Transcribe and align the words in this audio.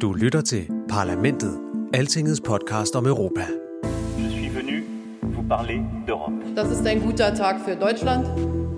Du 0.00 0.12
lytter 0.12 0.40
til 0.40 0.70
Parlamentet, 0.88 1.58
Altingets 1.94 2.40
podcast 2.40 2.96
om 2.96 3.06
Europa. 3.06 3.40
Je 4.18 4.30
suis 4.30 4.54
venu 4.56 4.84
vous 5.22 5.48
parler 5.48 5.80
d'Europe. 6.08 6.54
Das 6.56 6.70
ist 6.70 6.86
ein 6.86 7.00
guter 7.00 7.34
Tag 7.34 7.56
für 7.64 7.76
Deutschland 7.76 8.26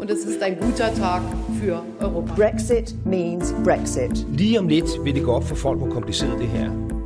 und 0.01 0.11
es 0.11 0.25
ist 0.25 0.43
ein 0.43 0.57
guter 0.61 0.95
Tag 0.95 1.23
für 1.61 1.83
Europa. 2.01 2.35
Brexit 2.35 2.95
means 3.07 3.53
Brexit. 3.65 4.27
Lige 4.29 4.59
om 4.59 4.69
lidt 4.69 5.05
vil 5.05 5.15
det 5.15 5.25
gå 5.25 5.33
op 5.33 5.45
for 5.45 5.55
folk, 5.55 5.79
hvor 5.79 5.91
kompliceret 5.91 6.39
det 6.39 6.49
her 6.49 6.98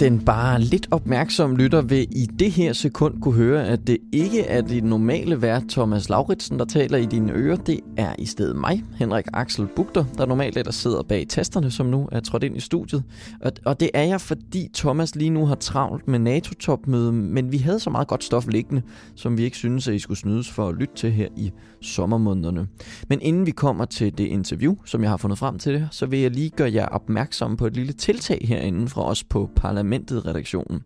den 0.00 0.24
bare 0.24 0.60
lidt 0.60 0.88
opmærksom 0.90 1.56
lytter 1.56 1.82
vil 1.82 2.06
i 2.10 2.26
det 2.38 2.50
her 2.50 2.72
sekund 2.72 3.20
kunne 3.20 3.34
høre, 3.34 3.68
at 3.68 3.86
det 3.86 3.98
ikke 4.12 4.42
er 4.42 4.60
det 4.60 4.84
normale 4.84 5.42
vært 5.42 5.62
Thomas 5.68 6.08
Lauritsen, 6.08 6.58
der 6.58 6.64
taler 6.64 6.98
i 6.98 7.06
dine 7.06 7.32
ører. 7.32 7.56
Det 7.56 7.80
er 7.96 8.14
i 8.18 8.26
stedet 8.26 8.56
mig, 8.56 8.84
Henrik 8.96 9.24
Axel 9.32 9.66
Bugter, 9.76 10.04
der 10.18 10.26
normalt 10.26 10.56
er 10.56 10.62
der 10.62 10.70
sidder 10.70 11.02
bag 11.02 11.26
tasterne, 11.28 11.70
som 11.70 11.86
nu 11.86 12.08
er 12.12 12.20
trådt 12.20 12.42
ind 12.42 12.56
i 12.56 12.60
studiet. 12.60 13.04
Og, 13.40 13.52
og 13.64 13.80
det 13.80 13.90
er 13.94 14.02
jeg, 14.02 14.20
fordi 14.20 14.70
Thomas 14.74 15.14
lige 15.14 15.30
nu 15.30 15.46
har 15.46 15.54
travlt 15.54 16.08
med 16.08 16.18
NATO-topmøde, 16.18 17.12
men 17.12 17.52
vi 17.52 17.58
havde 17.58 17.80
så 17.80 17.90
meget 17.90 18.08
godt 18.08 18.24
stof 18.24 18.46
liggende, 18.48 18.82
som 19.14 19.38
vi 19.38 19.44
ikke 19.44 19.56
synes, 19.56 19.88
at 19.88 19.94
I 19.94 19.98
skulle 19.98 20.18
snydes 20.18 20.50
for 20.50 20.68
at 20.68 20.74
lytte 20.74 20.94
til 20.94 21.12
her 21.12 21.28
i 21.36 21.52
sommermånederne. 21.80 22.66
Men 23.08 23.18
inden 23.22 23.46
vi 23.46 23.50
kommer 23.50 23.84
til 23.84 24.18
det 24.18 24.24
interview, 24.24 24.74
som 24.84 25.02
jeg 25.02 25.10
har 25.10 25.16
fundet 25.16 25.38
frem 25.38 25.58
til 25.58 25.74
det, 25.74 25.88
så 25.90 26.06
vil 26.06 26.18
jeg 26.18 26.30
lige 26.30 26.50
gøre 26.50 26.72
jer 26.72 26.86
opmærksom 26.86 27.56
på 27.56 27.66
et 27.66 27.74
lille 27.74 27.92
tiltag 27.92 28.44
herinde 28.48 28.88
fra 28.88 29.04
os 29.08 29.24
på 29.24 29.50
Parlamentet-redaktionen. 29.84 30.82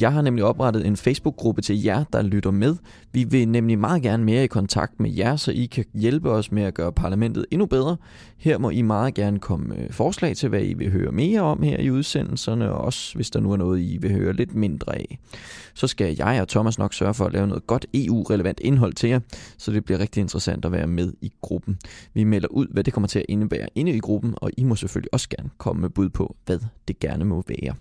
Jeg 0.00 0.12
har 0.12 0.22
nemlig 0.22 0.44
oprettet 0.44 0.86
en 0.86 0.96
Facebook-gruppe 0.96 1.62
til 1.62 1.82
jer, 1.82 2.04
der 2.12 2.22
lytter 2.22 2.50
med. 2.50 2.76
Vi 3.12 3.24
vil 3.24 3.48
nemlig 3.48 3.78
meget 3.78 4.02
gerne 4.02 4.24
mere 4.24 4.44
i 4.44 4.46
kontakt 4.46 5.00
med 5.00 5.12
jer, 5.12 5.36
så 5.36 5.52
I 5.52 5.66
kan 5.66 5.84
hjælpe 5.94 6.30
os 6.30 6.52
med 6.52 6.62
at 6.62 6.74
gøre 6.74 6.92
parlamentet 6.92 7.46
endnu 7.50 7.66
bedre. 7.66 7.96
Her 8.36 8.58
må 8.58 8.70
I 8.70 8.82
meget 8.82 9.14
gerne 9.14 9.38
komme 9.38 9.66
med 9.66 9.90
forslag 9.90 10.36
til, 10.36 10.48
hvad 10.48 10.62
I 10.62 10.74
vil 10.74 10.90
høre 10.90 11.12
mere 11.12 11.40
om 11.40 11.62
her 11.62 11.78
i 11.78 11.90
udsendelserne, 11.90 12.72
og 12.72 12.84
også 12.84 13.14
hvis 13.14 13.30
der 13.30 13.40
nu 13.40 13.52
er 13.52 13.56
noget, 13.56 13.80
I 13.80 13.98
vil 14.00 14.12
høre 14.12 14.32
lidt 14.32 14.54
mindre 14.54 14.94
af. 14.94 15.18
Så 15.74 15.86
skal 15.86 16.16
jeg 16.18 16.40
og 16.40 16.48
Thomas 16.48 16.78
nok 16.78 16.94
sørge 16.94 17.14
for 17.14 17.24
at 17.24 17.32
lave 17.32 17.46
noget 17.46 17.66
godt 17.66 17.86
EU-relevant 17.94 18.60
indhold 18.60 18.92
til 18.92 19.08
jer, 19.08 19.20
så 19.58 19.72
det 19.72 19.84
bliver 19.84 19.98
rigtig 19.98 20.20
interessant 20.20 20.64
at 20.64 20.72
være 20.72 20.86
med 20.86 21.12
i 21.20 21.32
gruppen. 21.40 21.78
Vi 22.14 22.24
melder 22.24 22.48
ud, 22.48 22.66
hvad 22.70 22.84
det 22.84 22.92
kommer 22.92 23.08
til 23.08 23.18
at 23.18 23.26
indebære 23.28 23.68
inde 23.74 23.92
i 23.92 23.98
gruppen, 23.98 24.34
og 24.36 24.50
I 24.56 24.64
må 24.64 24.76
selvfølgelig 24.76 25.14
også 25.14 25.28
gerne 25.28 25.50
komme 25.58 25.80
med 25.80 25.90
bud 25.90 26.08
på, 26.08 26.36
hvad 26.46 26.58
det 26.88 26.98
gerne 26.98 27.24
må 27.24 27.44
være. 27.48 27.74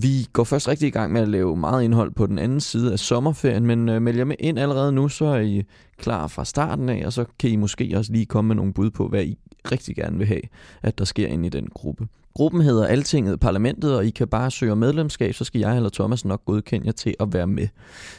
Vi 0.00 0.26
går 0.32 0.44
først 0.44 0.68
rigtig 0.68 0.88
i 0.88 0.90
gang 0.90 1.12
med 1.12 1.20
at 1.20 1.28
lave 1.28 1.56
meget 1.56 1.84
indhold 1.84 2.10
på 2.10 2.26
den 2.26 2.38
anden 2.38 2.60
side 2.60 2.92
af 2.92 2.98
sommerferien, 2.98 3.66
men 3.66 3.88
øh, 3.88 4.02
melder 4.02 4.24
med 4.24 4.36
ind 4.38 4.58
allerede 4.58 4.92
nu, 4.92 5.08
så 5.08 5.24
er 5.24 5.40
I 5.40 5.62
klar 5.96 6.26
fra 6.26 6.44
starten 6.44 6.88
af, 6.88 7.06
og 7.06 7.12
så 7.12 7.24
kan 7.38 7.50
I 7.50 7.56
måske 7.56 7.92
også 7.96 8.12
lige 8.12 8.26
komme 8.26 8.48
med 8.48 8.56
nogle 8.56 8.72
bud 8.72 8.90
på, 8.90 9.08
hvad 9.08 9.24
I 9.24 9.38
rigtig 9.72 9.96
gerne 9.96 10.18
vil 10.18 10.26
have, 10.26 10.42
at 10.82 10.98
der 10.98 11.04
sker 11.04 11.26
inde 11.26 11.46
i 11.46 11.50
den 11.50 11.68
gruppe. 11.74 12.08
Gruppen 12.36 12.60
hedder 12.60 12.86
Altinget 12.86 13.40
Parlamentet, 13.40 13.96
og 13.96 14.06
I 14.06 14.10
kan 14.10 14.28
bare 14.28 14.50
søge 14.50 14.76
medlemskab, 14.76 15.34
så 15.34 15.44
skal 15.44 15.58
jeg 15.58 15.76
eller 15.76 15.90
Thomas 15.90 16.24
nok 16.24 16.44
godkende 16.44 16.86
jer 16.86 16.92
til 16.92 17.14
at 17.20 17.32
være 17.32 17.46
med. 17.46 17.68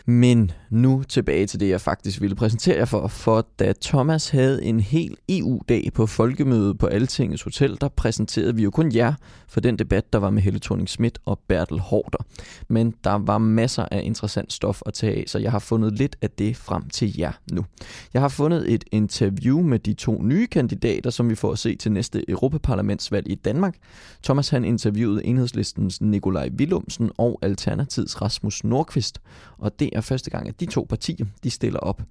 Men 0.06 0.52
nu 0.70 1.04
tilbage 1.10 1.48
til 1.48 1.60
det, 1.60 1.70
jeg 1.70 1.82
faktisk 1.82 2.22
ville 2.22 2.36
præsentere 2.36 2.78
jer 2.78 2.86
for. 2.86 3.08
For 3.08 3.48
da 3.60 3.74
Thomas 3.82 4.30
havde 4.30 4.64
en 4.64 4.80
hel 4.80 5.18
EU-dag 5.30 5.90
på 5.94 6.06
folkemødet 6.06 6.78
på 6.78 6.88
Altingets 6.88 7.44
Hotel, 7.44 7.78
der 7.82 7.88
præsenterede 7.88 8.56
vi 8.56 8.64
jo 8.64 8.72
kun 8.72 8.96
jer 8.96 9.14
for 9.48 9.60
den 9.60 9.80
debat, 9.80 10.14
der 10.14 10.20
var 10.20 10.30
med 10.30 10.42
Helle 10.42 10.60
thorning 10.60 10.90
Schmidt 10.90 11.20
og 11.26 11.40
Bertel 11.48 11.80
Hårder. 11.80 12.26
Men 12.68 12.94
der 13.04 13.18
var 13.18 13.38
masser 13.38 13.86
af 13.92 14.02
interessant 14.04 14.54
stof 14.54 14.82
at 14.86 14.94
tage 14.94 15.16
af, 15.16 15.24
så 15.28 15.40
jeg 15.40 15.52
har 15.52 15.60
fundet 15.60 15.98
lidt 15.98 16.16
af 16.22 16.30
det 16.30 16.58
frem 16.58 16.90
til 16.90 17.18
jer 17.18 17.32
nu. 17.52 17.66
Jeg 18.14 18.22
har 18.22 18.30
fundet 18.30 18.74
et 18.74 18.84
interview 18.92 19.62
med 19.62 19.80
de 19.80 19.94
to 19.94 20.22
nye 20.24 20.48
kandidater, 20.48 21.10
som 21.10 21.30
vi 21.30 21.36
får 21.36 21.52
at 21.52 21.60
se 21.60 21.76
til 21.76 21.92
næste 21.92 22.30
Europaparlamentsvalg 22.30 23.30
i 23.30 23.36
Danmark. 23.36 23.76
Thomas 24.24 24.50
han 24.50 24.66
interviewede 24.66 25.26
enhedslistens 25.26 26.02
Nikolaj 26.02 26.50
Willumsen 26.60 27.12
og 27.18 27.40
Alternativets 27.42 28.22
Rasmus 28.22 28.64
Nordqvist, 28.64 29.22
og 29.58 29.80
det 29.80 29.90
er 29.94 30.02
første 30.02 30.30
gang, 30.30 30.48
at 30.48 30.60
de 30.60 30.66
to 30.66 30.86
partier 30.90 31.26
de 31.44 31.50
stiller 31.50 31.80
op. 31.80 32.02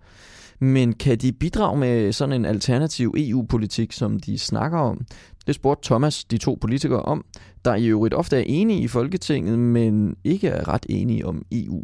Men 0.60 0.92
kan 0.92 1.18
de 1.18 1.32
bidrage 1.32 1.78
med 1.78 2.12
sådan 2.12 2.32
en 2.32 2.44
alternativ 2.44 3.14
EU-politik, 3.16 3.92
som 3.92 4.20
de 4.20 4.38
snakker 4.38 4.78
om? 4.78 5.06
Det 5.46 5.54
spurgte 5.54 5.86
Thomas 5.88 6.24
de 6.24 6.38
to 6.38 6.58
politikere 6.60 7.02
om, 7.02 7.24
der 7.64 7.74
i 7.74 7.86
øvrigt 7.86 8.14
ofte 8.14 8.36
er 8.36 8.44
enige 8.46 8.80
i 8.80 8.88
Folketinget, 8.88 9.58
men 9.58 10.16
ikke 10.24 10.48
er 10.48 10.68
ret 10.68 10.86
enige 10.88 11.26
om 11.26 11.42
EU. 11.52 11.82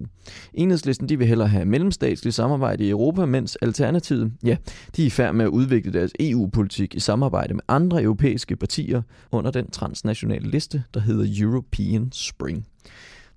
Enhedslisten 0.54 1.08
de 1.08 1.18
vil 1.18 1.26
hellere 1.26 1.48
have 1.48 1.64
mellemstatsligt 1.64 2.36
samarbejde 2.36 2.84
i 2.84 2.90
Europa, 2.90 3.26
mens 3.26 3.56
Alternativet, 3.56 4.32
ja, 4.44 4.56
de 4.96 5.02
er 5.02 5.06
i 5.06 5.10
færd 5.10 5.34
med 5.34 5.44
at 5.44 5.48
udvikle 5.48 5.92
deres 5.92 6.12
EU-politik 6.20 6.94
i 6.94 7.00
samarbejde 7.00 7.54
med 7.54 7.62
andre 7.68 8.02
europæiske 8.02 8.56
partier 8.56 9.02
under 9.32 9.50
den 9.50 9.70
transnationale 9.70 10.50
liste, 10.50 10.82
der 10.94 11.00
hedder 11.00 11.44
European 11.44 12.08
Spring. 12.12 12.66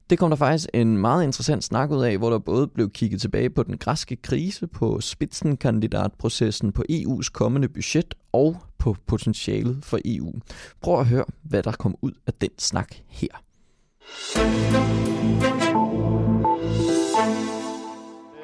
Det 0.10 0.20
kom 0.20 0.30
der 0.30 0.38
faktisk 0.38 0.70
en 0.74 0.98
meget 0.98 1.24
interessant 1.24 1.64
snak 1.64 1.92
ud 1.92 2.04
af, 2.04 2.18
hvor 2.18 2.30
der 2.30 2.40
både 2.40 2.68
blev 2.68 2.90
kigget 2.90 3.22
tilbage 3.22 3.50
på 3.50 3.64
den 3.64 3.78
græske 3.78 4.16
krise, 4.16 4.68
på 4.68 5.02
spidsenkandidatprocessen, 5.02 6.72
på 6.72 6.84
EU's 6.92 7.30
kommende 7.34 7.70
budget 7.70 8.14
og 8.34 8.58
på 8.80 8.96
potentialet 9.08 9.80
for 9.84 10.00
EU. 10.06 10.34
Prøv 10.82 11.00
at 11.00 11.06
høre, 11.06 11.26
hvad 11.44 11.64
der 11.64 11.72
kom 11.72 11.96
ud 12.02 12.12
af 12.28 12.34
den 12.34 12.50
snak 12.58 12.96
her. 13.08 13.28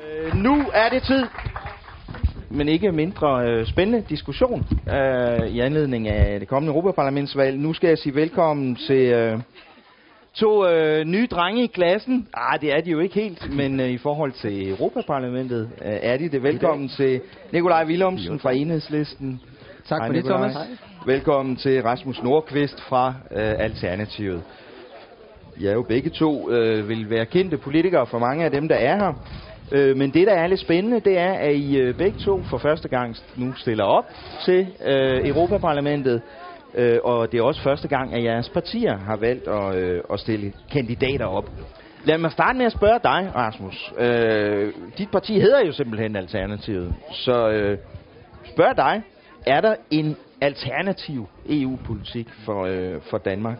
Øh, 0.03 0.35
nu 0.35 0.55
er 0.73 0.89
det 0.89 1.03
tid, 1.03 1.25
men 2.51 2.67
ikke 2.69 2.91
mindre 2.91 3.49
øh, 3.49 3.67
spændende 3.67 4.05
diskussion 4.09 4.65
øh, 4.89 5.47
i 5.47 5.59
anledning 5.59 6.07
af 6.07 6.39
det 6.39 6.49
kommende 6.49 6.73
Europaparlamentsvalg. 6.73 7.57
Nu 7.57 7.73
skal 7.73 7.87
jeg 7.87 7.97
sige 7.97 8.15
velkommen 8.15 8.75
til 8.75 9.05
øh, 9.13 9.39
to 10.33 10.67
øh, 10.67 11.05
nye 11.05 11.27
drenge 11.27 11.63
i 11.63 11.67
klassen. 11.67 12.27
Ah, 12.33 12.61
det 12.61 12.73
er 12.73 12.81
de 12.81 12.91
jo 12.91 12.99
ikke 12.99 13.15
helt, 13.15 13.55
men 13.55 13.79
øh, 13.79 13.89
i 13.89 13.97
forhold 13.97 14.31
til 14.31 14.69
Europaparlamentet 14.69 15.69
øh, 15.85 15.91
er 16.01 16.17
de 16.17 16.29
det. 16.29 16.43
Velkommen 16.43 16.89
til 16.89 17.21
Nikolaj 17.51 17.85
Willumsen 17.85 18.39
fra 18.39 18.51
Enhedslisten. 18.51 19.41
Tak 19.89 19.99
Hej, 19.99 20.07
for 20.07 20.13
det, 20.13 20.23
Nikolaj. 20.23 20.49
Thomas. 20.49 20.67
Velkommen 21.05 21.55
til 21.55 21.81
Rasmus 21.83 22.23
Nordqvist 22.23 22.81
fra 22.81 23.13
øh, 23.31 23.53
Alternativet. 23.59 24.41
Er 25.65 25.73
jo 25.73 25.81
begge 25.81 26.09
to 26.09 26.51
øh, 26.51 26.89
vil 26.89 27.09
være 27.09 27.25
kendte 27.25 27.57
politikere 27.57 28.05
for 28.07 28.19
mange 28.19 28.45
af 28.45 28.51
dem, 28.51 28.67
der 28.67 28.75
er 28.75 28.95
her. 28.95 29.13
Øh, 29.71 29.97
men 29.97 30.11
det, 30.11 30.27
der 30.27 30.33
er 30.33 30.47
lidt 30.47 30.59
spændende, 30.59 30.99
det 30.99 31.17
er, 31.17 31.33
at 31.33 31.55
I 31.55 31.77
øh, 31.77 31.95
begge 31.95 32.19
to 32.19 32.41
for 32.49 32.57
første 32.57 32.87
gang 32.87 33.15
nu 33.35 33.53
stiller 33.55 33.83
op 33.83 34.05
til 34.45 34.67
øh, 34.85 35.27
Europaparlamentet. 35.27 36.21
Øh, 36.75 36.99
og 37.03 37.31
det 37.31 37.37
er 37.37 37.43
også 37.43 37.61
første 37.61 37.87
gang, 37.87 38.13
at 38.13 38.23
jeres 38.23 38.49
partier 38.49 38.97
har 38.97 39.15
valgt 39.17 39.47
at, 39.47 39.75
øh, 39.75 40.01
at 40.13 40.19
stille 40.19 40.53
kandidater 40.71 41.25
op. 41.25 41.49
Lad 42.05 42.17
mig 42.17 42.31
starte 42.31 42.57
med 42.57 42.65
at 42.65 42.71
spørge 42.71 42.99
dig, 43.03 43.31
Rasmus. 43.35 43.93
Øh, 43.97 44.73
dit 44.97 45.11
parti 45.11 45.39
hedder 45.39 45.65
jo 45.65 45.71
simpelthen 45.71 46.15
Alternativet. 46.15 46.95
Så 47.11 47.49
øh, 47.49 47.77
spørg 48.45 48.77
dig, 48.77 49.01
er 49.45 49.61
der 49.61 49.75
en 49.91 50.17
alternativ 50.41 51.27
EU-politik 51.49 52.27
for, 52.45 52.65
øh, 52.65 53.01
for 53.09 53.17
Danmark? 53.17 53.59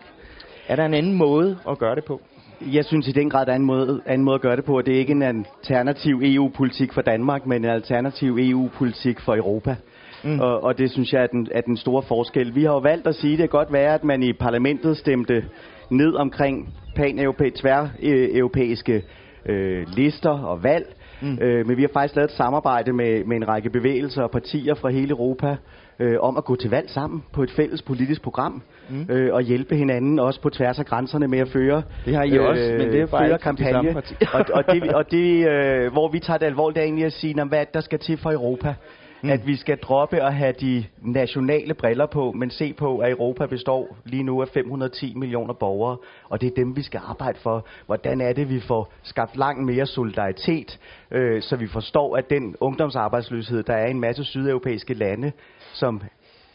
Er 0.68 0.76
der 0.76 0.84
en 0.84 0.94
anden 0.94 1.14
måde 1.14 1.58
at 1.68 1.78
gøre 1.78 1.94
det 1.94 2.04
på? 2.04 2.20
Jeg 2.60 2.84
synes 2.84 3.08
i 3.08 3.12
den 3.12 3.30
grad, 3.30 3.46
der 3.46 3.52
er 3.52 3.56
en 3.56 3.64
måde, 3.64 4.02
anden 4.06 4.24
måde 4.24 4.34
at 4.34 4.40
gøre 4.40 4.56
det 4.56 4.64
på. 4.64 4.82
Det 4.82 4.94
er 4.94 4.98
ikke 4.98 5.12
en 5.12 5.22
alternativ 5.22 6.20
EU-politik 6.24 6.92
for 6.92 7.02
Danmark, 7.02 7.46
men 7.46 7.64
en 7.64 7.70
alternativ 7.70 8.38
EU-politik 8.40 9.20
for 9.20 9.36
Europa. 9.36 9.76
Mm. 10.24 10.40
Og, 10.40 10.64
og 10.64 10.78
det 10.78 10.90
synes 10.90 11.12
jeg 11.12 11.22
er 11.22 11.26
den, 11.26 11.48
er 11.50 11.60
den 11.60 11.76
store 11.76 12.02
forskel. 12.02 12.54
Vi 12.54 12.64
har 12.64 12.72
jo 12.72 12.78
valgt 12.78 13.06
at 13.06 13.14
sige, 13.14 13.32
at 13.32 13.38
det 13.38 13.50
kan 13.50 13.58
godt 13.58 13.72
være, 13.72 13.94
at 13.94 14.04
man 14.04 14.22
i 14.22 14.32
parlamentet 14.32 14.96
stemte 14.96 15.44
ned 15.90 16.14
omkring 16.14 16.74
pan-europæiske, 16.96 17.60
tvær-europæiske 17.60 19.02
øh, 19.46 19.86
lister 19.96 20.30
og 20.30 20.62
valg. 20.62 20.94
Mm. 21.22 21.38
Øh, 21.40 21.66
men 21.66 21.76
vi 21.76 21.82
har 21.82 21.90
faktisk 21.92 22.16
lavet 22.16 22.30
et 22.30 22.36
samarbejde 22.36 22.92
med, 22.92 23.24
med 23.24 23.36
en 23.36 23.48
række 23.48 23.70
bevægelser 23.70 24.22
og 24.22 24.30
partier 24.30 24.74
fra 24.74 24.88
hele 24.88 25.10
Europa 25.10 25.56
øh, 25.98 26.16
om 26.20 26.36
at 26.36 26.44
gå 26.44 26.56
til 26.56 26.70
valg 26.70 26.90
sammen 26.90 27.22
på 27.32 27.42
et 27.42 27.50
fælles 27.50 27.82
politisk 27.82 28.22
program 28.22 28.62
mm. 28.90 29.06
øh, 29.08 29.34
og 29.34 29.42
hjælpe 29.42 29.76
hinanden 29.76 30.18
også 30.18 30.40
på 30.40 30.50
tværs 30.50 30.78
af 30.78 30.86
grænserne 30.86 31.28
med 31.28 31.38
at 31.38 31.48
føre 31.48 31.82
Det 32.04 32.14
har 32.14 32.22
I 32.22 32.30
øh, 32.36 32.48
også, 32.48 32.74
men 32.78 32.88
det 32.92 33.00
er 33.00 33.06
bare 33.06 33.28
føre 33.28 33.38
kampagne. 33.38 33.96
og, 34.32 34.44
og 34.52 34.64
det, 34.74 34.92
og 34.94 35.10
det 35.10 35.48
øh, 35.48 35.92
hvor 35.92 36.08
vi 36.08 36.18
tager 36.18 36.38
det 36.38 36.46
alvorligt, 36.46 36.78
er 36.78 36.82
egentlig 36.82 37.04
at 37.04 37.12
sige, 37.12 37.34
"Nå, 37.34 37.44
hvad 37.44 37.60
er 37.60 37.64
der 37.64 37.80
skal 37.80 37.98
til 37.98 38.16
for 38.16 38.32
Europa? 38.32 38.74
Mm. 39.22 39.30
At 39.30 39.46
vi 39.46 39.56
skal 39.56 39.78
droppe 39.78 40.22
at 40.22 40.34
have 40.34 40.52
de 40.52 40.84
nationale 40.98 41.74
briller 41.74 42.06
på, 42.06 42.32
men 42.32 42.50
se 42.50 42.72
på, 42.72 42.98
at 42.98 43.10
Europa 43.10 43.46
består 43.46 43.96
lige 44.04 44.22
nu 44.22 44.42
af 44.42 44.48
510 44.48 45.14
millioner 45.14 45.54
borgere, 45.54 45.96
og 46.28 46.40
det 46.40 46.46
er 46.46 46.54
dem, 46.54 46.76
vi 46.76 46.82
skal 46.82 47.00
arbejde 47.04 47.38
for. 47.38 47.66
Hvordan 47.86 48.20
er 48.20 48.32
det, 48.32 48.48
vi 48.48 48.60
får 48.60 48.92
skabt 49.02 49.36
langt 49.36 49.64
mere 49.64 49.86
solidaritet, 49.86 50.78
øh, 51.10 51.42
så 51.42 51.56
vi 51.56 51.66
forstår, 51.66 52.16
at 52.16 52.30
den 52.30 52.56
ungdomsarbejdsløshed, 52.60 53.62
der 53.62 53.74
er 53.74 53.86
i 53.86 53.90
en 53.90 54.00
masse 54.00 54.24
sydeuropæiske 54.24 54.94
lande, 54.94 55.32
som 55.72 56.02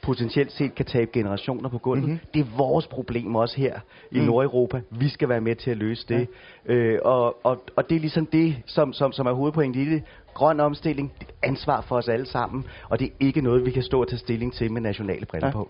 potentielt 0.05 0.51
set 0.51 0.75
kan 0.75 0.85
tabe 0.85 1.11
generationer 1.13 1.69
på 1.69 1.77
gulvet. 1.77 2.03
Mm-hmm. 2.03 2.19
Det 2.33 2.39
er 2.39 2.57
vores 2.57 2.87
problem 2.87 3.35
også 3.35 3.57
her 3.57 3.79
i 4.11 4.19
Mm. 4.19 4.25
Nordeuropa. 4.25 4.81
Vi 4.89 5.09
skal 5.09 5.29
være 5.29 5.41
med 5.41 5.55
til 5.55 5.71
at 5.71 5.77
løse 5.77 6.05
det. 6.09 6.27
Ja. 6.67 6.73
Øh, 6.73 6.99
og, 7.05 7.45
og, 7.45 7.63
og 7.75 7.89
det 7.89 7.95
er 7.95 7.99
ligesom 7.99 8.25
det, 8.25 8.55
som, 8.65 8.93
som, 8.93 9.11
som 9.11 9.25
er 9.27 9.31
hovedpointet 9.33 9.81
i 9.81 9.89
det. 9.91 10.03
Grøn 10.33 10.59
omstilling, 10.59 11.13
det 11.19 11.27
er 11.29 11.47
ansvar 11.47 11.81
for 11.81 11.95
os 11.95 12.07
alle 12.07 12.25
sammen, 12.25 12.65
og 12.89 12.99
det 12.99 13.05
er 13.07 13.11
ikke 13.19 13.41
noget, 13.41 13.65
vi 13.65 13.71
kan 13.71 13.83
stå 13.83 14.01
og 14.01 14.07
tage 14.07 14.19
stilling 14.19 14.53
til 14.53 14.71
med 14.71 14.81
nationale 14.81 15.25
briller 15.25 15.47
Ja. 15.47 15.51
på. 15.53 15.69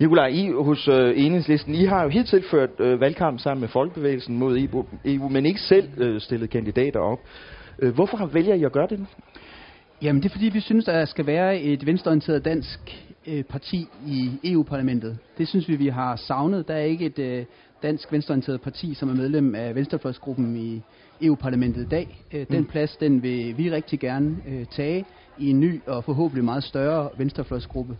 Nikolaj, 0.00 0.26
I 0.26 0.50
hos 0.52 0.88
øh, 0.88 1.12
Enhedslisten, 1.24 1.74
I 1.74 1.84
har 1.84 2.02
jo 2.02 2.08
helt 2.08 2.28
tilført 2.28 2.70
øh, 2.78 3.00
valgkamp 3.00 3.40
sammen 3.40 3.60
med 3.60 3.68
Folkebevægelsen 3.68 4.38
mod 4.38 4.58
EU, 4.58 4.84
EU 5.04 5.28
men 5.28 5.46
ikke 5.46 5.60
selv 5.60 5.88
øh, 5.96 6.20
stillet 6.20 6.50
kandidater 6.50 7.00
op. 7.00 7.18
Øh, 7.78 7.94
hvorfor 7.94 8.16
har 8.16 8.26
vælger 8.26 8.54
I 8.54 8.64
at 8.64 8.72
gøre 8.72 8.86
det? 8.90 9.06
Jamen 10.02 10.22
det 10.22 10.28
er 10.28 10.32
fordi, 10.32 10.48
vi 10.48 10.60
synes, 10.60 10.84
der 10.84 11.04
skal 11.04 11.26
være 11.26 11.60
et 11.60 11.86
venstreorienteret 11.86 12.44
dansk 12.44 13.07
øh, 13.28 13.44
parti 13.44 13.88
i 14.06 14.30
EU-parlamentet. 14.44 15.18
Det 15.38 15.48
synes 15.48 15.68
vi, 15.68 15.76
vi 15.76 15.88
har 15.88 16.16
savnet. 16.16 16.68
Der 16.68 16.74
er 16.74 16.84
ikke 16.84 17.06
et 17.06 17.18
øh, 17.18 17.44
dansk 17.82 18.12
venstreorienteret 18.12 18.60
parti, 18.60 18.94
som 18.94 19.08
er 19.08 19.14
medlem 19.14 19.54
af 19.54 19.74
venstrefløjsgruppen 19.74 20.56
i 20.56 20.82
EU-parlamentet 21.22 21.82
i 21.82 21.88
dag. 21.88 22.24
Øh, 22.32 22.46
den 22.50 22.58
Mm. 22.60 22.66
plads, 22.66 22.96
den 22.96 23.22
vil 23.22 23.58
vi 23.58 23.70
rigtig 23.70 24.00
gerne 24.00 24.36
øh, 24.48 24.64
tage 24.66 25.04
i 25.38 25.50
en 25.50 25.60
ny 25.60 25.80
og 25.86 26.04
forhåbentlig 26.04 26.44
meget 26.44 26.64
større 26.64 27.08
venstrefløjsgruppe. 27.18 27.96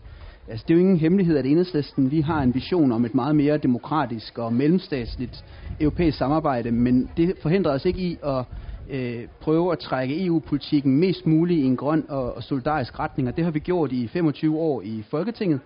Altså, 0.49 0.65
det 0.69 0.75
er 0.75 0.79
jo 0.79 0.81
ingen 0.81 0.97
hemmelighed, 0.97 1.37
at 1.37 1.47
enhedslisten 1.47 2.11
vi 2.11 2.21
har 2.21 2.43
en 2.43 2.55
vision 2.55 2.93
om 2.93 3.05
et 3.05 3.15
meget 3.15 3.37
mere 3.37 3.59
demokratisk 3.59 4.39
og 4.39 4.53
mellemstatsligt 4.53 5.45
europæisk 5.81 6.19
samarbejde, 6.19 6.71
men 6.73 7.09
det 7.17 7.35
forhindrer 7.43 7.73
os 7.73 7.85
ikke 7.85 8.01
i 8.01 8.19
at 8.25 8.45
øh, 8.91 9.27
prøve 9.41 9.73
at 9.73 9.79
trække 9.79 10.27
EU-politikken 10.27 10.97
mest 10.97 11.27
muligt 11.27 11.61
i 11.61 11.65
en 11.65 11.77
grøn 11.77 12.05
og, 12.09 12.37
og 12.37 12.43
solidarisk 12.43 12.99
retning, 12.99 13.29
og 13.29 13.37
det 13.37 13.45
har 13.45 13.51
vi 13.51 13.59
gjort 13.59 13.93
i 13.93 14.09
25 14.09 14.59
år 14.59 14.83
i 14.83 15.05
Folketinget, 15.11 15.61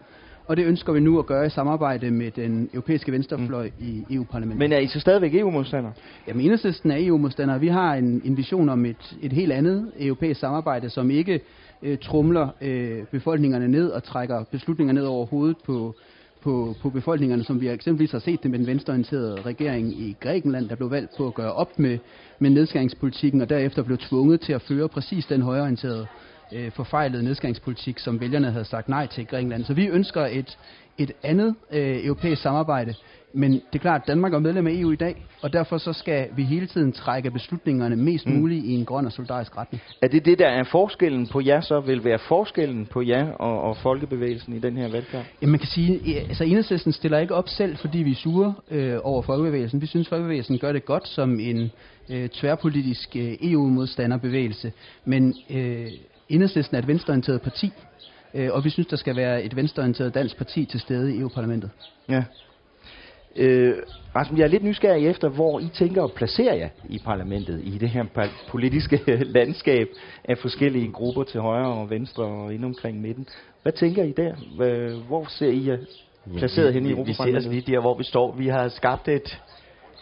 og 0.47 0.57
det 0.57 0.67
ønsker 0.67 0.93
vi 0.93 1.01
nu 1.01 1.19
at 1.19 1.27
gøre 1.27 1.47
i 1.47 1.51
samarbejde 1.51 2.11
med 2.11 2.31
den 2.31 2.71
europæiske 2.73 3.13
venstrefløj 3.13 3.71
mm. 3.79 3.87
i 3.87 4.15
EU-parlamentet. 4.15 4.59
Men 4.59 4.73
er 4.73 4.79
I 4.79 4.87
så 4.87 5.01
stadigvæk 5.01 5.35
EU-modstandere? 5.35 5.93
Jamen, 6.29 6.45
enhedslisten 6.45 6.91
er 6.91 6.97
EU-modstandere. 6.99 7.61
Vi 7.61 7.69
har 7.69 7.95
en, 7.95 8.23
en 8.25 8.37
vision 8.37 8.69
om 8.69 8.87
et, 8.87 9.17
et 9.23 9.33
helt 9.33 9.53
andet 9.53 9.93
europæisk 10.01 10.41
samarbejde, 10.41 10.91
som 10.91 11.11
ikke 11.11 11.41
øh, 11.83 11.99
trumler 11.99 12.49
øh, 12.61 13.05
befolkningerne 13.11 13.69
ned 13.69 13.91
og 13.91 14.03
trækker 14.05 14.45
beslutninger 14.51 14.93
ned 14.93 15.05
over 15.05 15.27
hovedet 15.27 15.57
på, 15.67 15.95
på, 16.43 16.75
på 16.83 16.91
befolkningerne, 16.91 17.45
som 17.45 17.61
vi 17.61 17.69
eksempelvis 17.69 18.13
har 18.13 18.19
set 18.19 18.43
det 18.43 18.51
med 18.51 18.59
den 18.59 18.67
venstreorienterede 18.67 19.41
regering 19.41 20.01
i 20.01 20.17
Grækenland, 20.21 20.69
der 20.69 20.75
blev 20.75 20.91
valgt 20.91 21.17
på 21.17 21.27
at 21.27 21.35
gøre 21.35 21.53
op 21.53 21.79
med, 21.79 21.99
med 22.39 22.51
nedskæringspolitikken, 22.51 23.41
og 23.41 23.49
derefter 23.49 23.83
blev 23.83 23.99
tvunget 23.99 24.41
til 24.41 24.53
at 24.53 24.63
føre 24.63 24.89
præcis 24.89 25.27
den 25.27 25.43
højreorienterede 25.43 26.07
øh, 26.53 26.71
forfejlede 26.73 27.23
nedskæringspolitik, 27.23 27.99
som 27.99 28.21
vælgerne 28.21 28.51
havde 28.51 28.65
sagt 28.65 28.89
nej 28.89 29.07
til 29.07 29.23
i 29.23 29.25
Grækenland. 29.25 29.65
Så 29.65 29.75
vi 29.75 29.87
ønsker 29.87 30.27
et, 30.27 30.59
et 30.99 31.13
andet 31.23 31.55
øh, 31.73 32.07
europæisk 32.07 32.43
samarbejde, 32.43 32.95
men 33.35 33.53
det 33.53 33.63
er 33.73 33.79
klart, 33.79 34.01
at 34.01 34.09
Danmark 34.09 34.35
er 34.35 34.39
medlem 34.39 34.67
af 34.67 34.73
EU 34.75 34.91
i 34.91 34.97
dag, 34.97 35.27
og 35.43 35.53
derfor 35.53 35.79
så 35.79 35.93
skal 35.93 36.29
vi 36.37 36.43
hele 36.43 36.67
tiden 36.67 36.93
trække 36.93 37.31
beslutningerne 37.31 37.97
mest 37.97 38.27
Mm. 38.27 38.33
muligt 38.33 38.65
i 38.65 38.75
en 38.75 38.85
grøn 38.85 39.07
og 39.07 39.13
solidarisk 39.13 39.57
retning. 39.57 39.83
Er 40.03 40.09
det 40.09 40.25
det, 40.25 40.39
der 40.39 40.47
er 40.49 40.65
forskellen 40.65 41.27
på 41.27 41.41
jer 41.41 41.61
så, 41.61 41.81
vil 41.81 42.05
være 42.05 42.19
forskellen 42.19 42.87
på 42.87 43.03
jer 43.03 43.31
og, 43.33 43.61
og 43.63 43.77
Folkebevægelsen 43.77 44.57
i 44.57 44.59
den 44.59 44.77
her 44.77 44.89
valgkamp? 44.89 45.25
Ja, 45.43 45.47
man 45.47 45.59
kan 45.59 45.69
sige, 45.69 46.19
altså 46.21 46.45
enhedslisten 46.45 46.93
stiller 46.93 47.19
ikke 47.19 47.35
op 47.35 47.49
selv, 47.49 47.77
fordi 47.77 47.99
vi 47.99 48.11
er 48.11 48.15
sure 48.15 48.55
øh, 48.71 48.99
over 49.03 49.23
Folkebevægelsen. 49.23 49.81
Vi 49.81 49.87
synes, 49.87 50.09
Folkebevægelsen 50.09 50.59
gør 50.59 50.73
det 50.73 50.85
godt 50.85 51.09
som 51.09 51.41
en 51.41 51.71
øh, 52.09 52.29
tværpolitisk 52.29 53.17
øh, 53.17 53.33
EU-modstanderbevægelse. 53.43 54.73
Men 55.05 55.35
øh, 55.51 55.87
enhedslisten 56.29 56.75
er 56.75 56.79
et 56.79 56.89
venstreorienteret 56.89 57.43
parti, 57.43 57.73
øh, 58.35 58.49
og 58.53 58.65
vi 58.65 58.71
synes, 58.71 58.87
der 58.87 58.97
skal 58.97 59.17
være 59.17 59.43
et 59.43 59.57
venstreorienteret 59.57 60.15
dansk 60.15 60.37
parti 60.37 60.65
til 60.65 60.81
stede 60.81 61.15
i 61.17 61.21
EU-parlamentet. 61.21 61.71
Ja. 62.09 62.25
Øh, 63.37 63.75
Rasmus, 64.17 64.39
jeg 64.39 64.45
er 64.45 64.49
lidt 64.49 64.65
nysgerrig 64.65 65.07
efter, 65.09 65.29
hvor 65.29 65.61
I 65.61 65.69
tænker 65.75 66.05
at 66.05 66.13
placere 66.13 66.57
jer 66.57 66.69
i 66.89 66.99
parlamentet, 66.99 67.61
i 67.65 67.79
det 67.79 67.89
her 67.89 68.05
politiske 68.49 69.01
landskab 69.37 69.89
af 70.25 70.39
forskellige 70.39 70.93
grupper 70.93 71.23
til 71.23 71.41
højre 71.41 71.73
og 71.73 71.91
venstre 71.91 72.25
og 72.25 72.55
ind 72.55 72.65
omkring 72.65 73.01
midten. 73.01 73.27
Hvad 73.63 73.73
tænker 73.73 74.03
I 74.03 74.13
der? 74.13 74.35
Hvor 75.07 75.27
ser 75.29 75.51
I 75.51 75.69
jer 75.69 75.77
placeret 76.39 76.75
hen 76.75 76.87
i 76.87 76.89
vi, 76.89 76.95
vi 76.95 76.97
ser 76.97 77.03
os 77.03 77.09
Europaparlamentet? 77.09 77.53
lige 77.53 77.73
der, 77.73 77.81
hvor 77.81 77.99
vi 77.99 78.05
står. 78.05 78.33
Vi 78.33 78.49
har 78.49 78.69
skabt 78.69 79.09
et 79.09 79.41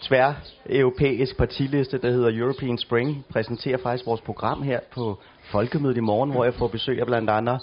tvær-europæisk 0.02 1.36
partiliste, 1.36 1.98
der 1.98 2.10
hedder 2.10 2.38
European 2.42 2.78
Spring. 2.78 3.24
Præsenterer 3.28 3.78
faktisk 3.78 4.06
vores 4.06 4.20
program 4.20 4.62
her 4.62 4.80
på 4.94 5.18
Folkemødet 5.42 5.96
i 5.96 6.00
morgen, 6.00 6.30
hvor 6.30 6.44
jeg 6.44 6.54
får 6.54 6.68
besøg 6.68 7.00
af 7.00 7.06
blandt 7.06 7.30
andet 7.30 7.60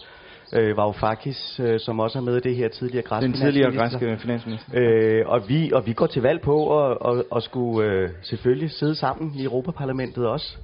øh, 0.54 0.78
Varoufakis, 0.78 1.60
øh, 1.64 1.80
som 1.80 2.00
også 2.00 2.20
er 2.20 2.24
med 2.24 2.38
i 2.38 2.40
det 2.40 2.56
her 2.56 2.70
tidligere 2.70 3.04
græske 3.04 3.28
Den 3.28 3.34
tidligere 3.34 3.76
græske 3.76 4.18
finansminister. 4.18 4.72
Øh, 4.74 5.24
og, 5.26 5.50
vi, 5.50 5.72
og 5.72 5.86
vi 5.86 5.94
går 5.94 6.08
til 6.08 6.22
valg 6.22 6.42
på 6.42 6.86
at, 6.86 6.98
at, 7.06 7.24
at 7.36 7.44
skulle 7.44 7.92
øh, 7.92 8.10
selvfølgelig 8.22 8.72
sidde 8.72 8.96
sammen 8.96 9.34
i 9.36 9.44
Europaparlamentet 9.44 10.28
også, 10.28 10.58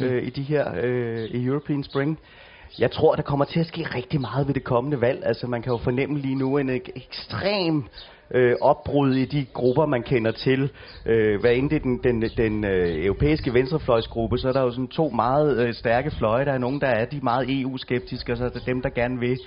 øh, 0.00 0.22
i 0.22 0.30
de 0.30 0.42
her 0.42 0.72
øh, 0.82 1.24
i 1.24 1.46
European 1.46 1.82
Spring. 1.82 2.18
Jeg 2.78 2.90
tror, 2.90 3.14
der 3.14 3.22
kommer 3.22 3.44
til 3.44 3.60
at 3.60 3.66
ske 3.66 3.86
rigtig 3.94 4.20
meget 4.20 4.46
ved 4.46 4.54
det 4.54 4.64
kommende 4.64 5.00
valg. 5.00 5.22
Altså, 5.26 5.46
man 5.46 5.62
kan 5.62 5.72
jo 5.72 5.78
fornemme 5.78 6.18
lige 6.18 6.34
nu 6.34 6.58
en 6.58 6.70
ek- 6.70 6.92
ekstrem 6.96 7.84
øh, 8.30 8.54
opbrud 8.60 9.14
i 9.14 9.24
de 9.24 9.46
grupper, 9.52 9.86
man 9.86 10.02
kender 10.02 10.30
til. 10.30 10.70
Øh, 11.06 11.40
hvad 11.40 11.54
end 11.54 11.70
det 11.70 11.76
er 11.76 11.80
den, 11.80 12.00
den, 12.04 12.22
den 12.36 12.64
øh, 12.64 13.04
europæiske 13.04 13.54
venstrefløjsgruppe, 13.54 14.38
så 14.38 14.48
er 14.48 14.52
der 14.52 14.62
jo 14.62 14.70
sådan 14.70 14.88
to 14.88 15.10
meget 15.10 15.66
øh, 15.66 15.74
stærke 15.74 16.10
fløje. 16.10 16.44
Der 16.44 16.52
er 16.52 16.58
nogen, 16.58 16.80
der 16.80 16.86
er 16.86 17.04
de 17.04 17.20
meget 17.22 17.60
EU-skeptiske, 17.60 18.32
og 18.32 18.38
så 18.38 18.44
er 18.44 18.48
der 18.48 18.60
dem, 18.66 18.82
der 18.82 18.88
gerne 18.88 19.18
vil 19.20 19.38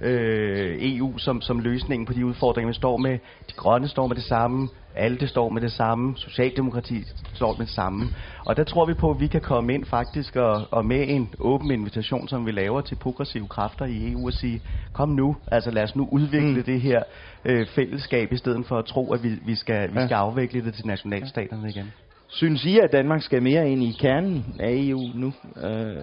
øh, 0.00 0.76
EU 0.80 1.18
som, 1.18 1.40
som 1.40 1.58
løsningen 1.58 2.06
på 2.06 2.12
de 2.12 2.26
udfordringer, 2.26 2.68
vi 2.68 2.74
står 2.74 2.96
med. 2.96 3.12
De 3.48 3.54
grønne 3.56 3.88
står 3.88 4.06
med 4.06 4.16
det 4.16 4.24
samme, 4.24 4.68
alle 4.94 5.18
det 5.18 5.28
står 5.28 5.48
med 5.48 5.62
det 5.62 5.72
samme, 5.72 6.16
Socialdemokrati 6.16 7.04
står 7.34 7.56
med 7.58 7.66
det 7.66 7.74
samme. 7.74 8.04
Og 8.46 8.56
der 8.56 8.64
tror 8.64 8.86
vi 8.86 8.94
på, 8.94 9.10
at 9.10 9.20
vi 9.20 9.26
kan 9.26 9.40
komme 9.40 9.74
ind 9.74 9.84
faktisk 9.84 10.36
og, 10.36 10.66
og 10.70 10.86
med 10.86 11.08
en 11.08 11.28
åben 11.38 11.70
invitation, 11.70 12.28
som 12.28 12.46
vi 12.46 12.50
laver 12.50 12.80
til 12.80 12.94
progressive 12.94 13.48
kræfter 13.48 13.84
i 13.84 14.12
EU 14.12 14.26
og 14.26 14.32
sige, 14.32 14.62
kom 14.92 15.08
nu, 15.08 15.36
altså 15.52 15.70
lad 15.70 15.82
os 15.82 15.96
nu 15.96 16.08
udvikle 16.12 16.56
mm. 16.56 16.62
det 16.62 16.80
her 16.80 17.02
øh, 17.44 17.66
fællesskab, 17.66 18.32
i 18.32 18.36
stedet 18.36 18.66
for 18.66 18.78
at 18.78 18.84
tro, 18.84 19.12
at 19.12 19.22
vi, 19.22 19.28
vi, 19.46 19.54
skal, 19.54 19.94
vi 19.94 20.04
skal 20.04 20.14
afvikle 20.14 20.64
det 20.64 20.74
til 20.74 20.86
nationalstaterne 20.86 21.68
igen. 21.68 21.92
Synes 22.28 22.64
I, 22.64 22.78
at 22.78 22.92
Danmark 22.92 23.22
skal 23.22 23.42
mere 23.42 23.70
ind 23.70 23.82
i 23.82 23.96
kernen 24.00 24.44
af 24.60 24.70
EU 24.72 25.00
nu? 25.14 25.32
Øh, 25.64 25.96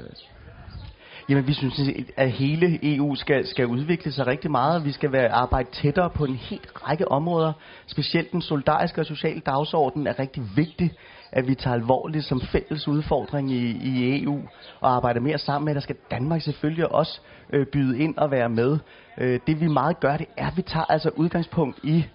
Jamen, 1.29 1.47
vi 1.47 1.53
synes, 1.53 1.81
at 2.17 2.31
hele 2.31 2.95
EU 2.95 3.15
skal, 3.15 3.47
skal 3.47 3.67
udvikle 3.67 4.11
sig 4.11 4.27
rigtig 4.27 4.51
meget. 4.51 4.85
Vi 4.85 4.91
skal 4.91 5.11
være, 5.11 5.29
arbejde 5.29 5.69
tættere 5.71 6.09
på 6.09 6.25
en 6.25 6.35
helt 6.35 6.71
række 6.75 7.11
områder. 7.11 7.53
Specielt 7.87 8.31
den 8.31 8.41
solidariske 8.41 9.01
og 9.01 9.05
sociale 9.05 9.39
dagsorden 9.39 10.07
er 10.07 10.19
rigtig 10.19 10.43
vigtig, 10.55 10.91
at 11.31 11.47
vi 11.47 11.55
tager 11.55 11.73
alvorligt 11.73 12.25
som 12.25 12.41
fælles 12.41 12.87
udfordring 12.87 13.51
i, 13.51 13.71
i 13.71 14.23
EU 14.23 14.41
og 14.79 14.95
arbejder 14.95 15.19
mere 15.19 15.37
sammen 15.37 15.65
med. 15.65 15.75
Der 15.75 15.81
skal 15.81 15.95
Danmark 16.11 16.41
selvfølgelig 16.41 16.91
også 16.91 17.19
øh, 17.53 17.65
byde 17.65 17.99
ind 17.99 18.17
og 18.17 18.31
være 18.31 18.49
med. 18.49 18.79
Øh, 19.17 19.39
det 19.47 19.61
vi 19.61 19.67
meget 19.67 19.99
gør, 19.99 20.17
det 20.17 20.27
er, 20.37 20.47
at 20.47 20.57
vi 20.57 20.61
tager 20.61 20.85
altså 20.85 21.09
udgangspunkt 21.15 21.79
i 21.83 22.05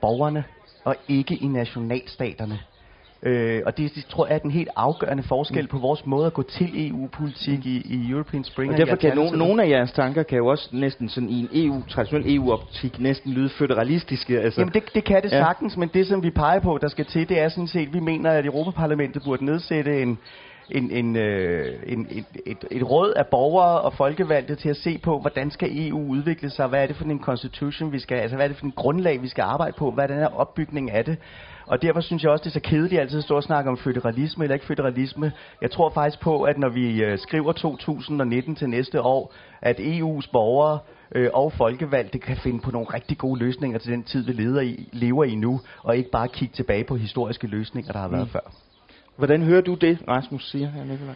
borgerne 0.00 0.44
og 0.84 0.96
ikke 1.08 1.34
i 1.34 1.46
nationalstaterne. 1.46 2.60
Øh, 3.22 3.62
og 3.66 3.76
det, 3.76 3.94
det 3.94 4.06
tror 4.06 4.26
jeg 4.26 4.34
er 4.34 4.38
den 4.38 4.50
helt 4.50 4.68
afgørende 4.76 5.22
forskel 5.22 5.66
på 5.66 5.78
vores 5.78 6.06
måde 6.06 6.26
at 6.26 6.32
gå 6.32 6.42
til 6.42 6.88
EU-politik 6.88 7.66
i, 7.66 7.76
i 7.84 8.10
European 8.10 8.44
Spring. 8.44 8.72
og 8.72 8.78
derfor 8.78 8.96
kan 8.96 9.16
no, 9.16 9.30
nogle 9.30 9.62
af 9.62 9.68
jeres 9.68 9.92
tanker 9.92 10.22
kan 10.22 10.38
jo 10.38 10.46
også 10.46 10.68
næsten 10.72 11.08
sådan 11.08 11.28
i 11.28 11.40
en 11.40 11.48
EU, 11.52 11.82
traditionel 11.88 12.36
EU-optik 12.36 13.00
næsten 13.00 13.32
lyde 13.32 13.48
føderalistiske. 13.48 14.40
Altså, 14.40 14.60
Jamen 14.60 14.74
det, 14.74 14.82
det 14.94 15.04
kan 15.04 15.22
det 15.22 15.32
ja. 15.32 15.38
sagtens, 15.44 15.76
men 15.76 15.90
det 15.94 16.06
som 16.06 16.22
vi 16.22 16.30
peger 16.30 16.60
på, 16.60 16.78
der 16.80 16.88
skal 16.88 17.04
til, 17.04 17.28
det 17.28 17.40
er 17.40 17.48
sådan 17.48 17.68
set, 17.68 17.94
vi 17.94 18.00
mener, 18.00 18.30
at 18.30 18.46
Europaparlamentet 18.46 19.22
burde 19.24 19.44
nedsætte 19.44 20.02
en, 20.02 20.18
en, 20.70 20.90
en, 20.90 21.16
øh, 21.16 21.82
en, 21.86 22.06
et, 22.10 22.24
et, 22.46 22.64
et 22.70 22.90
råd 22.90 23.12
af 23.16 23.26
borgere 23.26 23.80
og 23.80 23.92
folkevalgte 23.92 24.54
til 24.54 24.68
at 24.68 24.76
se 24.76 24.98
på, 24.98 25.20
hvordan 25.20 25.50
skal 25.50 25.88
EU 25.88 25.98
udvikle 26.08 26.50
sig, 26.50 26.66
hvad 26.66 26.82
er 26.82 26.86
det 26.86 26.96
for 26.96 27.04
en 27.04 27.22
constitution, 27.22 27.92
vi 27.92 27.98
skal, 27.98 28.16
altså 28.16 28.36
hvad 28.36 28.44
er 28.44 28.48
det 28.48 28.56
for 28.56 28.66
en 28.66 28.72
grundlag, 28.72 29.22
vi 29.22 29.28
skal 29.28 29.42
arbejde 29.42 29.74
på, 29.78 29.90
hvad 29.90 30.04
er 30.04 30.08
den 30.08 30.18
her 30.18 30.36
opbygning 30.36 30.90
af 30.90 31.04
det. 31.04 31.18
Og 31.66 31.82
derfor 31.82 32.00
synes 32.00 32.22
jeg 32.22 32.30
også, 32.30 32.42
det 32.42 32.50
er 32.50 32.60
så 32.60 32.70
kedeligt 32.70 33.00
altid 33.00 33.18
at 33.18 33.24
stå 33.24 33.36
og 33.36 33.42
snakke 33.42 33.70
om 33.70 33.78
føderalisme 33.78 34.44
eller 34.44 34.54
ikke 34.54 34.66
føderalisme. 34.66 35.32
Jeg 35.62 35.70
tror 35.70 35.90
faktisk 35.90 36.20
på, 36.20 36.42
at 36.42 36.58
når 36.58 36.68
vi 36.68 37.02
øh, 37.02 37.18
skriver 37.18 37.52
2019 37.52 38.56
til 38.56 38.68
næste 38.68 39.02
år, 39.02 39.34
at 39.62 39.80
EU's 39.80 40.30
borgere 40.32 40.78
øh, 41.14 41.30
og 41.34 41.52
folkevalgte 41.52 42.18
kan 42.18 42.36
finde 42.36 42.60
på 42.60 42.70
nogle 42.70 42.86
rigtig 42.94 43.18
gode 43.18 43.38
løsninger 43.38 43.78
til 43.78 43.92
den 43.92 44.02
tid, 44.02 44.24
vi 44.24 44.32
lever 44.32 44.60
i, 44.60 44.88
lever 44.92 45.24
i 45.24 45.34
nu, 45.34 45.60
og 45.82 45.96
ikke 45.96 46.10
bare 46.10 46.28
kigge 46.28 46.54
tilbage 46.54 46.84
på 46.84 46.96
historiske 46.96 47.46
løsninger, 47.46 47.92
der 47.92 47.98
har 47.98 48.08
været 48.08 48.26
mm. 48.26 48.32
før. 48.32 48.67
Hvordan 49.18 49.42
hører 49.42 49.60
du 49.60 49.74
det, 49.74 49.98
Rasmus 50.08 50.50
siger 50.50 50.68
her, 50.68 50.84
Nikolaj? 50.84 51.14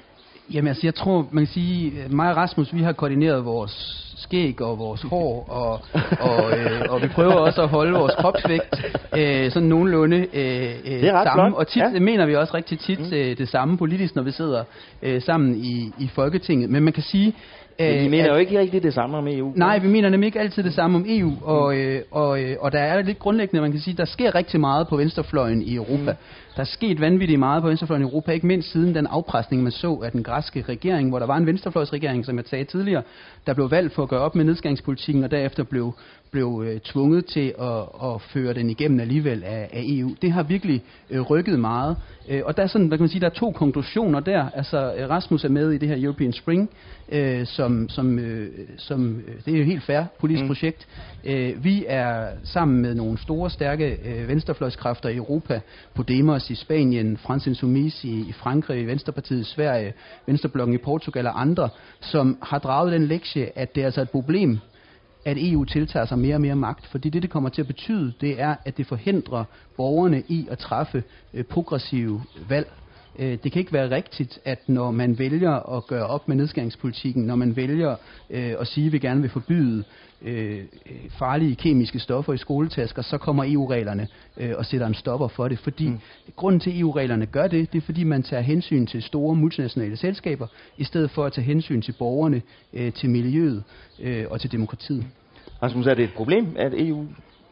Jamen 0.53 0.69
altså, 0.69 0.87
jeg 0.87 0.95
tror, 0.95 1.29
man 1.31 1.45
kan 1.45 1.53
sige, 1.53 1.93
mig 2.11 2.31
og 2.31 2.37
Rasmus, 2.37 2.75
vi 2.75 2.83
har 2.83 2.93
koordineret 2.93 3.45
vores 3.45 4.03
skæg 4.17 4.61
og 4.61 4.79
vores 4.79 5.03
hår, 5.03 5.47
og, 5.49 5.81
og, 6.31 6.59
øh, 6.59 6.83
og 6.89 7.03
vi 7.03 7.09
prøver 7.09 7.33
også 7.33 7.63
at 7.63 7.69
holde 7.69 7.93
vores 7.93 8.15
kropsvægt 8.19 8.85
øh, 9.17 9.51
sådan 9.51 9.69
nogenlunde 9.69 10.17
øh, 10.17 10.43
det 10.85 11.09
er 11.09 11.13
ret 11.13 11.27
samme. 11.27 11.51
Flot. 11.51 11.59
Og 11.59 11.69
tit 11.69 11.83
ja. 11.83 12.01
mener 12.01 12.27
vi 12.27 12.37
også 12.37 12.55
rigtig 12.55 12.79
tit 12.79 13.01
mm. 13.01 13.13
øh, 13.13 13.39
det 13.39 13.49
samme 13.49 13.79
politisk, 13.79 14.15
når 14.17 14.23
vi 14.23 14.31
sidder 14.31 14.65
øh, 15.03 15.23
sammen 15.23 15.65
i, 15.65 15.93
i 15.99 16.09
Folketinget. 16.15 16.71
Men 16.71 16.83
man 16.83 16.93
kan 16.93 17.03
sige, 17.03 17.35
men 17.79 18.05
I 18.05 18.09
mener 18.09 18.25
at, 18.25 18.31
jo 18.31 18.35
ikke 18.35 18.59
rigtig 18.59 18.83
det 18.83 18.95
samme 18.95 19.17
om 19.17 19.29
EU. 19.29 19.53
Nej, 19.57 19.79
vi 19.79 19.89
mener 19.89 20.09
nemlig 20.09 20.27
ikke 20.27 20.41
altid 20.41 20.63
det 20.63 20.75
samme 20.75 20.99
om 20.99 21.05
EU, 21.09 21.33
og, 21.43 21.77
øh, 21.77 22.03
og, 22.11 22.43
øh, 22.43 22.57
og 22.61 22.73
der 22.73 22.79
er 22.79 23.03
lidt 23.03 23.19
grundlæggende, 23.19 23.61
man 23.61 23.73
kan 23.73 23.81
sige, 23.81 23.97
der 23.97 24.05
sker 24.05 24.35
rigtig 24.35 24.61
meget 24.61 24.89
på 24.89 24.97
venstrefløjen 24.97 25.63
i 25.63 25.75
Europa. 25.75 26.11
Mm. 26.11 26.17
Der 26.57 26.61
er 26.61 26.65
sket 26.65 27.01
vanvittigt 27.01 27.39
meget 27.39 27.63
på 27.63 27.69
venstrefløjen 27.69 28.03
i 28.03 28.09
Europa, 28.09 28.33
ikke 28.33 28.47
mindst 28.47 28.73
siden 28.73 28.95
den 28.95 29.07
afpresning, 29.07 29.63
man 29.63 29.73
så 29.73 30.01
af 30.05 30.13
den 30.13 30.23
græske 30.23 30.65
regering, 30.69 31.09
hvor 31.09 31.19
der 31.19 31.27
var 31.27 31.37
en 31.37 31.47
venstrefløjsregering, 31.47 32.27
som 32.27 32.37
jeg 32.37 32.45
sagde 32.47 32.65
tidligere, 32.65 33.03
der 33.47 33.55
blev 33.55 33.71
valgt 33.71 33.95
for 33.95 34.03
at 34.03 34.09
gøre 34.09 34.21
op 34.21 34.35
med 34.35 34.45
nedskæringspolitikken, 34.45 35.25
og 35.25 35.31
derefter 35.31 35.65
blev, 35.65 35.95
blev 36.33 36.65
øh, 36.67 36.81
tvunget 36.81 37.27
til 37.27 37.55
at, 37.61 37.83
at 38.05 38.21
føre 38.21 38.55
den 38.55 38.71
igennem 38.71 39.01
alligevel 39.01 39.45
af, 39.45 39.69
af 39.73 39.83
EU. 39.87 40.11
Det 40.23 40.33
har 40.33 40.43
virkelig 40.43 40.83
øh, 41.11 41.21
rykket 41.21 41.59
meget. 41.59 41.97
Øh, 42.29 42.43
og 42.45 42.57
der 42.57 42.63
er 42.63 42.67
sådan, 42.67 42.87
hvad 42.87 42.99
kan 42.99 43.03
man 43.03 43.09
sige, 43.09 43.21
der 43.21 43.27
er 43.27 43.31
to 43.31 43.51
konklusioner 43.51 44.21
der. 44.21 44.51
Altså 44.55 45.07
Rasmus 45.11 45.45
er 45.45 45.49
med 45.49 45.71
i 45.71 45.79
det 45.79 45.89
her 45.89 46.05
European 46.05 46.33
Spring, 46.33 46.71
øh, 47.13 47.47
som, 47.47 47.89
som, 47.89 48.19
øh, 48.19 48.49
som 48.77 49.17
øh, 49.17 49.35
det 49.45 49.57
er 49.57 49.61
et 49.61 49.67
helt 49.67 49.83
fair 49.83 50.03
politisk 50.21 50.43
mm. 50.43 50.49
projekt. 50.49 50.89
Øh, 51.25 51.65
vi 51.65 51.85
er 51.89 52.27
sammen 52.45 52.83
med 52.83 52.95
nogle 52.95 53.19
store, 53.19 53.51
stærke 53.51 53.99
øh, 54.05 54.29
venstrefløjskræfter 54.29 55.09
i 55.09 55.17
Europa, 55.17 55.61
Podemos 55.95 56.51
i 56.51 56.55
Spanien, 56.55 57.17
Frans 57.17 57.47
Insoumis 57.47 58.05
i, 58.05 58.21
i 58.29 58.33
Frankrig, 58.33 58.87
Venstrepartiet 58.87 59.41
i 59.41 59.45
Sverige, 59.45 59.93
Venstreblokken 60.27 60.75
i 60.75 60.79
Portugal 60.79 61.27
og 61.27 61.41
andre, 61.41 61.69
som 62.01 62.39
har 62.43 62.59
draget 62.59 62.93
den 62.93 63.07
lektie, 63.07 63.59
at 63.59 63.75
det 63.75 63.81
er 63.81 63.85
altså 63.85 64.03
et 64.03 64.11
problem, 64.11 64.59
at 65.25 65.37
EU 65.41 65.65
tiltager 65.65 66.07
sig 66.07 66.19
mere 66.19 66.35
og 66.35 66.41
mere 66.41 66.57
magt, 66.57 66.87
fordi 66.87 67.09
det, 67.11 67.23
det 67.23 67.31
kommer 67.31 67.49
til 67.49 67.63
at 67.63 67.67
betyde, 67.67 68.13
det 68.21 68.41
er, 68.41 68.55
at 68.65 68.77
det 68.77 68.87
forhindrer 68.87 69.45
borgerne 69.77 70.23
i 70.29 70.47
at 70.51 70.59
træffe 70.59 71.05
øh, 71.35 71.45
progressive 71.45 72.23
valg. 72.49 72.73
Øh, 73.19 73.39
det 73.45 73.53
kan 73.53 73.61
ikke 73.61 73.73
være 73.73 73.91
rigtigt, 73.91 74.39
at 74.45 74.69
når 74.69 74.91
man 74.91 75.19
vælger 75.19 75.77
at 75.77 75.87
gøre 75.87 76.07
op 76.07 76.29
med 76.29 76.37
nedskæringspolitikken, 76.37 77.27
når 77.27 77.37
man 77.37 77.57
vælger 77.57 77.97
øh, 78.31 78.55
at 78.61 78.67
sige, 78.67 78.87
at 78.87 78.93
vi 78.93 78.99
gerne 78.99 79.21
vil 79.21 79.31
forbyde 79.31 79.85
øh, 80.23 80.61
farlige 81.19 81.57
kemiske 81.57 81.99
stoffer 81.99 82.33
i 82.33 82.37
skoletasker, 82.37 83.03
så 83.03 83.19
kommer 83.19 83.45
EU-reglerne 83.47 84.09
øh, 84.37 84.53
og 84.57 84.67
sætter 84.67 84.87
en 84.87 84.95
stopper 84.95 85.29
for 85.29 85.49
det. 85.49 85.59
Fordi 85.59 85.89
mm. 85.89 85.99
grunden 86.37 86.61
til, 86.61 86.71
at 86.71 86.79
EU-reglerne 86.79 87.27
gør 87.27 87.47
det, 87.47 87.73
det 87.73 87.79
er 87.79 87.83
fordi 87.83 88.05
man 88.05 88.23
tager 88.23 88.43
hensyn 88.43 88.87
til 88.87 89.03
store 89.03 89.35
multinationale 89.35 89.97
selskaber, 89.97 90.47
i 90.77 90.85
stedet 90.85 91.11
for 91.11 91.25
at 91.25 91.33
tage 91.33 91.45
hensyn 91.45 91.83
til 91.83 91.93
borgerne, 91.99 92.43
øh, 92.73 92.93
til 92.93 93.11
miljøet 93.11 93.65
øh, 94.01 94.25
og 94.31 94.41
til 94.41 94.53
demokratiet. 94.53 95.07
Rasmus, 95.63 95.87
er 95.87 95.95
det 95.95 96.05
et 96.05 96.13
problem, 96.17 96.55
at 96.57 96.73
EU 96.77 97.07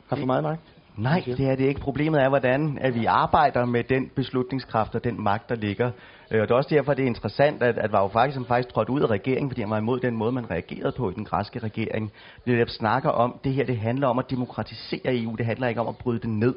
har 0.08 0.16
for 0.16 0.26
meget 0.26 0.42
magt? 0.42 0.60
Nej, 0.96 1.22
det 1.26 1.40
er 1.40 1.56
det 1.56 1.64
ikke. 1.64 1.80
Problemet 1.80 2.22
er, 2.22 2.28
hvordan 2.28 2.78
at 2.80 2.94
vi 2.94 3.04
arbejder 3.04 3.64
med 3.64 3.84
den 3.84 4.10
beslutningskraft 4.16 4.94
og 4.94 5.04
den 5.04 5.22
magt, 5.22 5.48
der 5.48 5.54
ligger. 5.54 5.90
Øh, 6.30 6.40
og 6.40 6.48
det 6.48 6.54
er 6.54 6.58
også 6.58 6.74
derfor, 6.74 6.94
det 6.94 7.02
er 7.02 7.06
interessant, 7.06 7.62
at, 7.62 7.78
at 7.78 7.90
faktisk, 8.12 8.34
som 8.34 8.46
faktisk 8.46 8.74
trådte 8.74 8.92
ud 8.92 9.00
af 9.00 9.06
regeringen, 9.06 9.50
fordi 9.50 9.60
han 9.60 9.70
var 9.70 9.78
imod 9.78 10.00
den 10.00 10.16
måde, 10.16 10.32
man 10.32 10.50
reagerede 10.50 10.92
på 10.96 11.10
i 11.10 11.14
den 11.14 11.24
græske 11.24 11.58
regering. 11.58 12.12
Det 12.46 12.70
snakker 12.70 13.10
om, 13.10 13.40
det 13.44 13.52
her 13.52 13.64
det 13.64 13.76
handler 13.76 14.06
om 14.06 14.18
at 14.18 14.30
demokratisere 14.30 15.18
EU, 15.18 15.34
det 15.34 15.46
handler 15.46 15.68
ikke 15.68 15.80
om 15.80 15.88
at 15.88 15.96
bryde 15.96 16.20
det 16.20 16.30
ned. 16.30 16.54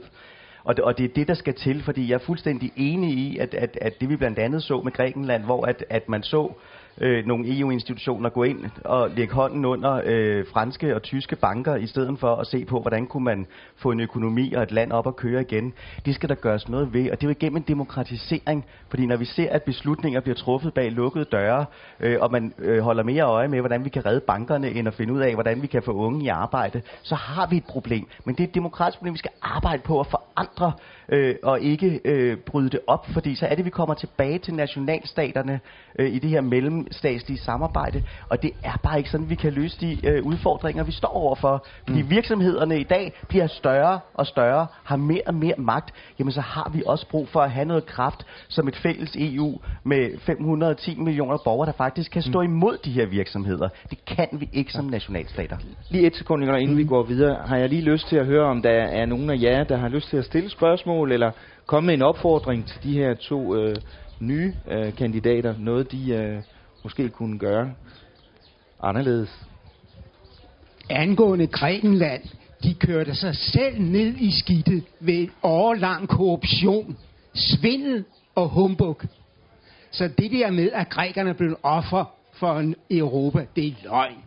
Og 0.64 0.76
det, 0.76 0.84
og 0.84 0.98
det 0.98 1.04
er 1.04 1.14
det, 1.16 1.28
der 1.28 1.34
skal 1.34 1.54
til, 1.54 1.84
fordi 1.84 2.10
jeg 2.10 2.16
er 2.16 2.26
fuldstændig 2.26 2.72
enig 2.76 3.14
i, 3.14 3.38
at, 3.38 3.54
at, 3.54 3.78
at 3.82 4.02
det 4.02 4.10
vi 4.10 4.16
blandt 4.16 4.40
andet 4.40 4.64
så 4.64 4.82
med 4.84 4.92
Grækenland, 4.92 5.44
hvor 5.44 5.66
at, 5.66 5.86
at 5.90 6.10
man 6.10 6.24
så 6.24 6.54
øh, 7.02 7.26
nogle 7.26 7.60
EU-institutioner 7.60 8.30
gå 8.30 8.44
ind 8.44 8.60
og 8.86 9.10
lægge 9.16 9.34
hånden 9.34 9.66
under 9.66 10.02
øh, 10.06 10.46
franske 10.54 10.96
og 10.96 11.02
tyske 11.02 11.36
banker, 11.36 11.76
i 11.76 11.88
stedet 11.88 12.20
for 12.20 12.36
at 12.36 12.48
se 12.48 12.66
på, 12.66 12.80
hvordan 12.80 13.08
kunne 13.08 13.24
man 13.24 13.48
få 13.76 13.92
en 13.92 14.00
økonomi 14.00 14.54
og 14.54 14.64
et 14.64 14.72
land 14.72 14.92
op 14.92 15.08
at 15.08 15.16
køre 15.16 15.42
igen. 15.42 15.74
Det 16.06 16.16
skal 16.16 16.30
der 16.30 16.36
gøres 16.36 16.70
noget 16.70 16.94
ved, 16.94 17.12
og 17.12 17.22
det 17.22 17.24
er 17.24 17.28
jo 17.28 17.36
igennem 17.40 17.58
en 17.58 17.66
demokratisering, 17.68 18.66
fordi 18.90 19.06
når 19.06 19.18
vi 19.18 19.26
ser, 19.26 19.50
at 19.50 19.64
beslutninger 19.64 20.20
bliver 20.20 20.36
truffet 20.36 20.74
bag 20.74 20.92
lukkede 20.92 21.26
døre, 21.26 21.66
øh, 22.00 22.18
og 22.22 22.32
man 22.32 22.54
øh, 22.60 22.80
holder 22.80 23.04
mere 23.04 23.24
øje 23.24 23.48
med, 23.48 23.60
hvordan 23.60 23.86
vi 23.86 23.90
kan 23.90 24.06
redde 24.06 24.20
bankerne, 24.20 24.70
end 24.70 24.88
at 24.88 24.94
finde 24.94 25.14
ud 25.14 25.20
af, 25.20 25.34
hvordan 25.34 25.62
vi 25.62 25.68
kan 25.68 25.84
få 25.84 25.92
unge 25.92 26.26
i 26.26 26.28
arbejde, 26.28 26.82
så 27.02 27.16
har 27.16 27.48
vi 27.48 27.58
et 27.58 27.66
problem. 27.66 28.08
Men 28.26 28.36
det 28.36 28.44
er 28.44 28.48
et 28.48 28.56
demokratisk 28.56 28.98
problem, 28.98 29.14
vi 29.14 29.18
skal 29.18 29.32
arbejde 29.42 29.82
på 29.82 30.00
at 30.00 30.08
forandre 30.08 30.33
øh, 31.10 31.36
og 31.44 31.62
ikke 31.62 32.00
øh, 32.06 32.38
bryde 32.38 32.70
det 32.70 32.80
op, 32.88 33.08
fordi 33.14 33.36
så 33.36 33.46
er 33.46 33.56
det, 33.56 33.66
vi 33.66 33.70
kommer 33.70 33.94
tilbage 33.94 34.40
til 34.40 34.54
nationalstaterne 34.54 35.60
øh, 36.00 36.14
i 36.14 36.20
det 36.20 36.30
her 36.30 36.42
mellemstatslige 36.42 37.40
samarbejde, 37.40 38.04
og 38.30 38.44
det 38.44 38.52
er 38.64 38.78
bare 38.84 38.98
ikke 38.98 39.10
sådan, 39.10 39.30
vi 39.30 39.36
kan 39.36 39.54
løse 39.54 39.78
de 39.82 40.08
øh, 40.08 40.26
udfordringer, 40.26 40.84
vi 40.84 40.92
står 40.92 41.08
overfor. 41.08 41.66
Fordi 41.88 42.02
mm. 42.02 42.10
virksomhederne 42.10 42.80
i 42.80 42.84
dag 42.84 43.14
bliver 43.28 43.48
større 43.48 44.00
og 44.14 44.28
større, 44.28 44.68
har 44.84 44.96
mere 44.96 45.22
og 45.28 45.36
mere 45.36 45.56
magt, 45.58 45.94
jamen 46.20 46.32
så 46.32 46.42
har 46.42 46.72
vi 46.74 46.84
også 46.86 47.10
brug 47.10 47.28
for 47.28 47.40
at 47.40 47.52
have 47.52 47.66
noget 47.66 47.86
kraft 47.86 48.26
som 48.48 48.68
et 48.68 48.76
fælles 48.76 49.16
EU 49.16 49.60
med 49.84 50.20
510 50.20 50.96
millioner 51.00 51.38
borgere, 51.44 51.66
der 51.66 51.74
faktisk 51.78 52.12
kan 52.12 52.22
stå 52.22 52.42
mm. 52.42 52.48
imod 52.48 52.78
de 52.86 52.92
her 52.92 53.06
virksomheder. 53.06 53.70
Det 53.90 54.06
kan 54.06 54.28
vi 54.32 54.50
ikke 54.54 54.74
som 54.74 54.86
nationalstater. 54.86 55.58
Lige 55.90 56.08
et 56.08 56.16
sekund, 56.16 56.44
inden 56.44 56.72
mm. 56.72 56.78
vi 56.78 56.84
går 56.84 57.04
videre, 57.04 57.48
har 57.48 57.58
jeg 57.58 57.70
lige 57.70 57.82
lyst 57.82 58.08
til 58.08 58.16
at 58.16 58.26
høre, 58.26 58.46
om 58.46 58.62
der 58.62 58.70
er 58.70 59.06
nogen 59.06 59.30
af 59.30 59.38
jer, 59.42 59.64
der 59.64 59.78
har 59.78 59.88
lyst 59.88 60.10
til 60.10 60.18
at 60.18 60.23
stille 60.24 60.50
spørgsmål, 60.50 61.12
eller 61.12 61.32
komme 61.66 61.88
med 61.88 61.94
en 61.94 62.02
opfordring 62.02 62.68
til 62.68 62.84
de 62.84 62.94
her 62.94 63.14
to 63.14 63.56
øh, 63.56 63.76
nye 64.20 64.54
øh, 64.72 64.96
kandidater, 64.96 65.56
noget 65.60 65.92
de 65.92 66.12
øh, 66.12 66.42
måske 66.84 67.10
kunne 67.10 67.40
gøre 67.40 67.74
anderledes. 68.84 69.46
Angående 70.90 71.48
Grækenland, 71.48 72.24
de 72.64 72.74
kørte 72.74 73.16
sig 73.16 73.36
selv 73.36 73.82
ned 73.82 74.16
i 74.18 74.32
skidtet 74.32 74.84
ved 75.00 75.28
årlang 75.44 76.08
korruption, 76.08 76.98
svindel 77.34 78.06
og 78.36 78.50
humbug. 78.50 79.02
Så 79.92 80.08
det 80.08 80.32
der 80.32 80.52
med, 80.52 80.72
at 80.72 80.90
grækerne 80.90 81.34
blev 81.34 81.58
offer 81.64 82.06
for 82.34 82.60
en 82.60 82.76
Europa, 82.92 83.46
det 83.56 83.68
er 83.68 83.74
løgn. 83.84 84.23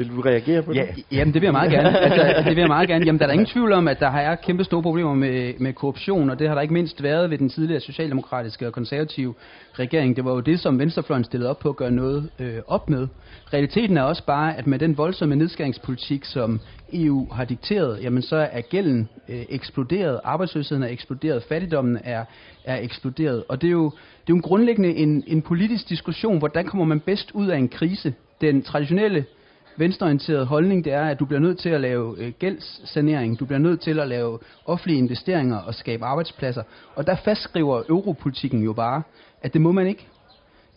Vil 0.00 0.16
du 0.16 0.20
reagere 0.20 0.62
på 0.62 0.72
ja, 0.72 0.86
det? 0.96 1.04
Jamen, 1.12 1.34
det 1.34 1.42
vil 1.42 1.46
jeg 1.46 1.52
meget 1.52 1.70
gerne. 1.70 1.98
altså, 2.06 2.42
det 2.48 2.56
vil 2.56 2.58
jeg 2.58 2.68
meget 2.68 2.88
gerne. 2.88 3.04
Jamen, 3.04 3.18
der 3.18 3.24
er 3.24 3.26
der 3.26 3.32
ingen 3.32 3.46
tvivl 3.46 3.72
om, 3.72 3.88
at 3.88 4.00
der 4.00 4.10
er 4.10 4.34
kæmpe 4.34 4.64
store 4.64 4.82
problemer 4.82 5.14
med, 5.14 5.54
med 5.58 5.72
korruption, 5.72 6.30
og 6.30 6.38
det 6.38 6.48
har 6.48 6.54
der 6.54 6.62
ikke 6.62 6.74
mindst 6.74 7.02
været 7.02 7.30
ved 7.30 7.38
den 7.38 7.48
tidligere 7.48 7.80
socialdemokratiske 7.80 8.66
og 8.66 8.72
konservative 8.72 9.34
regering. 9.78 10.16
Det 10.16 10.24
var 10.24 10.30
jo 10.32 10.40
det, 10.40 10.60
som 10.60 10.78
Venstrefløjen 10.78 11.24
stillede 11.24 11.50
op 11.50 11.58
på 11.58 11.68
at 11.68 11.76
gøre 11.76 11.90
noget 11.90 12.30
øh, 12.38 12.58
op 12.66 12.90
med. 12.90 13.08
Realiteten 13.52 13.96
er 13.96 14.02
også 14.02 14.24
bare, 14.26 14.56
at 14.56 14.66
med 14.66 14.78
den 14.78 14.98
voldsomme 14.98 15.36
nedskæringspolitik, 15.36 16.24
som 16.24 16.60
EU 16.92 17.32
har 17.32 17.44
dikteret, 17.44 18.02
jamen 18.02 18.22
så 18.22 18.36
er 18.52 18.60
gælden 18.60 19.08
øh, 19.28 19.42
eksploderet, 19.48 20.20
arbejdsløsheden 20.24 20.82
er 20.82 20.88
eksploderet, 20.88 21.42
fattigdommen 21.42 21.98
er, 22.04 22.24
er 22.64 22.76
eksploderet. 22.76 23.44
Og 23.48 23.62
det 23.62 23.68
er 23.68 23.72
jo, 23.72 23.84
det 23.90 23.90
er 23.92 24.30
jo 24.30 24.36
en 24.36 24.42
grundlæggende 24.42 24.94
en, 24.94 25.24
en 25.26 25.42
politisk 25.42 25.88
diskussion, 25.88 26.38
hvordan 26.38 26.66
kommer 26.66 26.84
man 26.84 27.00
bedst 27.00 27.30
ud 27.34 27.46
af 27.46 27.56
en 27.56 27.68
krise. 27.68 28.14
Den 28.40 28.62
traditionelle 28.62 29.24
venstreorienteret 29.80 30.46
holdning, 30.46 30.84
det 30.84 30.92
er, 30.92 31.04
at 31.04 31.20
du 31.20 31.24
bliver 31.24 31.40
nødt 31.40 31.58
til 31.58 31.68
at 31.68 31.80
lave 31.80 32.16
øh, 32.18 32.32
gældssanering, 32.38 33.38
du 33.40 33.44
bliver 33.44 33.58
nødt 33.58 33.80
til 33.80 33.98
at 33.98 34.08
lave 34.08 34.38
offentlige 34.64 34.98
investeringer 34.98 35.58
og 35.58 35.74
skabe 35.74 36.04
arbejdspladser. 36.04 36.62
Og 36.94 37.06
der 37.06 37.16
fastskriver 37.16 37.82
europolitikken 37.88 38.62
jo 38.62 38.72
bare, 38.72 39.02
at 39.42 39.52
det 39.52 39.60
må 39.60 39.72
man 39.72 39.86
ikke. 39.86 40.06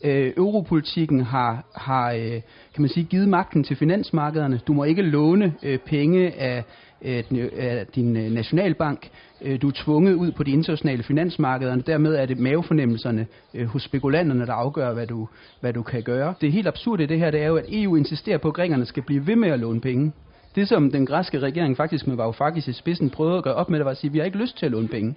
Øh, 0.03 0.33
europolitikken 0.37 1.21
har, 1.21 1.65
har 1.75 2.11
øh, 2.11 2.41
kan 2.73 2.81
man 2.81 2.89
sige, 2.89 3.03
givet 3.03 3.29
magten 3.29 3.63
til 3.63 3.75
finansmarkederne. 3.75 4.59
Du 4.67 4.73
må 4.73 4.83
ikke 4.83 5.01
låne 5.01 5.53
øh, 5.63 5.79
penge 5.79 6.31
af, 6.31 6.57
øh, 6.57 6.63
af, 7.03 7.25
øh, 7.31 7.49
af 7.57 7.87
din 7.95 8.17
øh, 8.17 8.31
nationalbank. 8.31 9.09
Øh, 9.41 9.61
du 9.61 9.67
er 9.67 9.71
tvunget 9.75 10.13
ud 10.13 10.31
på 10.31 10.43
de 10.43 10.51
internationale 10.51 11.03
finansmarkeder, 11.03 11.71
og 11.71 11.87
dermed 11.87 12.15
er 12.15 12.25
det 12.25 12.39
mavefornemmelserne 12.39 13.27
øh, 13.53 13.67
hos 13.67 13.83
spekulanterne, 13.83 14.45
der 14.45 14.53
afgør, 14.53 14.93
hvad 14.93 15.07
du, 15.07 15.27
hvad 15.61 15.73
du 15.73 15.83
kan 15.83 16.03
gøre. 16.03 16.33
Det 16.41 16.47
er 16.47 16.51
helt 16.51 16.67
absurd 16.67 16.99
i 16.99 17.05
det 17.05 17.19
her, 17.19 17.31
det 17.31 17.41
er 17.41 17.47
jo, 17.47 17.55
at 17.55 17.65
EU 17.67 17.95
insisterer 17.95 18.37
på, 18.37 18.47
at 18.47 18.53
grækerne 18.53 18.85
skal 18.85 19.03
blive 19.03 19.27
ved 19.27 19.35
med 19.35 19.49
at 19.49 19.59
låne 19.59 19.81
penge. 19.81 20.11
Det 20.55 20.67
som 20.67 20.91
den 20.91 21.05
græske 21.05 21.39
regering 21.39 21.77
faktisk 21.77 22.07
med 22.07 22.15
Varoufakis 22.15 22.67
i 22.67 22.73
spidsen 22.73 23.09
prøvede 23.09 23.37
at 23.37 23.43
gøre 23.43 23.53
op 23.53 23.69
med, 23.69 23.79
det 23.79 23.85
var 23.85 23.91
at 23.91 23.97
sige, 23.97 24.09
at 24.09 24.13
vi 24.13 24.17
har 24.17 24.25
ikke 24.25 24.37
lyst 24.37 24.57
til 24.57 24.65
at 24.65 24.71
låne 24.71 24.87
penge. 24.87 25.15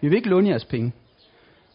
Vi 0.00 0.08
vil 0.08 0.16
ikke 0.16 0.28
låne 0.28 0.48
jeres 0.48 0.64
penge. 0.64 0.92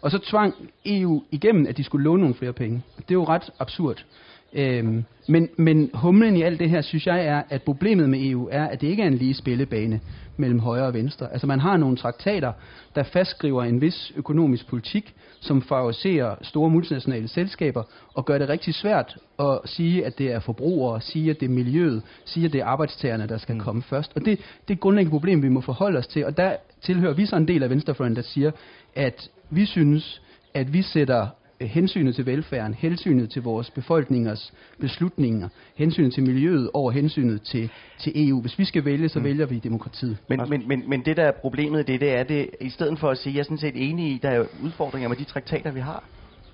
Og 0.03 0.11
så 0.11 0.17
tvang 0.17 0.55
EU 0.85 1.23
igennem, 1.31 1.67
at 1.67 1.77
de 1.77 1.83
skulle 1.83 2.03
låne 2.03 2.21
nogle 2.21 2.35
flere 2.35 2.53
penge. 2.53 2.81
Det 2.97 3.11
er 3.11 3.15
jo 3.15 3.23
ret 3.23 3.49
absurd. 3.59 4.05
Øhm, 4.53 5.03
men, 5.27 5.49
men 5.57 5.89
humlen 5.93 6.37
i 6.37 6.41
alt 6.41 6.59
det 6.59 6.69
her, 6.69 6.81
synes 6.81 7.07
jeg, 7.07 7.25
er, 7.25 7.41
at 7.49 7.61
problemet 7.61 8.09
med 8.09 8.19
EU 8.21 8.49
er, 8.51 8.65
at 8.65 8.81
det 8.81 8.87
ikke 8.87 9.03
er 9.03 9.07
en 9.07 9.13
lige 9.13 9.33
spillebane 9.33 9.99
mellem 10.37 10.59
højre 10.59 10.85
og 10.85 10.93
venstre. 10.93 11.31
Altså 11.31 11.47
man 11.47 11.59
har 11.59 11.77
nogle 11.77 11.97
traktater, 11.97 12.51
der 12.95 13.03
fastskriver 13.03 13.63
en 13.63 13.81
vis 13.81 14.13
økonomisk 14.15 14.67
politik, 14.67 15.13
som 15.39 15.61
favoriserer 15.61 16.35
store 16.41 16.69
multinationale 16.69 17.27
selskaber, 17.27 17.83
og 18.13 18.25
gør 18.25 18.37
det 18.37 18.49
rigtig 18.49 18.73
svært 18.73 19.17
at 19.39 19.59
sige, 19.65 20.05
at 20.05 20.17
det 20.17 20.31
er 20.31 20.39
forbrugere, 20.39 21.01
sige, 21.01 21.29
at 21.29 21.39
det 21.39 21.45
er 21.45 21.53
miljøet, 21.53 22.01
sige, 22.25 22.45
at 22.45 22.53
det 22.53 22.61
er 22.61 22.65
arbejdstagerne, 22.65 23.27
der 23.27 23.37
skal 23.37 23.59
komme 23.59 23.81
først. 23.81 24.11
Og 24.15 24.25
det, 24.25 24.39
det 24.39 24.69
er 24.69 24.73
et 24.73 24.79
grundlæggende 24.79 25.11
problem, 25.11 25.41
vi 25.41 25.49
må 25.49 25.61
forholde 25.61 25.99
os 25.99 26.07
til, 26.07 26.25
og 26.25 26.37
der 26.37 26.55
tilhører 26.81 27.13
vi 27.13 27.25
så 27.25 27.35
en 27.35 27.47
del 27.47 27.63
af 27.63 27.69
Venstrefløjen, 27.69 28.15
der 28.15 28.21
siger, 28.21 28.51
at 28.95 29.29
vi 29.55 29.65
synes, 29.65 30.21
at 30.53 30.73
vi 30.73 30.81
sætter 30.81 31.27
hensynet 31.61 32.15
til 32.15 32.25
velfærden, 32.25 32.73
hensynet 32.73 33.29
til 33.29 33.41
vores 33.41 33.71
befolkningers 33.71 34.53
beslutninger, 34.79 35.49
hensynet 35.75 36.13
til 36.13 36.23
miljøet 36.23 36.69
over 36.73 36.91
hensynet 36.91 37.41
til, 37.41 37.69
til 37.99 38.27
EU. 38.27 38.41
Hvis 38.41 38.59
vi 38.59 38.65
skal 38.65 38.85
vælge, 38.85 39.09
så 39.09 39.19
mm. 39.19 39.25
vælger 39.25 39.45
vi 39.45 39.59
demokratiet. 39.59 40.17
Men, 40.29 40.41
men, 40.49 40.67
men, 40.67 40.89
men 40.89 41.05
det 41.05 41.17
der 41.17 41.23
er 41.23 41.31
problemet 41.31 41.79
i 41.79 41.91
det, 41.91 42.01
det 42.01 42.17
er, 42.17 42.23
det, 42.23 42.49
i 42.61 42.69
stedet 42.69 42.99
for 42.99 43.09
at 43.09 43.17
sige, 43.17 43.33
jeg 43.33 43.39
er 43.39 43.43
sådan 43.43 43.57
set 43.57 43.89
enig 43.89 44.11
i, 44.11 44.19
der 44.23 44.29
er 44.29 44.45
udfordringer 44.63 45.09
med 45.09 45.17
de 45.17 45.23
traktater, 45.23 45.71
vi 45.71 45.79
har, 45.79 46.03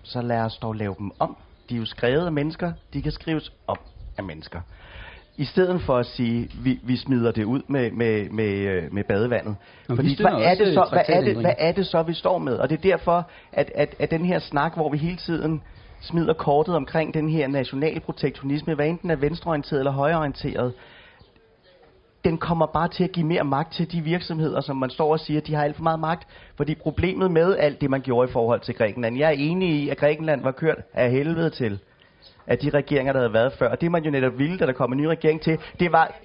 så 0.04 0.22
lad 0.22 0.40
os 0.40 0.58
dog 0.58 0.74
lave 0.74 0.96
dem 1.00 1.12
om. 1.20 1.38
De 1.70 1.76
er 1.76 1.80
jo 1.80 1.86
skrevet 1.86 2.26
af 2.26 2.32
mennesker, 2.32 2.72
de 2.94 3.02
kan 3.02 3.12
skrives 3.12 3.54
om 3.68 3.78
af 4.18 4.24
mennesker 4.24 4.62
i 5.40 5.46
stedet 5.46 5.82
for 5.82 5.98
at 5.98 6.06
sige, 6.06 6.50
vi, 6.64 6.80
vi 6.84 6.98
smider 6.98 7.32
det 7.32 7.44
ud 7.44 7.62
med, 7.68 7.92
med, 7.92 8.30
med, 8.30 8.54
øh, 8.54 8.94
med 8.94 9.04
badevandet. 9.04 9.56
Nå, 9.90 9.96
Fordi 9.96 10.22
hvad 10.22 10.32
er, 10.32 10.56
det 10.56 10.74
så, 10.74 10.88
hvad, 10.92 11.02
er 11.08 11.22
det, 11.22 11.38
hvad 11.38 11.54
er 11.58 11.72
det 11.72 11.86
så, 11.88 12.04
vi 12.04 12.14
står 12.14 12.38
med? 12.38 12.54
Og 12.58 12.70
det 12.70 12.78
er 12.78 12.82
derfor, 12.82 13.30
at, 13.52 13.72
at, 13.76 13.96
at 14.00 14.12
den 14.12 14.26
her 14.26 14.40
snak, 14.40 14.76
hvor 14.76 14.90
vi 14.90 14.98
hele 14.98 15.18
tiden 15.18 15.62
smider 16.02 16.34
kortet 16.34 16.76
omkring 16.76 17.14
den 17.14 17.30
her 17.30 17.48
nationale 17.48 18.00
protektionisme, 18.00 18.74
hvad 18.74 18.88
enten 18.88 19.10
er 19.10 19.16
venstreorienteret 19.16 19.80
eller 19.80 19.92
højreorienteret, 19.92 20.74
den 22.24 22.38
kommer 22.38 22.66
bare 22.66 22.88
til 22.88 23.04
at 23.04 23.12
give 23.12 23.26
mere 23.26 23.44
magt 23.44 23.74
til 23.74 23.92
de 23.92 24.02
virksomheder, 24.02 24.62
som 24.62 24.78
man 24.78 24.90
står 24.90 25.12
og 25.12 25.20
siger, 25.20 25.42
de 25.42 25.56
har 25.56 25.64
alt 25.64 25.76
for 25.76 25.84
meget 25.84 26.00
magt. 26.00 26.28
Fordi 26.58 26.76
problemet 26.76 27.32
med 27.32 27.58
alt 27.58 27.82
det, 27.82 27.90
man 27.90 28.02
gjorde 28.02 28.30
i 28.30 28.32
forhold 28.32 28.60
til 28.60 28.76
Grækenland, 28.76 29.18
jeg 29.18 29.28
er 29.28 29.38
enig 29.38 29.70
i, 29.70 29.90
at 29.90 29.98
Grækenland 29.98 30.44
var 30.44 30.52
kørt 30.52 30.78
af 30.94 31.12
helvede 31.12 31.50
til 31.50 31.80
af 32.50 32.58
de 32.58 32.70
regeringer, 32.70 33.14
der 33.14 33.20
havde 33.20 33.34
været 33.34 33.54
før. 33.54 33.70
Og 33.70 33.82
det 33.82 33.92
man 33.92 34.04
jo 34.04 34.12
netop 34.12 34.40
ville, 34.40 34.58
da 34.58 34.66
der 34.66 34.74
kom 34.74 34.92
en 34.92 34.98
ny 34.98 35.06
regering 35.06 35.42
til, 35.42 35.60
det 35.80 35.92
var... 35.92 36.16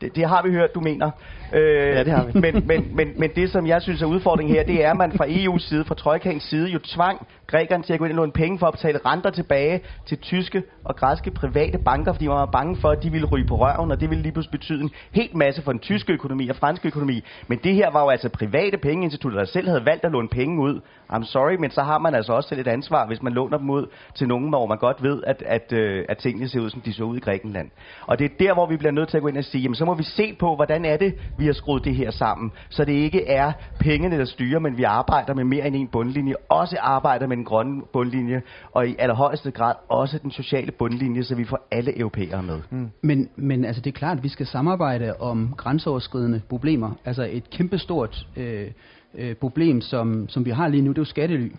Det, 0.00 0.14
det 0.16 0.28
har 0.28 0.42
vi 0.42 0.50
hørt, 0.50 0.74
du 0.74 0.80
mener. 0.80 1.10
Øh, 1.52 1.96
ja, 1.96 2.04
det 2.04 2.12
har 2.12 2.24
vi. 2.24 2.40
men, 2.40 2.66
men, 2.66 2.96
men, 2.96 3.12
men 3.16 3.30
det, 3.36 3.50
som 3.50 3.66
jeg 3.66 3.82
synes 3.82 4.02
er 4.02 4.06
udfordringen 4.06 4.54
her, 4.54 4.62
det 4.64 4.84
er, 4.84 4.90
at 4.90 4.96
man 4.96 5.12
fra 5.12 5.26
EU's 5.26 5.68
side, 5.68 5.84
fra 5.84 5.94
Trojkans 5.94 6.42
side, 6.42 6.68
jo 6.68 6.78
tvang 6.78 7.26
grækerne 7.46 7.82
til 7.82 7.92
at 7.92 7.98
gå 7.98 8.04
ind 8.04 8.12
og 8.12 8.16
låne 8.16 8.32
penge 8.32 8.58
for 8.58 8.66
at 8.66 8.74
betale 8.74 9.00
renter 9.06 9.30
tilbage 9.30 9.80
til 10.06 10.18
tyske 10.18 10.62
og 10.84 10.96
græske 10.96 11.30
private 11.30 11.78
banker, 11.78 12.12
fordi 12.12 12.26
man 12.26 12.36
var 12.36 12.46
bange 12.46 12.76
for, 12.76 12.90
at 12.90 13.02
de 13.02 13.10
ville 13.10 13.26
ryge 13.26 13.46
på 13.46 13.56
røven, 13.56 13.90
og 13.90 14.00
det 14.00 14.10
ville 14.10 14.22
lige 14.22 14.32
pludselig 14.32 14.60
betyde 14.60 14.82
en 14.82 14.90
helt 15.12 15.34
masse 15.34 15.62
for 15.62 15.72
den 15.72 15.80
tyske 15.80 16.12
økonomi 16.12 16.48
og 16.48 16.56
franske 16.56 16.88
økonomi. 16.88 17.24
Men 17.48 17.58
det 17.64 17.74
her 17.74 17.90
var 17.90 18.02
jo 18.02 18.08
altså 18.08 18.28
private 18.28 18.78
pengeinstitutter, 18.78 19.38
der 19.38 19.46
selv 19.46 19.68
havde 19.68 19.86
valgt 19.86 20.04
at 20.04 20.12
låne 20.12 20.28
penge 20.28 20.62
ud. 20.62 20.80
I'm 21.12 21.24
sorry, 21.24 21.54
men 21.54 21.70
så 21.70 21.82
har 21.82 21.98
man 21.98 22.14
altså 22.14 22.32
også 22.32 22.48
selv 22.48 22.60
et 22.60 22.68
ansvar, 22.68 23.06
hvis 23.06 23.22
man 23.22 23.32
låner 23.32 23.58
dem 23.58 23.70
ud 23.70 23.86
til 24.14 24.28
nogen, 24.28 24.48
hvor 24.48 24.66
man 24.66 24.78
godt 24.78 25.02
ved, 25.02 25.22
at, 25.26 25.42
at, 25.46 25.72
øh, 25.72 26.04
at 26.08 26.18
tingene 26.18 26.48
ser 26.48 26.60
ud, 26.60 26.70
som 26.70 26.80
de 26.80 26.92
så 26.92 27.04
ud 27.04 27.16
i 27.16 27.20
Grækenland. 27.20 27.70
Og 28.06 28.18
det 28.18 28.24
er 28.24 28.34
der, 28.38 28.54
hvor 28.54 28.66
vi 28.66 28.76
bliver 28.76 28.92
nødt 28.92 29.08
til 29.08 29.16
at 29.16 29.22
gå 29.22 29.28
ind 29.28 29.38
og 29.38 29.44
sige, 29.44 29.62
jamen 29.62 29.74
så 29.74 29.84
må 29.84 29.94
vi 29.94 30.02
se 30.02 30.36
på, 30.38 30.54
hvordan 30.56 30.84
er 30.84 30.96
det, 30.96 31.14
vi 31.42 31.46
har 31.46 31.52
skruet 31.52 31.84
det 31.84 31.94
her 31.94 32.10
sammen, 32.10 32.52
så 32.68 32.84
det 32.84 32.92
ikke 32.92 33.26
er 33.26 33.52
pengene, 33.80 34.18
der 34.18 34.24
styrer, 34.24 34.58
men 34.58 34.76
vi 34.76 34.82
arbejder 34.82 35.34
med 35.34 35.44
mere 35.44 35.66
end 35.66 35.76
en 35.76 35.88
bundlinje, 35.88 36.34
også 36.48 36.76
arbejder 36.80 37.26
med 37.26 37.36
den 37.36 37.44
grønne 37.44 37.82
bundlinje, 37.92 38.42
og 38.72 38.88
i 38.88 38.96
allerhøjeste 38.98 39.50
grad 39.50 39.74
også 39.88 40.18
den 40.18 40.30
sociale 40.30 40.72
bundlinje, 40.72 41.24
så 41.24 41.34
vi 41.34 41.44
får 41.44 41.66
alle 41.70 41.98
europæere 41.98 42.42
med. 42.42 42.60
Mm. 42.70 42.90
Men, 43.02 43.28
men 43.36 43.64
altså, 43.64 43.82
det 43.82 43.90
er 43.90 43.98
klart, 43.98 44.16
at 44.18 44.24
vi 44.24 44.28
skal 44.28 44.46
samarbejde 44.46 45.14
om 45.20 45.54
grænseoverskridende 45.56 46.40
problemer. 46.48 46.90
Altså 47.04 47.28
et 47.30 47.50
kæmpestort 47.50 48.26
øh, 48.36 48.70
øh, 49.14 49.34
problem, 49.34 49.80
som, 49.80 50.28
som 50.28 50.44
vi 50.44 50.50
har 50.50 50.68
lige 50.68 50.82
nu, 50.82 50.90
det 50.90 50.98
er 50.98 51.02
jo 51.02 51.04
skattely. 51.04 51.52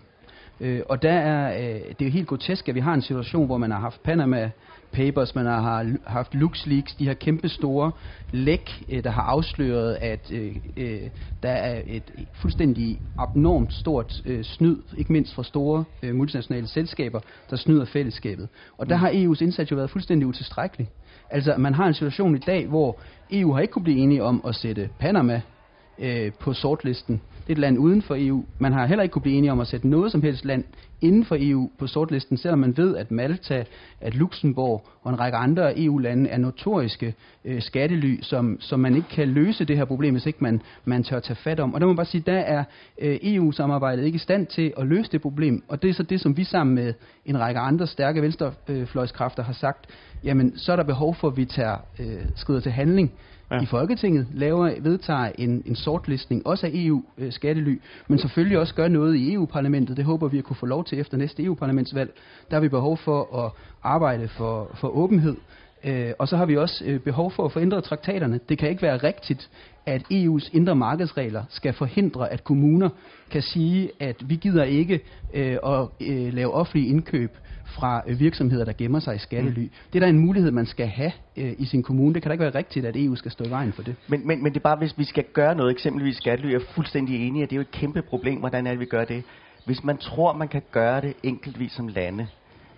Øh, 0.60 0.80
og 0.88 1.02
der 1.02 1.12
er, 1.12 1.58
øh, 1.58 1.80
det 1.80 2.02
er 2.02 2.04
jo 2.04 2.10
helt 2.10 2.28
grotesk, 2.28 2.68
at 2.68 2.74
vi 2.74 2.80
har 2.80 2.94
en 2.94 3.02
situation, 3.02 3.46
hvor 3.46 3.58
man 3.58 3.70
har 3.70 3.80
haft 3.80 4.02
Panama 4.02 4.50
Papers, 4.94 5.34
man 5.34 5.46
har 5.46 5.86
haft 6.06 6.34
LuxLeaks, 6.34 6.94
de 6.94 7.04
her 7.04 7.14
kæmpe 7.14 7.48
store 7.48 7.92
læk, 8.32 8.84
øh, 8.88 9.04
der 9.04 9.10
har 9.10 9.22
afsløret, 9.22 9.94
at 9.94 10.32
øh, 10.32 10.56
øh, 10.76 11.00
der 11.42 11.50
er 11.50 11.82
et 11.86 12.12
fuldstændig 12.34 13.00
abnormt 13.18 13.72
stort 13.72 14.22
øh, 14.26 14.44
snyd, 14.44 14.76
ikke 14.96 15.12
mindst 15.12 15.34
fra 15.34 15.44
store 15.44 15.84
øh, 16.02 16.14
multinationale 16.14 16.66
selskaber, 16.66 17.20
der 17.50 17.56
snyder 17.56 17.84
fællesskabet. 17.84 18.48
Og 18.78 18.88
der 18.88 18.96
mm. 18.96 19.00
har 19.00 19.10
EU's 19.10 19.42
indsats 19.42 19.70
jo 19.70 19.76
været 19.76 19.90
fuldstændig 19.90 20.26
utilstrækkelig. 20.26 20.88
Altså, 21.30 21.54
man 21.58 21.74
har 21.74 21.86
en 21.86 21.94
situation 21.94 22.36
i 22.36 22.38
dag, 22.38 22.66
hvor 22.66 23.00
EU 23.30 23.52
har 23.52 23.60
ikke 23.60 23.72
kunne 23.72 23.84
blive 23.84 23.98
enige 23.98 24.22
om 24.22 24.44
at 24.46 24.54
sætte 24.54 24.88
Panama 24.98 25.42
øh, 25.98 26.32
på 26.32 26.52
sortlisten 26.52 27.20
det 27.46 27.50
er 27.50 27.54
et 27.54 27.58
land 27.58 27.78
uden 27.78 28.02
for 28.02 28.16
EU. 28.18 28.44
Man 28.58 28.72
har 28.72 28.86
heller 28.86 29.02
ikke 29.02 29.12
kunne 29.12 29.22
blive 29.22 29.36
enige 29.36 29.52
om 29.52 29.60
at 29.60 29.66
sætte 29.66 29.88
noget 29.88 30.12
som 30.12 30.22
helst 30.22 30.44
land 30.44 30.64
inden 31.00 31.24
for 31.24 31.36
EU 31.40 31.70
på 31.78 31.86
sortlisten, 31.86 32.36
selvom 32.36 32.58
man 32.58 32.76
ved, 32.76 32.96
at 32.96 33.10
Malta, 33.10 33.64
at 34.00 34.14
Luxembourg 34.14 34.88
og 35.02 35.12
en 35.12 35.20
række 35.20 35.36
andre 35.36 35.80
EU-lande 35.80 36.30
er 36.30 36.38
notoriske 36.38 37.14
øh, 37.44 37.62
skattely, 37.62 38.20
som, 38.22 38.60
som 38.60 38.80
man 38.80 38.96
ikke 38.96 39.08
kan 39.08 39.28
løse 39.28 39.64
det 39.64 39.76
her 39.76 39.84
problem, 39.84 40.14
hvis 40.14 40.26
ikke 40.26 40.38
man, 40.42 40.62
man 40.84 41.02
tør 41.02 41.20
tage 41.20 41.36
fat 41.36 41.60
om. 41.60 41.74
Og 41.74 41.80
der 41.80 41.86
må 41.86 41.92
man 41.92 41.96
bare 41.96 42.06
sige, 42.06 42.22
der 42.26 42.38
er 42.38 42.64
øh, 42.98 43.18
EU-samarbejdet 43.22 44.04
ikke 44.04 44.16
i 44.16 44.18
stand 44.18 44.46
til 44.46 44.72
at 44.76 44.86
løse 44.86 45.12
det 45.12 45.20
problem, 45.20 45.64
og 45.68 45.82
det 45.82 45.90
er 45.90 45.94
så 45.94 46.02
det, 46.02 46.20
som 46.20 46.36
vi 46.36 46.44
sammen 46.44 46.74
med 46.74 46.94
en 47.26 47.40
række 47.40 47.60
andre 47.60 47.86
stærke 47.86 48.22
venstrefløjskræfter 48.22 49.42
har 49.42 49.52
sagt, 49.52 49.86
jamen 50.24 50.58
så 50.58 50.72
er 50.72 50.76
der 50.76 50.84
behov 50.84 51.14
for, 51.14 51.28
at 51.28 51.36
vi 51.36 51.44
tager 51.44 51.76
øh, 51.98 52.24
skrider 52.36 52.60
til 52.60 52.72
handling 52.72 53.12
ja. 53.54 53.62
i 53.62 53.66
Folketinget, 53.66 54.26
laver, 54.34 54.80
vedtager 54.80 55.30
en, 55.38 55.62
en 55.66 55.76
sortlistning, 55.76 56.46
også 56.46 56.66
af 56.66 56.70
EU-skattely, 56.74 57.72
øh, 57.72 57.78
men 58.08 58.18
selvfølgelig 58.18 58.58
også 58.58 58.74
gør 58.74 58.88
noget 58.88 59.16
i 59.16 59.32
EU-parlamentet. 59.32 59.96
Det 59.96 60.04
håber 60.04 60.28
vi 60.28 60.38
at 60.38 60.44
kunne 60.44 60.56
få 60.56 60.66
lov 60.66 60.84
til 60.84 61.00
efter 61.00 61.16
næste 61.16 61.44
EU-parlamentsvalg. 61.44 62.10
Der 62.50 62.56
har 62.56 62.60
vi 62.60 62.68
behov 62.68 62.96
for 62.96 63.44
at 63.44 63.52
arbejde 63.82 64.28
for, 64.28 64.70
for 64.74 64.88
åbenhed, 64.88 65.36
Øh, 65.84 66.12
og 66.18 66.28
så 66.28 66.36
har 66.36 66.46
vi 66.46 66.56
også 66.56 66.84
øh, 66.86 67.00
behov 67.00 67.30
for 67.30 67.44
at 67.44 67.52
forændre 67.52 67.80
traktaterne. 67.80 68.40
Det 68.48 68.58
kan 68.58 68.70
ikke 68.70 68.82
være 68.82 68.96
rigtigt, 68.96 69.50
at 69.86 70.02
EU's 70.12 70.50
indre 70.52 70.74
markedsregler 70.74 71.44
skal 71.48 71.72
forhindre, 71.72 72.32
at 72.32 72.44
kommuner 72.44 72.88
kan 73.30 73.42
sige, 73.42 73.90
at 74.00 74.16
vi 74.28 74.36
gider 74.36 74.64
ikke 74.64 75.00
øh, 75.34 75.56
at 75.66 75.86
øh, 76.00 76.34
lave 76.34 76.52
offentlige 76.52 76.88
indkøb 76.88 77.36
fra 77.64 78.02
øh, 78.06 78.20
virksomheder, 78.20 78.64
der 78.64 78.72
gemmer 78.72 78.98
sig 78.98 79.14
i 79.14 79.18
skattely. 79.18 79.62
Mm. 79.62 79.70
Det 79.92 79.98
er 79.98 80.00
der 80.00 80.06
en 80.06 80.18
mulighed, 80.18 80.50
man 80.50 80.66
skal 80.66 80.86
have 80.86 81.12
øh, 81.36 81.52
i 81.58 81.64
sin 81.64 81.82
kommune. 81.82 82.14
Det 82.14 82.22
kan 82.22 82.30
da 82.30 82.32
ikke 82.32 82.44
være 82.44 82.54
rigtigt, 82.54 82.86
at 82.86 82.96
EU 82.96 83.14
skal 83.14 83.30
stå 83.30 83.44
i 83.44 83.50
vejen 83.50 83.72
for 83.72 83.82
det. 83.82 83.96
Men, 84.08 84.26
men, 84.26 84.42
men 84.42 84.52
det 84.52 84.58
er 84.58 84.62
bare, 84.62 84.76
hvis 84.76 84.98
vi 84.98 85.04
skal 85.04 85.24
gøre 85.32 85.54
noget, 85.54 85.70
eksempelvis 85.70 86.16
skattely, 86.16 86.50
jeg 86.50 86.56
er 86.56 86.64
fuldstændig 86.74 87.26
enig, 87.28 87.42
at 87.42 87.50
det 87.50 87.56
er 87.56 87.58
jo 87.58 87.60
et 87.60 87.70
kæmpe 87.70 88.02
problem, 88.02 88.38
hvordan 88.38 88.66
er 88.66 88.70
det, 88.70 88.80
vi 88.80 88.86
gør 88.86 89.04
det. 89.04 89.24
Hvis 89.66 89.84
man 89.84 89.96
tror, 89.96 90.32
man 90.32 90.48
kan 90.48 90.62
gøre 90.72 91.00
det 91.00 91.14
enkeltvis 91.22 91.72
som 91.72 91.88
lande, 91.88 92.26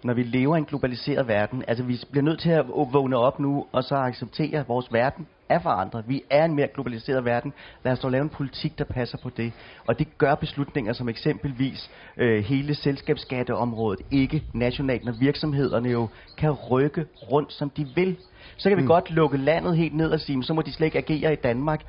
når 0.05 0.15
vi 0.15 0.23
lever 0.23 0.57
i 0.57 0.59
en 0.59 0.65
globaliseret 0.65 1.29
verden, 1.29 1.65
altså 1.69 1.85
vi 1.85 2.01
bliver 2.11 2.25
nødt 2.25 2.41
til 2.41 2.51
at 2.51 2.65
vågne 2.69 3.17
op 3.17 3.41
nu, 3.41 3.67
og 3.73 3.85
så 3.85 3.95
acceptere, 3.95 4.61
at 4.61 4.69
vores 4.69 4.93
verden 4.93 5.27
er 5.49 5.59
forandret. 5.59 6.05
Vi 6.09 6.23
er 6.31 6.45
en 6.45 6.55
mere 6.55 6.69
globaliseret 6.75 7.25
verden. 7.25 7.53
Lad 7.85 7.93
os 7.93 7.99
dog 7.99 8.11
lave 8.11 8.23
en 8.23 8.29
politik, 8.29 8.79
der 8.79 8.85
passer 8.85 9.19
på 9.19 9.31
det. 9.31 9.53
Og 9.87 9.99
det 9.99 10.19
gør 10.19 10.35
beslutninger 10.35 10.93
som 10.93 11.09
eksempelvis 11.09 11.91
øh, 12.17 12.45
hele 12.45 12.75
selskabsskatteområdet 12.75 14.01
ikke 14.11 14.43
nationalt, 14.53 15.05
når 15.05 15.13
virksomhederne 15.13 15.89
jo 15.89 16.09
kan 16.37 16.51
rykke 16.51 17.07
rundt, 17.33 17.53
som 17.53 17.71
de 17.71 17.89
vil. 17.95 18.17
Så 18.57 18.69
kan 18.69 18.77
vi 18.77 18.83
mm. 18.83 18.89
godt 18.89 19.11
lukke 19.11 19.37
landet 19.37 19.77
helt 19.77 19.95
ned 19.95 20.11
og 20.11 20.21
sige, 20.21 20.45
så 20.45 20.55
må 20.55 20.63
de 20.63 20.73
slet 20.73 20.87
ikke 20.87 20.99
agere 20.99 21.33
i 21.33 21.37
Danmark. 21.37 21.83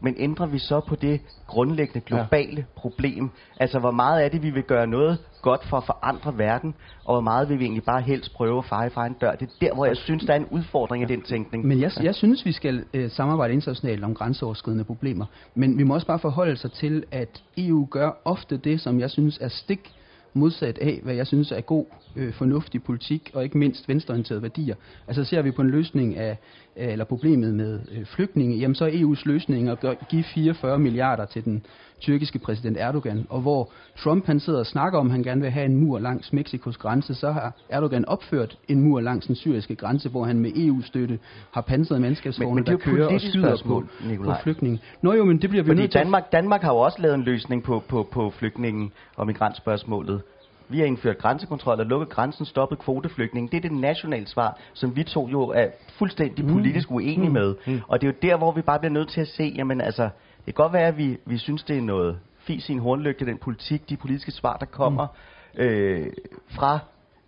Men 0.00 0.14
ændrer 0.18 0.46
vi 0.46 0.58
så 0.58 0.80
på 0.80 0.96
det 0.96 1.20
grundlæggende 1.46 2.00
globale 2.00 2.56
ja. 2.56 2.80
problem? 2.80 3.30
Altså, 3.60 3.78
hvor 3.78 3.90
meget 3.90 4.24
er 4.24 4.28
det, 4.28 4.42
vi 4.42 4.50
vil 4.50 4.62
gøre 4.62 4.86
noget 4.86 5.18
godt 5.42 5.64
for 5.64 5.76
at 5.76 5.84
forandre 5.84 6.38
verden, 6.38 6.74
og 7.04 7.14
hvor 7.14 7.20
meget 7.20 7.48
vil 7.48 7.58
vi 7.58 7.64
egentlig 7.64 7.84
bare 7.84 8.00
helst 8.00 8.34
prøve 8.34 8.58
at 8.58 8.64
feje 8.64 8.90
fra 8.90 9.06
en 9.06 9.12
dør? 9.20 9.34
Det 9.34 9.48
er 9.48 9.66
der, 9.66 9.74
hvor 9.74 9.86
jeg 9.86 9.96
synes, 9.96 10.24
der 10.24 10.32
er 10.32 10.36
en 10.36 10.46
udfordring 10.50 11.02
i 11.02 11.06
den 11.06 11.22
tænkning. 11.22 11.66
Men 11.66 11.80
jeg, 11.80 11.90
jeg 12.02 12.14
synes, 12.14 12.44
vi 12.44 12.52
skal 12.52 12.84
øh, 12.94 13.10
samarbejde 13.10 13.54
internationalt 13.54 14.04
om 14.04 14.14
grænseoverskridende 14.14 14.84
problemer. 14.84 15.26
Men 15.54 15.78
vi 15.78 15.82
må 15.82 15.94
også 15.94 16.06
bare 16.06 16.18
forholde 16.18 16.56
sig 16.56 16.72
til, 16.72 17.04
at 17.10 17.42
EU 17.58 17.88
gør 17.90 18.10
ofte 18.24 18.56
det, 18.56 18.80
som 18.80 19.00
jeg 19.00 19.10
synes 19.10 19.38
er 19.38 19.48
stik 19.48 19.92
modsat 20.34 20.78
af, 20.78 21.00
hvad 21.02 21.14
jeg 21.14 21.26
synes 21.26 21.52
er 21.52 21.60
god, 21.60 21.84
øh, 22.16 22.32
fornuftig 22.32 22.82
politik, 22.82 23.30
og 23.34 23.44
ikke 23.44 23.58
mindst 23.58 23.88
venstreorienterede 23.88 24.42
værdier. 24.42 24.74
Altså 25.08 25.24
ser 25.24 25.42
vi 25.42 25.50
på 25.50 25.62
en 25.62 25.70
løsning 25.70 26.16
af, 26.16 26.38
øh, 26.76 26.92
eller 26.92 27.04
problemet 27.04 27.54
med 27.54 27.80
øh, 27.92 28.04
flygtninge, 28.06 28.56
jamen 28.56 28.74
så 28.74 28.84
er 28.84 28.90
EU's 28.90 29.22
løsning 29.24 29.68
at 29.68 29.78
give 30.10 30.22
44 30.22 30.78
milliarder 30.78 31.24
til 31.24 31.44
den 31.44 31.66
tyrkiske 32.00 32.38
præsident 32.38 32.76
Erdogan, 32.80 33.26
og 33.30 33.40
hvor 33.40 33.70
Trump 33.98 34.26
han 34.26 34.40
sidder 34.40 34.58
og 34.58 34.66
snakker 34.66 34.98
om, 34.98 35.06
at 35.06 35.12
han 35.12 35.22
gerne 35.22 35.40
vil 35.40 35.50
have 35.50 35.64
en 35.66 35.76
mur 35.76 35.98
langs 35.98 36.32
Mexikos 36.32 36.76
grænse, 36.76 37.14
så 37.14 37.32
har 37.32 37.52
Erdogan 37.68 38.04
opført 38.04 38.58
en 38.68 38.80
mur 38.80 39.00
langs 39.00 39.26
den 39.26 39.34
syriske 39.34 39.74
grænse, 39.76 40.08
hvor 40.08 40.24
han 40.24 40.38
med 40.38 40.52
EU-støtte 40.56 41.18
har 41.50 41.60
pansrede 41.60 42.00
mandskabsvogne, 42.00 42.64
der 42.64 42.76
kører 42.76 43.14
og 43.14 43.20
skyder 43.20 43.56
på, 43.66 43.84
på 44.24 44.32
flygtninge. 44.42 44.80
Nå 45.02 45.12
jo, 45.12 45.24
men 45.24 45.42
det 45.42 45.50
bliver 45.50 45.62
vi 45.62 45.70
Fordi 45.70 45.80
nødt 45.80 45.90
til. 45.90 46.00
Danmark, 46.00 46.32
Danmark 46.32 46.62
har 46.62 46.72
jo 46.72 46.78
også 46.78 47.02
lavet 47.02 47.14
en 47.14 47.22
løsning 47.22 47.62
på, 47.62 47.82
på, 47.88 48.08
på 48.12 48.30
flygtningen 48.30 48.92
og 49.16 49.26
migrantspørgsmålet. 49.26 50.22
Vi 50.68 50.78
har 50.78 50.86
indført 50.86 51.18
grænsekontrol 51.18 51.80
og 51.80 51.86
lukket 51.86 52.08
grænsen, 52.08 52.46
stoppet 52.46 52.78
kvoteflygtning. 52.78 53.50
Det 53.50 53.56
er 53.56 53.60
det 53.60 53.72
nationale 53.72 54.26
svar, 54.26 54.58
som 54.72 54.96
vi 54.96 55.02
to 55.02 55.28
jo 55.28 55.42
er 55.42 55.66
fuldstændig 55.98 56.46
politisk 56.46 56.90
uenige 56.90 57.30
med. 57.30 57.54
Og 57.88 58.00
det 58.00 58.08
er 58.08 58.12
jo 58.12 58.30
der, 58.30 58.36
hvor 58.36 58.52
vi 58.52 58.62
bare 58.62 58.78
bliver 58.78 58.92
nødt 58.92 59.08
til 59.08 59.20
at 59.20 59.28
se, 59.28 59.52
jamen 59.56 59.80
altså, 59.80 60.08
det 60.46 60.54
kan 60.54 60.62
godt 60.62 60.72
være, 60.72 60.86
at 60.86 60.98
vi, 60.98 61.18
vi 61.26 61.38
synes, 61.38 61.62
det 61.62 61.78
er 61.78 61.82
noget 61.82 62.18
fis 62.38 62.68
i 62.68 62.72
en 62.72 62.78
hornlygte, 62.78 63.26
den 63.26 63.38
politik, 63.38 63.88
de 63.88 63.96
politiske 63.96 64.30
svar, 64.30 64.56
der 64.56 64.66
kommer 64.66 65.06
øh, 65.56 66.06
fra 66.48 66.78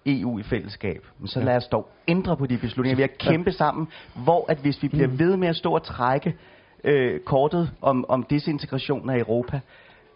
EU 0.07 0.39
i 0.39 0.43
fællesskab. 0.43 1.07
Men 1.19 1.29
så 1.29 1.41
lad 1.41 1.57
os 1.57 1.69
dog 1.69 1.89
ændre 2.09 2.37
på 2.37 2.47
de 2.47 2.59
beslutninger. 2.59 2.97
Vi 2.97 3.03
har 3.03 3.31
kæmpe 3.31 3.53
sammen, 3.53 3.89
hvor 4.15 4.45
at 4.49 4.59
hvis 4.59 4.83
vi 4.83 4.89
bliver 4.89 5.09
ved 5.09 5.37
med 5.37 5.49
at 5.49 5.57
stå 5.57 5.73
og 5.73 5.83
trække 5.83 6.37
øh, 6.85 7.21
kortet 7.21 7.71
om, 7.81 8.05
om 8.09 8.23
desintegration 8.23 9.11
af 9.11 9.19
Europa, 9.19 9.61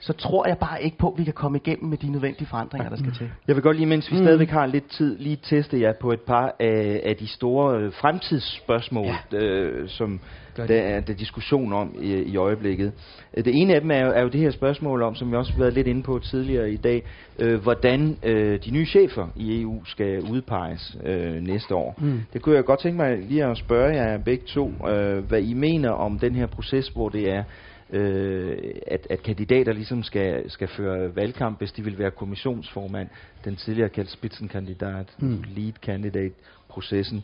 så 0.00 0.12
tror 0.12 0.48
jeg 0.48 0.58
bare 0.58 0.82
ikke 0.82 0.98
på, 0.98 1.08
at 1.08 1.18
vi 1.18 1.24
kan 1.24 1.32
komme 1.32 1.58
igennem 1.58 1.90
med 1.90 1.98
de 1.98 2.12
nødvendige 2.12 2.46
forandringer, 2.46 2.88
der 2.88 2.96
skal 2.96 3.12
til. 3.12 3.30
Jeg 3.48 3.56
vil 3.56 3.62
godt 3.62 3.76
lige, 3.76 3.86
mens 3.86 4.10
vi 4.10 4.16
mm. 4.16 4.22
stadigvæk 4.24 4.50
har 4.50 4.66
lidt 4.66 4.90
tid, 4.90 5.18
lige 5.18 5.38
teste 5.42 5.80
jer 5.80 5.92
på 6.00 6.12
et 6.12 6.20
par 6.20 6.56
af, 6.60 7.00
af 7.04 7.16
de 7.16 7.26
store 7.26 7.78
øh, 7.78 7.92
fremtidsspørgsmål, 7.92 9.06
ja. 9.32 9.38
øh, 9.38 9.88
som 9.88 10.20
Gør 10.54 10.66
der 10.66 10.74
er 10.74 11.00
der 11.00 11.12
er 11.12 11.16
diskussion 11.16 11.72
om 11.72 11.94
i, 12.00 12.12
i 12.12 12.36
øjeblikket. 12.36 12.92
Øh, 13.36 13.44
Det 13.44 13.60
ene 13.60 13.74
af 13.74 13.80
dem 13.80 13.90
er 13.90 14.06
jo, 14.06 14.12
er 14.12 14.22
jo 14.22 14.28
det 14.28 14.40
her 14.40 14.50
spørgsmål 14.50 15.02
om, 15.02 15.14
som 15.14 15.30
vi 15.30 15.36
også 15.36 15.52
har 15.52 15.58
været 15.58 15.74
lidt 15.74 15.86
inde 15.86 16.02
på 16.02 16.18
tidligere 16.18 16.70
i 16.70 16.76
dag, 16.76 17.02
øh, 17.38 17.62
hvordan 17.62 18.16
øh, 18.22 18.58
de 18.64 18.70
nye 18.70 18.86
chefer 18.86 19.28
i 19.36 19.62
EU 19.62 19.84
skal 19.84 20.20
udpeges 20.20 20.96
øh, 21.04 21.34
næste 21.34 21.74
år. 21.74 21.94
Mm. 21.98 22.20
Det 22.32 22.42
kunne 22.42 22.54
jeg 22.54 22.64
godt 22.64 22.80
tænke 22.80 22.96
mig 22.96 23.18
lige 23.18 23.44
at 23.44 23.58
spørge 23.58 23.94
jer 23.94 24.18
begge 24.18 24.44
to, 24.46 24.88
øh, 24.88 25.24
hvad 25.24 25.42
I 25.42 25.54
mener 25.54 25.90
om 25.90 26.18
den 26.18 26.34
her 26.34 26.46
proces, 26.46 26.88
hvor 26.88 27.08
det 27.08 27.30
er, 27.30 27.44
øh, 27.92 28.59
at, 28.87 29.07
at 29.11 29.22
kandidater 29.22 29.72
ligesom 29.72 30.03
skal, 30.03 30.50
skal 30.50 30.68
føre 30.68 31.16
valgkamp, 31.16 31.59
hvis 31.59 31.72
de 31.72 31.85
vil 31.85 31.98
være 31.98 32.11
kommissionsformand, 32.11 33.09
den 33.44 33.57
tidligere 33.57 33.88
kaldt 33.88 34.11
spidsenkandidat, 34.11 35.07
Mm. 35.18 35.44
lead 35.57 35.72
candidate 35.83 36.35
processen, 36.68 37.22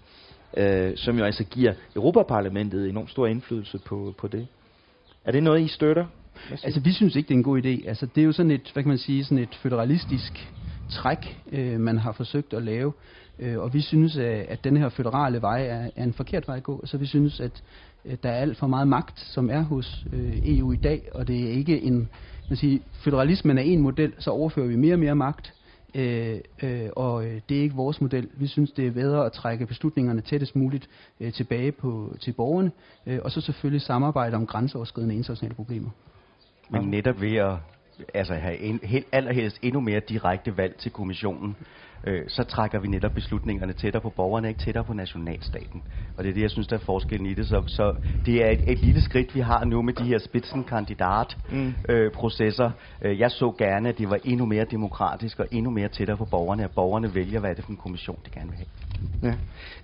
øh, 0.57 0.93
som 0.97 1.19
jo 1.19 1.25
altså 1.25 1.45
giver 1.45 1.73
Europaparlamentet 1.97 2.89
enormt 2.89 3.11
stor 3.11 3.27
indflydelse 3.27 3.79
på, 3.79 4.15
på 4.19 4.29
det. 4.29 4.47
Er 5.25 5.33
det 5.33 5.43
noget, 5.43 5.61
I 5.61 5.69
støtter? 5.69 6.07
Altså, 6.65 6.81
vi 6.81 6.93
synes 6.93 7.17
ikke, 7.17 7.29
det 7.29 7.35
er 7.35 7.39
en 7.39 7.43
god 7.45 7.63
idé. 7.65 7.89
Altså, 7.89 8.07
det 8.15 8.21
er 8.21 8.25
jo 8.25 8.33
sådan 8.33 8.51
et, 8.51 8.71
hvad 8.73 8.83
kan 8.83 8.89
man 8.89 8.99
sige, 8.99 9.25
sådan 9.25 9.39
et 9.39 9.55
føderalistisk 9.63 10.53
træk, 10.91 11.39
øh, 11.53 11.81
man 11.81 11.99
har 11.99 12.13
forsøgt 12.13 12.55
at 12.55 12.63
lave. 12.63 12.93
Øh, 13.38 13.59
og 13.59 13.75
vi 13.75 13.81
synes, 13.81 14.16
at, 14.16 14.25
at 14.25 14.64
den 14.64 14.77
her 14.77 14.88
føderale 14.88 15.42
vej 15.42 15.66
er, 15.66 15.90
er 15.96 16.05
en 16.05 16.12
forkert 16.12 16.49
vej 16.49 16.57
at 16.57 16.62
gå. 16.62 16.87
Så 16.87 16.99
vi 16.99 17.07
synes, 17.07 17.40
at 17.40 17.62
der 18.22 18.29
er 18.29 18.37
alt 18.37 18.59
for 18.59 18.66
meget 18.66 18.88
magt, 18.88 19.20
som 19.20 19.51
er 19.51 19.62
hos 19.62 20.07
øh, 20.12 20.38
EU 20.44 20.72
i 20.72 20.77
dag, 20.77 21.09
og 21.14 21.29
det 21.29 21.44
er 21.44 21.51
ikke 21.51 21.83
en, 21.83 22.09
man 22.49 22.57
siger, 22.57 22.79
federalismen 22.92 23.59
er 23.59 23.62
en 23.62 23.81
model, 23.81 24.12
så 24.18 24.31
overfører 24.31 24.66
vi 24.66 24.77
mere 24.77 24.94
og 24.94 24.99
mere 24.99 25.14
magt. 25.14 25.55
Øh, 25.94 26.40
øh, 26.62 26.88
og 26.96 27.27
øh, 27.27 27.40
det 27.49 27.59
er 27.59 27.62
ikke 27.62 27.75
vores 27.75 28.01
model. 28.01 28.29
Vi 28.35 28.46
synes, 28.46 28.72
det 28.72 28.87
er 28.87 28.90
bedre 28.90 29.27
at 29.27 29.33
trække 29.33 29.66
beslutningerne 29.66 30.20
tættest 30.20 30.57
muligt 30.57 30.88
øh, 31.20 31.33
tilbage 31.33 31.72
på, 31.72 32.16
til 32.20 32.33
borgerne, 32.33 32.70
øh, 33.07 33.18
og 33.22 33.31
så 33.31 33.40
selvfølgelig 33.40 33.83
samarbejde 33.83 34.37
om 34.37 34.46
grænseoverskridende 34.46 35.14
internationale 35.14 35.55
problemer. 35.55 35.90
Men 36.70 36.83
netop 36.83 37.20
ved 37.20 37.37
at 37.37 37.57
altså 38.14 38.35
have 38.35 38.59
en, 38.59 38.81
helt, 38.83 39.07
allerhelst 39.12 39.59
endnu 39.62 39.81
mere 39.81 40.01
direkte 40.01 40.57
valg 40.57 40.77
til 40.77 40.92
kommissionen, 40.92 41.57
øh, 42.07 42.23
så 42.29 42.45
trækker 42.45 42.79
vi 42.79 42.88
netop 42.88 43.12
beslutningerne 43.14 43.73
tættere 43.73 44.03
på 44.03 44.11
borgerne, 44.11 44.49
ikke 44.49 44.61
tættere 44.61 44.85
på 44.85 44.92
nationalstaten. 44.92 45.83
Og 46.16 46.25
det 46.25 46.31
er 46.31 46.35
det, 46.35 46.42
jeg 46.42 46.51
synes, 46.51 46.66
der 46.66 46.77
er 46.77 46.81
forskellen 46.81 47.27
i 47.27 47.35
det. 47.35 47.47
Så, 47.47 47.62
så 47.66 47.92
det 48.27 48.45
er 48.45 48.51
et, 48.51 48.61
et 48.66 48.79
lille 48.79 49.01
skridt, 49.01 49.35
vi 49.35 49.40
har 49.40 49.64
nu 49.64 49.83
med 49.83 49.92
de 49.92 50.05
her 50.05 50.19
spidsenkandidat-processer. 50.19 51.77
Øh, 51.88 52.11
processer. 52.12 52.71
Øh, 53.03 53.19
jeg 53.19 53.31
så 53.31 53.51
gerne, 53.59 53.88
at 53.88 53.99
det 53.99 54.11
var 54.11 54.19
endnu 54.25 54.47
mere 54.47 54.64
demokratisk 54.64 55.40
og 55.40 55.47
endnu 55.51 55.71
mere 55.71 55.88
tættere 55.88 56.16
på 56.16 56.25
borgerne, 56.25 56.64
at 56.64 56.71
borgerne 56.71 57.14
vælger, 57.14 57.40
hvad 57.40 57.51
er 57.51 57.55
det 57.55 57.64
for 57.64 57.71
en 57.71 57.77
kommission, 57.77 58.19
de 58.27 58.31
gerne 58.31 58.51
vil 58.51 58.57
have. 58.57 58.66
Ja. 59.23 59.35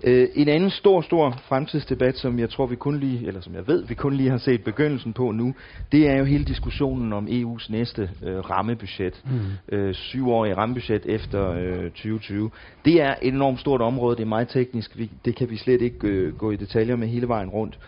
Øh, 0.04 0.28
en 0.34 0.48
anden 0.48 0.70
stor, 0.70 1.00
stor 1.00 1.30
fremtidsdebat, 1.48 2.16
som 2.16 2.38
jeg 2.38 2.50
tror, 2.50 2.66
vi 2.66 2.76
kun 2.76 2.98
lige, 2.98 3.26
eller 3.26 3.40
som 3.40 3.54
jeg 3.54 3.66
ved, 3.66 3.86
vi 3.86 3.94
kun 3.94 4.14
lige 4.14 4.30
har 4.30 4.38
set 4.38 4.64
begyndelsen 4.64 5.12
på 5.12 5.30
nu, 5.30 5.54
det 5.92 6.10
er 6.10 6.18
jo 6.18 6.24
hele 6.24 6.44
diskussionen 6.44 7.12
om 7.12 7.26
EU's 7.26 7.72
næste 7.72 8.10
øh, 8.22 8.50
rammebudget. 8.50 9.22
Mm. 9.24 9.76
Øh, 9.76 9.94
syvårige 9.94 10.56
rammebudget 10.56 11.06
efter 11.06 11.50
øh, 11.50 11.90
2020. 12.18 12.50
Det 12.84 13.02
er 13.02 13.14
et 13.22 13.34
enormt 13.34 13.60
stort 13.60 13.80
område, 13.80 14.16
det 14.16 14.22
er 14.22 14.26
meget 14.26 14.48
teknisk, 14.48 14.98
vi, 14.98 15.10
det 15.24 15.36
kan 15.36 15.50
vi 15.50 15.56
slet 15.56 15.82
ikke 15.82 16.08
øh, 16.08 16.36
gå 16.36 16.50
i 16.50 16.56
detaljer 16.56 16.96
med 16.96 17.08
hele 17.08 17.28
vejen 17.28 17.48
rundt. 17.48 17.78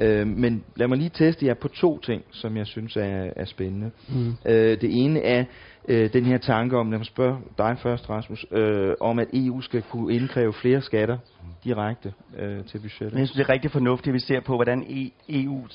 Øh, 0.00 0.26
men 0.26 0.64
lad 0.76 0.88
mig 0.88 0.98
lige 0.98 1.10
teste 1.10 1.46
jer 1.46 1.54
på 1.54 1.68
to 1.68 1.98
ting, 1.98 2.22
som 2.30 2.56
jeg 2.56 2.66
synes 2.66 2.96
er, 2.96 3.30
er 3.36 3.44
spændende. 3.44 3.90
Mm. 4.08 4.34
Øh, 4.46 4.80
det 4.80 5.04
ene 5.04 5.20
er 5.20 5.44
øh, 5.88 6.12
den 6.12 6.24
her 6.24 6.38
tanke 6.38 6.78
om, 6.78 6.90
lad 6.90 6.98
mig 6.98 7.06
spørge 7.06 7.38
dig 7.58 7.76
først, 7.82 8.10
Rasmus, 8.10 8.46
øh, 8.50 8.94
om 9.00 9.18
at 9.18 9.28
EU 9.32 9.60
skal 9.60 9.82
kunne 9.82 10.14
indkræve 10.14 10.52
flere 10.52 10.80
skatter 10.80 11.18
direkte 11.64 12.12
øh, 12.38 12.64
til 12.64 12.78
budgettet. 12.78 13.12
Men 13.12 13.18
jeg 13.18 13.28
synes, 13.28 13.36
det 13.36 13.48
er 13.48 13.52
rigtig 13.52 13.70
fornuftigt, 13.70 14.08
at 14.08 14.14
vi 14.14 14.20
ser 14.20 14.40
på, 14.40 14.54
hvordan 14.54 14.82
E- 14.82 15.24
EU 15.28 15.66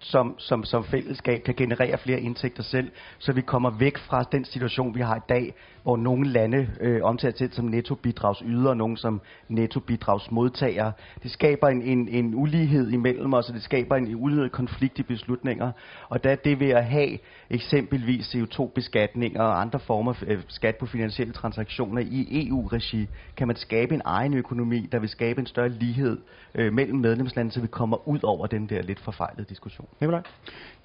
som, 0.00 0.34
som, 0.38 0.64
som 0.64 0.84
fællesskab 0.84 1.42
kan 1.42 1.54
generere 1.54 1.98
flere 1.98 2.20
indtægter 2.20 2.62
selv, 2.62 2.90
så 3.18 3.32
vi 3.32 3.40
kommer 3.40 3.70
væk 3.70 3.98
fra 3.98 4.22
den 4.32 4.44
situation, 4.44 4.94
vi 4.94 5.00
har 5.00 5.16
i 5.16 5.20
dag, 5.28 5.54
hvor 5.82 5.96
nogle 5.96 6.28
lande 6.28 6.68
øh, 6.80 7.02
omtaler 7.02 7.36
sig 7.36 7.48
som 7.52 7.64
nettobidragsyder, 7.64 8.70
og 8.70 8.76
nogle 8.76 8.96
som 8.96 9.20
nettobidragsmodtagere. 9.48 10.92
Det 11.22 11.30
skaber 11.30 11.68
en, 11.68 11.82
en, 11.82 12.08
en 12.08 12.34
ulighed 12.34 12.90
imellem 12.90 13.34
os, 13.34 13.48
og 13.48 13.54
det 13.54 13.62
skaber 13.62 13.96
en 13.96 14.14
ulighed 14.14 14.48
konflikt 14.48 14.98
i 14.98 15.02
beslutninger. 15.02 15.72
Og 16.08 16.24
der 16.24 16.30
er 16.30 16.36
det 16.36 16.60
ved 16.60 16.70
at 16.70 16.84
have 16.84 17.18
eksempelvis 17.50 18.34
CO2-beskatninger 18.34 19.42
og 19.42 19.60
andre 19.60 19.80
former 19.80 20.12
for 20.12 20.26
øh, 20.28 20.38
skat 20.48 20.76
på 20.76 20.86
finansielle 20.86 21.32
transaktioner 21.32 22.02
i 22.02 22.48
EU-regi, 22.48 23.08
kan 23.36 23.46
man 23.46 23.56
skabe 23.56 23.94
en 23.94 24.02
egen 24.04 24.34
økonomi, 24.34 24.88
der 24.92 24.98
vil 24.98 25.08
skabe 25.08 25.40
en 25.40 25.46
større 25.46 25.68
lighed 25.68 26.18
øh, 26.54 26.72
mellem 26.72 26.98
medlemslandene, 26.98 27.52
så 27.52 27.60
vi 27.60 27.66
kommer 27.66 28.08
ud 28.08 28.18
over 28.22 28.46
den 28.46 28.68
der 28.68 28.82
lidt 28.82 29.00
forfejlede 29.00 29.44
diskussion. 29.48 29.88
Nikolaj? 30.00 30.22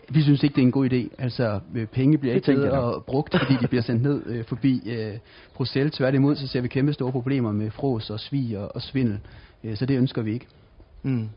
Vi 0.09 0.21
synes 0.21 0.43
ikke, 0.43 0.55
det 0.55 0.61
er 0.61 0.65
en 0.65 0.71
god 0.71 0.89
idé. 0.89 1.15
Altså, 1.23 1.59
øh, 1.75 1.87
penge 1.87 2.17
bliver 2.17 2.33
Det 2.33 2.47
ikke 2.47 2.61
bedre 2.61 3.01
brugt, 3.01 3.35
fordi 3.39 3.53
de 3.61 3.67
bliver 3.67 3.81
sendt 3.81 4.01
ned 4.03 4.23
øh, 4.25 4.43
forbi 4.45 4.81
øh, 4.85 5.13
Bruxelles. 5.55 5.93
Tværtimod, 5.93 6.35
så 6.35 6.47
ser 6.47 6.61
vi 6.61 6.67
kæmpe 6.67 6.93
store 6.93 7.11
problemer 7.11 7.51
med 7.51 7.71
fros 7.71 8.09
og 8.09 8.19
svig 8.19 8.57
og, 8.57 8.75
og 8.75 8.81
svindel. 8.81 9.19
Øh, 9.63 9.77
så 9.77 9.85
det 9.85 9.97
ønsker 9.97 10.21
vi 10.21 10.33
ikke. 10.33 10.47
Mm. 11.03 11.29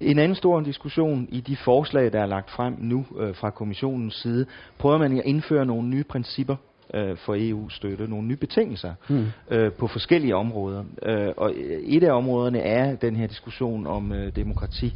En 0.00 0.18
anden 0.18 0.34
stor 0.34 0.60
diskussion 0.60 1.28
i 1.30 1.40
de 1.40 1.56
forslag, 1.56 2.12
der 2.12 2.20
er 2.20 2.26
lagt 2.26 2.50
frem 2.50 2.76
nu 2.78 3.06
øh, 3.18 3.34
fra 3.34 3.50
kommissionens 3.50 4.14
side, 4.14 4.46
prøver 4.78 4.98
man 4.98 5.18
at 5.18 5.22
indføre 5.24 5.66
nogle 5.66 5.88
nye 5.88 6.04
principper 6.04 6.56
øh, 6.94 7.16
for 7.16 7.34
EU-støtte, 7.38 8.08
nogle 8.08 8.28
nye 8.28 8.36
betingelser 8.36 8.94
Mm. 9.08 9.26
øh, 9.50 9.72
på 9.72 9.86
forskellige 9.86 10.36
områder. 10.36 10.84
Øh, 11.02 11.28
og 11.36 11.52
øh, 11.56 11.80
et 11.80 12.02
af 12.02 12.12
områderne 12.12 12.58
er 12.58 12.96
den 12.96 13.16
her 13.16 13.26
diskussion 13.26 13.86
om 13.86 14.12
øh, 14.12 14.36
demokrati, 14.36 14.94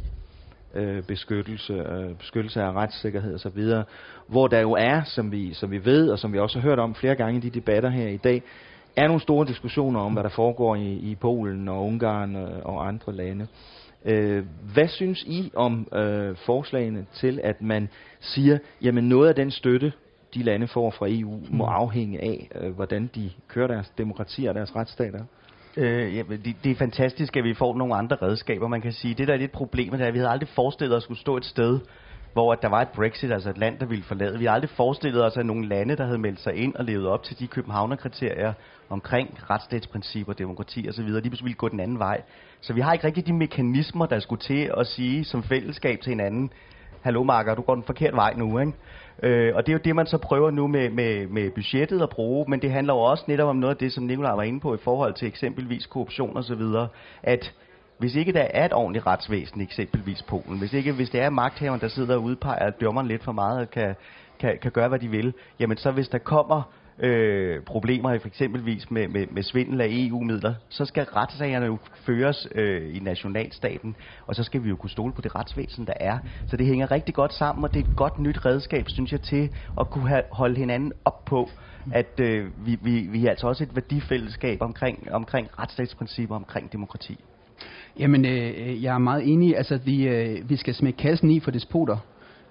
øh, 0.73 1.03
beskyttelse, 1.03 1.73
øh, 1.73 2.15
beskyttelse 2.15 2.61
af 2.61 2.71
retssikkerhed 2.71 3.35
osv., 3.35 3.63
hvor 4.27 4.47
der 4.47 4.59
jo 4.59 4.71
er, 4.71 5.01
som 5.03 5.31
vi, 5.31 5.53
som 5.53 5.71
vi 5.71 5.85
ved, 5.85 6.09
og 6.09 6.19
som 6.19 6.33
vi 6.33 6.39
også 6.39 6.59
har 6.59 6.69
hørt 6.69 6.79
om 6.79 6.95
flere 6.95 7.15
gange 7.15 7.37
i 7.37 7.41
de 7.41 7.49
debatter 7.49 7.89
her 7.89 8.07
i 8.07 8.17
dag, 8.17 8.43
er 8.95 9.07
nogle 9.07 9.21
store 9.21 9.47
diskussioner 9.47 9.99
om, 9.99 10.13
hvad 10.13 10.23
der 10.23 10.29
foregår 10.29 10.75
i, 10.75 10.93
i 10.93 11.15
Polen 11.15 11.67
og 11.67 11.85
Ungarn 11.85 12.35
øh, 12.35 12.65
og 12.65 12.87
andre 12.87 13.13
lande. 13.13 13.47
Øh, 14.05 14.45
hvad 14.73 14.87
synes 14.87 15.23
I 15.23 15.51
om 15.55 15.87
øh, 15.93 16.35
forslagene 16.35 17.05
til, 17.13 17.39
at 17.43 17.61
man 17.61 17.89
siger, 18.19 18.57
jamen 18.81 19.09
noget 19.09 19.29
af 19.29 19.35
den 19.35 19.51
støtte, 19.51 19.93
de 20.33 20.43
lande 20.43 20.67
får 20.67 20.91
fra 20.91 21.07
EU, 21.09 21.39
må 21.49 21.65
afhænge 21.65 22.21
af, 22.21 22.49
øh, 22.55 22.75
hvordan 22.75 23.09
de 23.15 23.31
kører 23.47 23.67
deres 23.67 23.93
demokrati 23.97 24.45
og 24.45 24.55
deres 24.55 24.75
retsstater? 24.75 25.23
Øh, 25.77 26.15
ja, 26.15 26.23
det, 26.29 26.55
det 26.63 26.71
er 26.71 26.75
fantastisk, 26.75 27.37
at 27.37 27.43
vi 27.43 27.53
får 27.53 27.77
nogle 27.77 27.95
andre 27.95 28.15
redskaber. 28.21 28.67
Man 28.67 28.81
kan 28.81 28.91
sige, 28.91 29.13
det 29.13 29.27
der 29.27 29.33
er 29.33 29.37
lidt 29.37 29.51
problemet, 29.51 29.99
det 29.99 30.03
er, 30.03 30.07
at 30.07 30.13
vi 30.13 30.19
havde 30.19 30.31
aldrig 30.31 30.49
forestillet 30.49 30.95
os 30.97 30.99
at 30.99 31.03
skulle 31.03 31.19
stå 31.19 31.37
et 31.37 31.45
sted, 31.45 31.79
hvor 32.33 32.53
at 32.53 32.61
der 32.61 32.67
var 32.67 32.81
et 32.81 32.87
Brexit, 32.89 33.31
altså 33.31 33.49
et 33.49 33.57
land, 33.57 33.79
der 33.79 33.85
ville 33.85 34.03
forlade. 34.03 34.39
Vi 34.39 34.45
har 34.45 34.53
aldrig 34.53 34.69
forestillet 34.69 35.25
os, 35.25 35.37
at 35.37 35.45
nogle 35.45 35.67
lande, 35.67 35.95
der 35.95 36.05
havde 36.05 36.17
meldt 36.17 36.39
sig 36.39 36.55
ind 36.55 36.75
og 36.75 36.85
levet 36.85 37.07
op 37.07 37.23
til 37.23 37.39
de 37.39 37.47
københavnerkriterier 37.47 38.53
omkring 38.89 39.39
retsstatsprincipper, 39.49 40.33
demokrati 40.33 40.89
osv., 40.89 41.07
de 41.07 41.29
ville 41.29 41.53
gå 41.53 41.69
den 41.69 41.79
anden 41.79 41.99
vej. 41.99 42.21
Så 42.61 42.73
vi 42.73 42.81
har 42.81 42.93
ikke 42.93 43.07
rigtig 43.07 43.27
de 43.27 43.33
mekanismer, 43.33 44.05
der 44.05 44.19
skulle 44.19 44.41
til 44.41 44.71
at 44.77 44.87
sige 44.87 45.25
som 45.25 45.43
fællesskab 45.43 46.01
til 46.01 46.09
hinanden, 46.09 46.51
hallo 47.03 47.23
Marker, 47.23 47.55
du 47.55 47.61
går 47.61 47.75
den 47.75 47.83
forkerte 47.83 48.15
vej 48.15 48.33
nu, 48.37 48.59
ikke? 48.59 48.73
Øh, 49.23 49.55
og 49.55 49.65
det 49.65 49.71
er 49.71 49.73
jo 49.73 49.81
det, 49.83 49.95
man 49.95 50.05
så 50.05 50.17
prøver 50.17 50.51
nu 50.51 50.67
med, 50.67 50.89
med, 50.89 51.27
med 51.27 51.51
budgettet 51.51 52.01
at 52.01 52.09
bruge, 52.09 52.45
men 52.47 52.61
det 52.61 52.71
handler 52.71 52.93
jo 52.93 52.99
også 52.99 53.23
netop 53.27 53.49
om 53.49 53.55
noget 53.55 53.73
af 53.73 53.77
det, 53.77 53.93
som 53.93 54.03
Nikolaj 54.03 54.35
var 54.35 54.43
inde 54.43 54.59
på 54.59 54.75
i 54.75 54.77
forhold 54.77 55.13
til 55.13 55.27
eksempelvis 55.27 55.85
korruption 55.85 56.37
og 56.37 56.43
så 56.43 56.55
videre, 56.55 56.87
at 57.23 57.53
hvis 57.97 58.15
ikke 58.15 58.33
der 58.33 58.41
er 58.41 58.65
et 58.65 58.73
ordentligt 58.73 59.07
retsvæsen, 59.07 59.61
eksempelvis 59.61 60.23
Polen, 60.23 60.59
hvis 60.59 60.73
ikke 60.73 60.91
hvis 60.91 61.09
det 61.09 61.21
er 61.21 61.29
magthaveren, 61.29 61.81
der 61.81 61.87
sidder 61.87 62.15
og 62.15 62.23
udpeger 62.23 62.69
dommeren 62.69 63.07
lidt 63.07 63.23
for 63.23 63.31
meget 63.31 63.71
kan, 63.71 63.95
kan, 64.39 64.57
kan 64.61 64.71
gøre, 64.71 64.87
hvad 64.87 64.99
de 64.99 65.07
vil, 65.07 65.33
jamen 65.59 65.77
så 65.77 65.91
hvis 65.91 66.09
der 66.09 66.17
kommer 66.17 66.61
øh, 66.99 67.61
problemer, 67.61 68.19
for 68.19 68.27
eksempelvis 68.27 68.91
med, 68.91 69.07
med, 69.07 69.27
med 69.31 69.43
svindel 69.43 69.81
af 69.81 69.87
EU-midler, 69.89 70.53
så 70.69 70.85
skal 70.85 71.03
retssagerne 71.03 71.65
jo 71.65 71.77
føres 71.95 72.47
øh, 72.55 72.95
i 72.95 72.99
nationalstaten, 72.99 73.95
og 74.27 74.35
så 74.35 74.43
skal 74.43 74.63
vi 74.63 74.69
jo 74.69 74.75
kunne 74.75 74.89
stole 74.89 75.13
på 75.13 75.21
det 75.21 75.35
retsvæsen, 75.35 75.85
der 75.85 75.93
er. 75.99 76.17
Så 76.47 76.57
det 76.57 76.65
hænger 76.65 76.91
rigtig 76.91 77.15
godt 77.15 77.33
sammen, 77.33 77.63
og 77.63 77.73
det 77.73 77.85
er 77.85 77.89
et 77.89 77.95
godt 77.95 78.19
nyt 78.19 78.45
redskab, 78.45 78.89
synes 78.89 79.11
jeg, 79.11 79.21
til 79.21 79.49
at 79.79 79.89
kunne 79.89 80.07
have, 80.07 80.23
holde 80.31 80.55
hinanden 80.55 80.91
op 81.05 81.25
på, 81.25 81.49
at 81.93 82.19
øh, 82.19 82.65
vi, 82.65 82.77
vi, 82.81 82.99
vi 82.99 83.25
er 83.25 83.29
altså 83.29 83.47
også 83.47 83.63
et 83.63 83.75
værdifællesskab 83.75 84.61
omkring, 84.61 85.11
omkring 85.11 85.59
retsstatsprincipper, 85.59 86.35
omkring 86.35 86.71
demokrati. 86.71 87.19
Jamen, 87.99 88.25
øh, 88.25 88.53
øh 88.57 88.83
jeg 88.83 88.93
er 88.93 88.97
meget 88.97 89.31
enig. 89.31 89.57
Altså, 89.57 89.79
vi, 89.85 90.07
øh, 90.07 90.49
vi 90.49 90.55
skal 90.55 90.73
smække 90.73 90.97
kassen 90.97 91.31
i 91.31 91.39
for 91.39 91.51
despoter. 91.51 91.97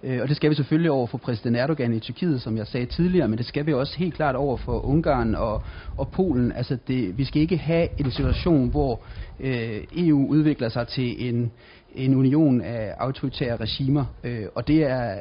Øh, 0.05 0.23
og 0.23 0.29
det 0.29 0.37
skal 0.37 0.51
vi 0.51 0.55
selvfølgelig 0.55 0.91
over 0.91 1.07
for 1.07 1.19
præsident 1.19 1.57
Erdogan 1.57 1.95
i 1.95 2.01
Tyrkiet, 2.01 2.43
som 2.43 2.57
jeg 2.57 2.67
sagde 2.67 2.87
tidligere, 2.87 3.29
men 3.29 3.39
det 3.39 3.47
skal 3.47 3.67
vi 3.67 3.73
også 3.73 3.99
helt 3.99 4.15
klart 4.15 4.37
over 4.37 4.57
for 4.57 4.87
Ungarn 4.87 5.35
og, 5.35 5.63
og 5.97 6.09
Polen. 6.09 6.53
Altså 6.53 6.79
det, 6.89 7.19
vi 7.19 7.25
skal 7.25 7.43
ikke 7.43 7.57
have 7.57 7.89
en 7.99 8.11
situation, 8.11 8.69
hvor 8.69 9.01
øh, 9.41 9.83
EU 9.97 10.27
udvikler 10.27 10.69
sig 10.69 10.89
til 10.89 11.29
en, 11.29 11.53
en 11.95 12.15
union 12.15 12.61
af 12.61 12.95
autoritære 12.99 13.57
regimer, 13.57 14.05
øh, 14.25 14.47
og 14.55 14.69
det 14.69 14.85
er, 14.85 15.19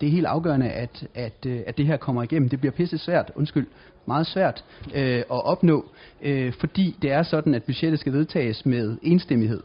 det 0.00 0.06
er 0.06 0.10
helt 0.10 0.26
afgørende, 0.26 0.68
at, 0.68 1.06
at, 1.14 1.46
øh, 1.46 1.60
at 1.66 1.78
det 1.78 1.86
her 1.86 1.96
kommer 1.96 2.22
igennem. 2.22 2.48
Det 2.48 2.60
bliver 2.60 2.72
pisse 2.72 2.98
svært, 2.98 3.32
undskyld, 3.34 3.66
meget 4.06 4.26
svært 4.26 4.64
øh, 4.94 5.18
at 5.18 5.24
opnå, 5.44 5.84
øh, 6.22 6.52
fordi 6.52 6.96
det 7.02 7.12
er 7.12 7.22
sådan, 7.22 7.54
at 7.54 7.64
budgettet 7.64 8.00
skal 8.00 8.12
vedtages 8.12 8.66
med 8.66 8.96
enstemmighed. 9.02 9.62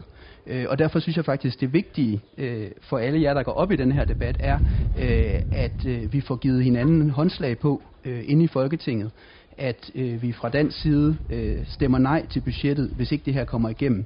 Øh, 0.47 0.65
og 0.69 0.79
derfor 0.79 0.99
synes 0.99 1.17
jeg 1.17 1.25
faktisk, 1.25 1.62
det 1.62 1.73
vigtige 1.73 2.21
øh, 2.38 2.71
for 2.82 2.97
alle 2.97 3.21
jer, 3.21 3.34
der 3.34 3.43
går 3.43 3.51
op 3.51 3.71
i 3.71 3.75
den 3.75 3.91
her 3.91 4.06
debat, 4.06 4.38
er, 4.39 4.60
øh, 4.99 5.39
at 5.51 5.86
øh, 5.86 6.13
vi 6.13 6.21
får 6.21 6.36
givet 6.36 6.63
hinanden 6.63 7.10
håndslag 7.10 7.58
på 7.58 7.82
øh, 8.06 8.23
inde 8.27 8.43
i 8.43 8.47
Folketinget, 8.47 9.12
at 9.58 9.91
øh, 9.95 10.21
vi 10.21 10.32
fra 10.32 10.49
dansk 10.49 10.82
side 10.82 11.17
øh, 11.29 11.58
stemmer 11.65 11.97
nej 11.97 12.25
til 12.25 12.39
budgettet, 12.39 12.91
hvis 12.95 13.12
ikke 13.12 13.25
det 13.25 13.34
her 13.34 13.45
kommer 13.45 13.69
igennem. 13.69 14.06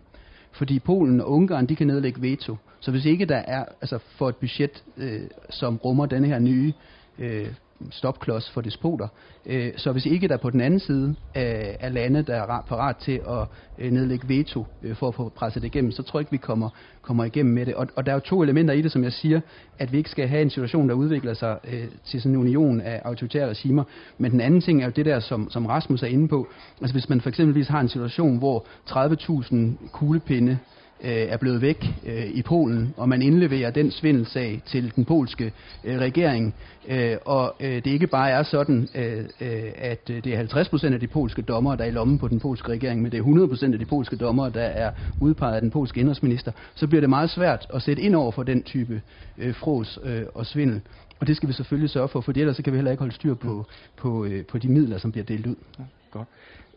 Fordi 0.51 0.79
Polen 0.79 1.21
og 1.21 1.31
Ungarn, 1.31 1.65
de 1.65 1.75
kan 1.75 1.87
nedlægge 1.87 2.21
veto. 2.21 2.55
Så 2.79 2.91
hvis 2.91 3.05
ikke 3.05 3.25
der 3.25 3.35
er, 3.47 3.65
altså 3.81 3.97
for 3.97 4.29
et 4.29 4.35
budget, 4.35 4.83
øh, 4.97 5.21
som 5.49 5.77
rummer 5.77 6.05
denne 6.05 6.27
her 6.27 6.39
nye 6.39 6.73
øh, 7.19 7.47
stopklods 7.91 8.49
for 8.49 8.61
despoter. 8.61 9.07
Øh, 9.45 9.71
så 9.77 9.91
hvis 9.91 10.05
ikke 10.05 10.27
der 10.27 10.37
på 10.37 10.49
den 10.49 10.61
anden 10.61 10.79
side 10.79 11.15
er 11.33 11.89
lande, 11.89 12.21
der 12.21 12.35
er 12.35 12.63
parat 12.67 12.95
til 12.95 13.21
at 13.29 13.45
øh, 13.77 13.91
nedlægge 13.91 14.29
veto 14.29 14.65
øh, 14.83 14.95
for 14.95 15.07
at 15.07 15.15
få 15.15 15.29
presset 15.29 15.61
det 15.61 15.67
igennem, 15.67 15.91
så 15.91 16.03
tror 16.03 16.19
jeg 16.19 16.21
ikke, 16.21 16.31
vi 16.31 16.37
kommer, 16.37 16.69
kommer 17.01 17.23
igennem 17.23 17.53
med 17.53 17.65
det. 17.65 17.75
Og, 17.75 17.87
og 17.95 18.05
der 18.05 18.11
er 18.11 18.15
jo 18.15 18.19
to 18.19 18.43
elementer 18.43 18.73
i 18.73 18.81
det, 18.81 18.91
som 18.91 19.03
jeg 19.03 19.13
siger, 19.13 19.41
at 19.79 19.91
vi 19.91 19.97
ikke 19.97 20.09
skal 20.09 20.27
have 20.27 20.41
en 20.41 20.49
situation, 20.49 20.89
der 20.89 20.95
udvikler 20.95 21.33
sig 21.33 21.57
øh, 21.67 21.85
til 22.05 22.21
sådan 22.21 22.35
en 22.35 22.41
union 22.41 22.81
af 22.81 23.01
autoritære 23.05 23.49
regimer. 23.49 23.83
Men 24.17 24.31
den 24.31 24.41
anden 24.41 24.61
ting 24.61 24.81
er 24.81 24.85
jo 24.85 24.91
det 24.95 25.05
der, 25.05 25.19
som, 25.19 25.49
som 25.49 25.65
Rasmus 25.65 26.03
er 26.03 26.07
inde 26.07 26.27
på. 26.27 26.47
Altså 26.81 26.93
hvis 26.93 27.09
man 27.09 27.21
for 27.21 27.29
eksempelvis 27.29 27.67
har 27.67 27.79
en 27.79 27.89
situation, 27.89 28.37
hvor 28.37 28.65
30.000 28.89 29.91
kuglepinde 29.91 30.57
øh, 31.03 31.11
er 31.11 31.37
blevet 31.37 31.61
væk 31.61 31.85
øh, 32.05 32.25
i 32.25 32.41
Polen, 32.41 32.93
og 32.97 33.09
man 33.09 33.21
indleverer 33.21 33.71
den 33.71 33.91
svindelsag 33.91 34.61
til 34.65 34.95
den 34.95 35.05
polske 35.05 35.51
øh, 35.83 35.99
regering. 35.99 36.55
Øh, 36.87 37.17
og 37.25 37.55
øh, 37.59 37.75
det 37.75 37.87
ikke 37.87 38.07
bare 38.07 38.29
er 38.29 38.43
sådan, 38.43 38.89
øh, 38.95 39.23
øh 39.41 39.63
at 39.75 40.09
øh, 40.09 40.23
det 40.23 40.33
er 40.33 40.37
50 40.37 40.69
procent 40.69 40.93
af 40.93 40.99
de 40.99 41.07
polske 41.07 41.41
dommer, 41.41 41.75
der 41.75 41.83
er 41.83 41.87
i 41.87 41.91
lommen 41.91 42.19
på 42.19 42.27
den 42.27 42.39
polske 42.39 42.69
regering, 42.69 43.01
men 43.01 43.11
det 43.11 43.17
er 43.17 43.21
100 43.21 43.47
procent 43.47 43.73
af 43.73 43.79
de 43.79 43.85
polske 43.85 44.15
dommer, 44.15 44.49
der 44.49 44.61
er 44.61 44.91
udpeget 45.21 45.55
af 45.55 45.61
den 45.61 45.71
polske 45.71 45.99
indrigsminister, 45.99 46.51
så 46.75 46.87
bliver 46.87 47.01
det 47.01 47.09
meget 47.09 47.29
svært 47.29 47.67
at 47.73 47.81
sætte 47.81 48.01
ind 48.01 48.15
over 48.15 48.31
for 48.31 48.43
den 48.43 48.63
type 48.63 49.01
øh, 49.37 49.55
fros 49.55 49.99
øh, 50.03 50.21
og 50.33 50.45
svindel. 50.45 50.81
Og 51.19 51.27
det 51.27 51.37
skal 51.37 51.49
vi 51.49 51.53
selvfølgelig 51.53 51.89
sørge 51.89 52.07
for, 52.07 52.21
for 52.21 52.31
ellers 52.35 52.55
så 52.55 52.63
kan 52.63 52.73
vi 52.73 52.77
heller 52.77 52.91
ikke 52.91 53.01
holde 53.01 53.15
styr 53.15 53.33
på, 53.33 53.65
på, 53.97 54.25
øh, 54.25 54.45
på 54.45 54.57
de 54.57 54.67
midler, 54.67 54.97
som 54.97 55.11
bliver 55.11 55.25
delt 55.25 55.47
ud. 55.47 55.55
Ja, 55.79 55.83
godt. 56.11 56.27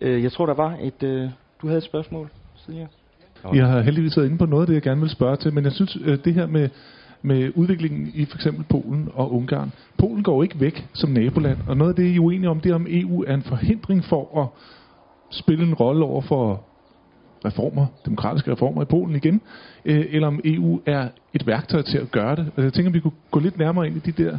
Øh, 0.01 0.23
jeg 0.23 0.33
tror, 0.33 0.47
der 0.47 0.55
var 0.55 0.79
et... 0.83 1.03
Øh, 1.03 1.31
du 1.63 1.67
havde 1.67 1.79
et 1.79 1.85
spørgsmål, 1.85 2.31
Silja? 2.57 2.87
Jeg 3.55 3.67
har 3.67 3.81
heldigvis 3.81 4.17
været 4.17 4.27
inde 4.27 4.39
på 4.39 4.47
noget 4.47 4.63
af 4.63 4.67
det, 4.67 4.75
jeg 4.75 4.83
gerne 4.83 5.01
vil 5.01 5.11
spørge 5.11 5.37
til, 5.37 5.55
men 5.55 5.65
jeg 5.65 5.73
synes, 5.73 5.99
øh, 6.05 6.19
det 6.25 6.35
her 6.35 6.47
med, 6.47 6.69
med 7.23 7.53
udviklingen 7.55 8.11
i 8.15 8.25
for 8.25 8.37
eksempel 8.37 8.65
Polen 8.65 9.09
og 9.15 9.35
Ungarn. 9.35 9.73
Polen 9.99 10.23
går 10.23 10.43
ikke 10.43 10.61
væk 10.61 10.87
som 10.93 11.11
naboland, 11.11 11.59
og 11.67 11.77
noget 11.77 11.91
af 11.91 11.97
det, 11.97 12.05
I 12.05 12.17
er 12.17 12.21
uenige 12.21 12.51
om, 12.51 12.61
det 12.61 12.71
er, 12.71 12.75
om 12.75 12.87
EU 12.89 13.25
er 13.27 13.35
en 13.35 13.43
forhindring 13.43 14.05
for 14.05 14.41
at 14.43 14.49
spille 15.31 15.67
en 15.67 15.75
rolle 15.75 16.05
over 16.05 16.21
for 16.21 16.65
reformer, 17.45 17.87
demokratiske 18.05 18.53
reformer 18.53 18.83
i 18.83 18.85
Polen 18.85 19.17
igen, 19.17 19.41
øh, 19.85 20.07
eller 20.11 20.29
om 20.29 20.41
EU 20.45 20.81
er 20.87 21.09
et 21.35 21.47
værktøj 21.47 21.83
til 21.83 21.99
at 21.99 22.11
gøre 22.11 22.37
det. 22.37 22.51
Jeg 22.57 22.73
tænker, 22.73 22.91
at 22.91 22.95
vi 22.95 23.01
kunne 23.01 23.13
gå 23.31 23.41
lidt 23.41 23.59
nærmere 23.59 23.87
ind 23.87 23.97
i 23.97 24.11
de 24.11 24.25
der 24.25 24.39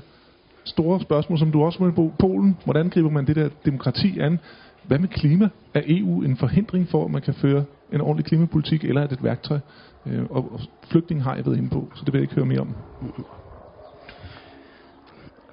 store 0.65 1.01
spørgsmål, 1.01 1.39
som 1.39 1.51
du 1.51 1.63
også 1.63 1.83
må 1.83 1.91
på 1.91 2.11
Polen. 2.19 2.57
Hvordan 2.63 2.89
griber 2.89 3.09
man 3.09 3.27
det 3.27 3.35
der 3.35 3.49
demokrati 3.65 4.19
an? 4.19 4.39
Hvad 4.83 4.99
med 4.99 5.07
klima? 5.07 5.49
Er 5.73 5.81
EU 5.85 6.21
en 6.21 6.37
forhindring 6.37 6.87
for, 6.87 7.05
at 7.05 7.11
man 7.11 7.21
kan 7.21 7.33
føre 7.33 7.63
en 7.93 8.01
ordentlig 8.01 8.25
klimapolitik, 8.25 8.83
eller 8.83 9.01
er 9.01 9.07
det 9.07 9.17
et 9.17 9.23
værktøj? 9.23 9.59
Øh, 10.05 10.23
og, 10.29 10.53
og 10.53 10.59
flygtning 10.91 11.23
har 11.23 11.35
jeg 11.35 11.45
været 11.45 11.57
inde 11.57 11.69
på, 11.69 11.91
så 11.95 12.05
det 12.05 12.13
vil 12.13 12.19
jeg 12.19 12.23
ikke 12.23 12.35
høre 12.35 12.45
mere 12.45 12.59
om. 12.59 12.75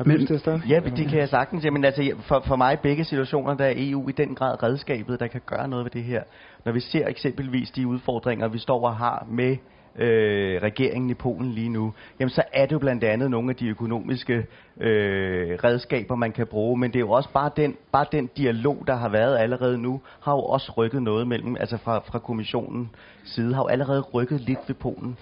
Men, 0.06 0.26
til 0.26 0.34
at 0.34 0.60
Ja, 0.68 0.80
det 0.96 1.08
kan 1.08 1.18
jeg 1.18 1.28
sagtens. 1.28 1.64
Jamen, 1.64 1.84
altså, 1.84 2.12
for, 2.20 2.42
for 2.46 2.56
mig 2.56 2.78
begge 2.82 3.04
situationer, 3.04 3.54
der 3.54 3.64
er 3.64 3.74
EU 3.76 4.08
i 4.08 4.12
den 4.12 4.34
grad 4.34 4.62
redskabet, 4.62 5.20
der 5.20 5.26
kan 5.26 5.40
gøre 5.46 5.68
noget 5.68 5.84
ved 5.84 5.90
det 5.90 6.04
her. 6.04 6.22
Når 6.64 6.72
vi 6.72 6.80
ser 6.80 7.06
eksempelvis 7.06 7.70
de 7.70 7.86
udfordringer, 7.86 8.48
vi 8.48 8.58
står 8.58 8.86
og 8.86 8.96
har 8.96 9.26
med 9.30 9.56
øh, 9.98 10.62
regeringen 10.62 11.11
i 11.11 11.14
Polen 11.14 11.50
lige 11.50 11.68
nu, 11.68 11.92
jamen 12.20 12.30
så 12.30 12.42
er 12.52 12.66
det 12.66 12.72
jo 12.72 12.78
blandt 12.78 13.04
andet 13.04 13.30
nogle 13.30 13.50
af 13.50 13.56
de 13.56 13.66
økonomiske 13.66 14.46
øh, 14.80 15.58
redskaber, 15.64 16.14
man 16.14 16.32
kan 16.32 16.46
bruge, 16.46 16.78
men 16.78 16.90
det 16.90 16.96
er 16.96 17.00
jo 17.00 17.11
også 17.11 17.28
bare 17.32 17.50
den, 17.56 17.76
bare 17.92 18.06
den 18.12 18.30
dialog, 18.37 18.84
der 18.87 18.96
har 18.96 19.08
været 19.08 19.38
allerede 19.38 19.78
nu, 19.78 20.00
har 20.20 20.32
jo 20.32 20.42
også 20.42 20.72
rykket 20.76 21.02
noget 21.02 21.28
mellem, 21.28 21.56
altså 21.61 21.76
fra, 21.76 21.98
fra 21.98 22.18
kommissionen 22.18 22.90
side, 23.24 23.54
har 23.54 23.62
jo 23.62 23.66
allerede 23.66 24.00
rykket 24.00 24.40
lidt 24.40 24.58
ved 24.66 24.74
Polen. 24.74 25.18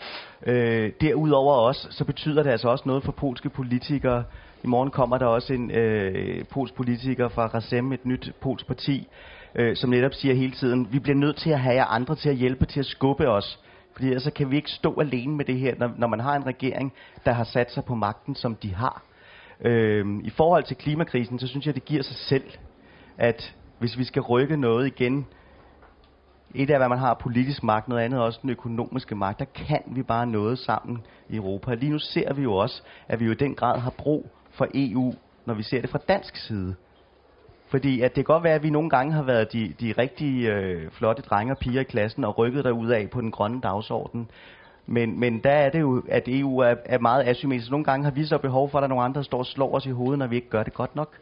Øh, 0.47 0.93
derudover 1.01 1.55
også, 1.55 1.87
så 1.91 2.05
betyder 2.05 2.43
det 2.43 2.51
altså 2.51 2.69
også 2.69 2.85
noget 2.87 3.03
for 3.05 3.13
polske 3.13 3.49
politikere. 3.51 4.25
I 4.65 4.67
morgen 4.67 4.91
kommer 4.91 5.19
der 5.19 5.27
også 5.27 5.53
en 5.53 5.71
øh, 5.71 6.45
polsk 6.45 6.75
politiker 6.75 7.29
fra 7.29 7.47
Razem, 7.47 7.93
et 7.93 8.07
nyt 8.07 8.33
polsk 8.41 8.67
parti, 8.67 9.09
øh, 9.55 9.77
som 9.77 9.91
netop 9.91 10.15
siger 10.15 10.35
hele 10.35 10.53
tiden, 10.53 10.89
vi 10.91 10.99
bliver 10.99 11.17
nødt 11.17 11.37
til 11.37 11.51
at 11.51 11.61
have 11.61 11.75
jer 11.75 11.85
andre 11.85 12.15
til 12.15 12.29
at 12.29 12.37
hjælpe 12.37 12.67
til 12.67 12.81
at 12.81 12.87
skubbe 12.87 13.29
os 13.29 13.59
fordi 13.97 14.09
ellers 14.09 14.29
kan 14.37 14.51
vi 14.51 14.57
ikke 14.57 14.71
stå 14.71 15.01
alene 15.01 15.37
med 15.37 15.45
det 15.45 15.59
her, 15.59 15.75
når, 15.79 15.91
når 15.99 16.07
man 16.07 16.21
har 16.21 16.37
en 16.37 16.47
regering, 16.47 16.93
der 17.25 17.33
har 17.33 17.45
sat 17.45 17.73
sig 17.73 17.85
på 17.85 17.95
magten, 17.95 18.35
som 18.35 18.55
de 18.55 18.75
har. 18.75 19.03
Øhm, 19.61 20.21
I 20.21 20.31
forhold 20.31 20.65
til 20.65 20.77
klimakrisen, 20.77 21.39
så 21.39 21.47
synes 21.47 21.67
jeg, 21.67 21.75
det 21.75 21.85
giver 21.85 22.03
sig 22.03 22.17
selv, 22.17 22.45
at 23.19 23.55
hvis 23.79 23.99
vi 23.99 24.05
skal 24.05 24.23
rykke 24.23 24.57
noget 24.57 24.87
igen, 24.87 25.27
et 26.55 26.71
af, 26.71 26.79
hvad 26.79 26.89
man 26.89 26.99
har 26.99 27.15
politisk 27.15 27.63
magt, 27.63 27.89
noget 27.89 28.03
andet 28.03 28.21
også 28.21 28.39
den 28.43 28.51
økonomiske 28.51 29.15
magt, 29.15 29.39
der 29.39 29.45
kan 29.45 29.83
vi 29.87 30.03
bare 30.03 30.27
noget 30.27 30.59
sammen 30.59 30.99
i 31.29 31.37
Europa. 31.37 31.75
Lige 31.75 31.93
nu 31.93 31.99
ser 31.99 32.33
vi 32.33 32.43
jo 32.43 32.55
også, 32.55 32.83
at 33.09 33.21
vi 33.21 33.25
jo 33.25 33.31
i 33.31 33.35
den 33.35 33.55
grad 33.55 33.79
har 33.79 33.91
brug 33.91 34.31
for 34.51 34.69
EU, 34.75 35.15
når 35.47 35.55
vi 35.55 35.63
ser 35.63 35.81
det 35.81 35.91
fra 35.91 35.99
dansk 36.09 36.37
side. 36.37 36.75
Fordi 37.69 38.01
at 38.01 38.17
det 38.17 38.27
kan 38.27 38.35
godt 38.35 38.45
være, 38.45 38.55
at 38.55 38.63
vi 38.63 38.71
nogle 38.71 38.91
gange 38.91 39.13
har 39.13 39.23
været 39.23 39.53
de, 39.53 39.75
de 39.81 39.95
rigtig 39.99 40.45
øh, 40.45 40.91
flotte 40.91 41.23
drenge 41.23 41.53
og 41.53 41.59
piger 41.59 41.81
i 41.81 41.85
klassen 41.85 42.25
og 42.25 42.39
rykket 42.39 42.65
derud 42.65 42.89
af 42.89 43.11
på 43.11 43.21
den 43.21 43.31
grønne 43.31 43.61
dagsorden. 43.61 44.29
Men, 44.87 45.21
men 45.21 45.39
der 45.39 45.51
er 45.51 45.71
det 45.71 45.81
jo, 45.81 46.03
at 46.09 46.23
EU 46.27 46.59
er, 46.59 46.75
er 46.85 46.99
meget 46.99 47.29
asymmetrisk. 47.29 47.71
Nogle 47.71 47.85
gange 47.85 48.05
har 48.05 48.11
vi 48.11 48.25
så 48.25 48.39
behov 48.39 48.71
for, 48.71 48.79
at 48.79 48.83
der 48.83 48.87
er 48.87 48.89
nogle 48.89 49.05
andre, 49.05 49.19
der 49.19 49.25
står 49.25 49.39
og 49.39 49.47
slår 49.47 49.75
os 49.75 49.87
i 49.87 49.91
hovedet, 49.91 50.19
når 50.19 50.27
vi 50.27 50.37
ikke 50.37 50.49
gør 50.49 50.63
det 50.63 50.75
godt 50.75 50.97
nok. 50.97 51.17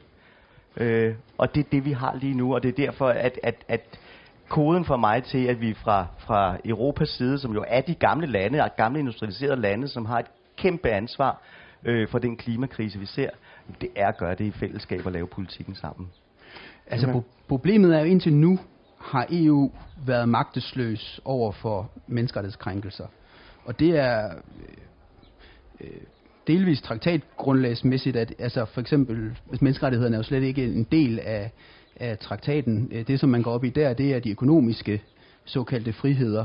Øh, 0.77 1.15
og 1.39 1.55
det 1.55 1.65
er 1.67 1.69
det, 1.73 1.85
vi 1.85 1.93
har 1.93 2.17
lige 2.21 2.35
nu, 2.35 2.55
og 2.55 2.63
det 2.63 2.69
er 2.69 2.87
derfor, 2.87 3.09
at, 3.09 3.41
at, 3.43 3.55
at 3.69 4.01
koden 4.49 4.85
for 4.85 4.97
mig 4.97 5.23
til, 5.23 5.47
at 5.47 5.61
vi 5.61 5.75
fra, 5.75 6.07
fra 6.19 6.57
Europas 6.65 7.09
side, 7.09 7.39
som 7.39 7.53
jo 7.53 7.65
er 7.69 7.81
de 7.81 7.95
gamle 7.95 8.27
lande, 8.27 8.63
og 8.63 8.77
gamle 8.77 8.99
industrialiserede 8.99 9.61
lande, 9.61 9.89
som 9.89 10.07
har 10.07 10.19
et 10.19 10.27
kæmpe 10.57 10.91
ansvar 10.91 11.43
øh, 11.85 12.09
for 12.09 12.19
den 12.19 12.37
klimakrise, 12.37 12.99
vi 12.99 13.07
ser, 13.07 13.31
det 13.81 13.89
er 13.97 14.09
at 14.09 14.17
gøre 14.17 14.35
det 14.35 14.45
i 14.45 14.51
fællesskab 14.51 15.07
og 15.07 15.13
lave 15.13 15.27
politikken 15.27 15.75
sammen. 15.75 16.11
Altså 16.87 17.07
pro- 17.07 17.47
problemet 17.49 17.97
er 17.97 18.01
jo 18.01 18.05
indtil 18.05 18.33
nu 18.33 18.59
har 18.99 19.27
EU 19.31 19.73
været 20.07 20.29
magtesløs 20.29 21.20
over 21.25 21.53
for 21.53 21.90
menneskerettighedskrænkelser. 22.07 23.07
Og 23.64 23.79
det 23.81 23.99
er 23.99 24.27
øh, 24.27 24.31
øh, 25.81 26.01
delvis 26.47 26.83
traktatgrundlagsmæssigt, 26.83 28.16
at 28.16 28.35
altså 28.38 28.64
for 28.64 28.81
eksempel, 28.81 29.38
hvis 29.44 29.62
menneskerettighederne 29.62 30.16
er 30.16 30.18
jo 30.18 30.23
slet 30.23 30.42
ikke 30.42 30.64
en 30.64 30.87
del 30.92 31.18
af, 31.18 31.51
af 31.97 32.18
traktaten. 32.18 32.88
Øh, 32.92 33.07
det, 33.07 33.20
som 33.20 33.29
man 33.29 33.42
går 33.42 33.51
op 33.51 33.64
i 33.64 33.70
der, 33.70 33.94
det 33.94 34.14
er 34.14 34.18
de 34.18 34.31
økonomiske 34.31 35.03
såkaldte 35.44 35.92
friheder. 35.92 36.44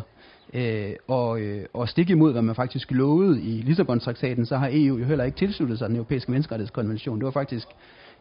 Øh, 0.53 0.91
og, 1.07 1.41
øh, 1.41 1.65
og 1.73 1.89
stik 1.89 2.09
imod, 2.09 2.31
hvad 2.31 2.41
man 2.41 2.55
faktisk 2.55 2.91
lovede 2.91 3.41
i 3.41 3.61
Lissabon-traktaten, 3.61 4.45
så 4.45 4.57
har 4.57 4.69
EU 4.71 4.97
jo 4.97 5.05
heller 5.05 5.23
ikke 5.23 5.37
tilsluttet 5.37 5.79
sig 5.79 5.89
den 5.89 5.95
europæiske 5.95 6.31
menneskerettighedskonvention. 6.31 7.19
Det 7.19 7.25
var 7.25 7.31
faktisk 7.31 7.67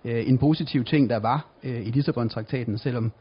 øh, 0.04 0.28
en 0.28 0.38
positiv 0.38 0.84
ting, 0.84 1.10
der 1.10 1.18
var 1.18 1.46
øh, 1.64 1.86
i 1.86 1.90
Lissabon-traktaten, 1.90 2.78
selvom 2.78 3.12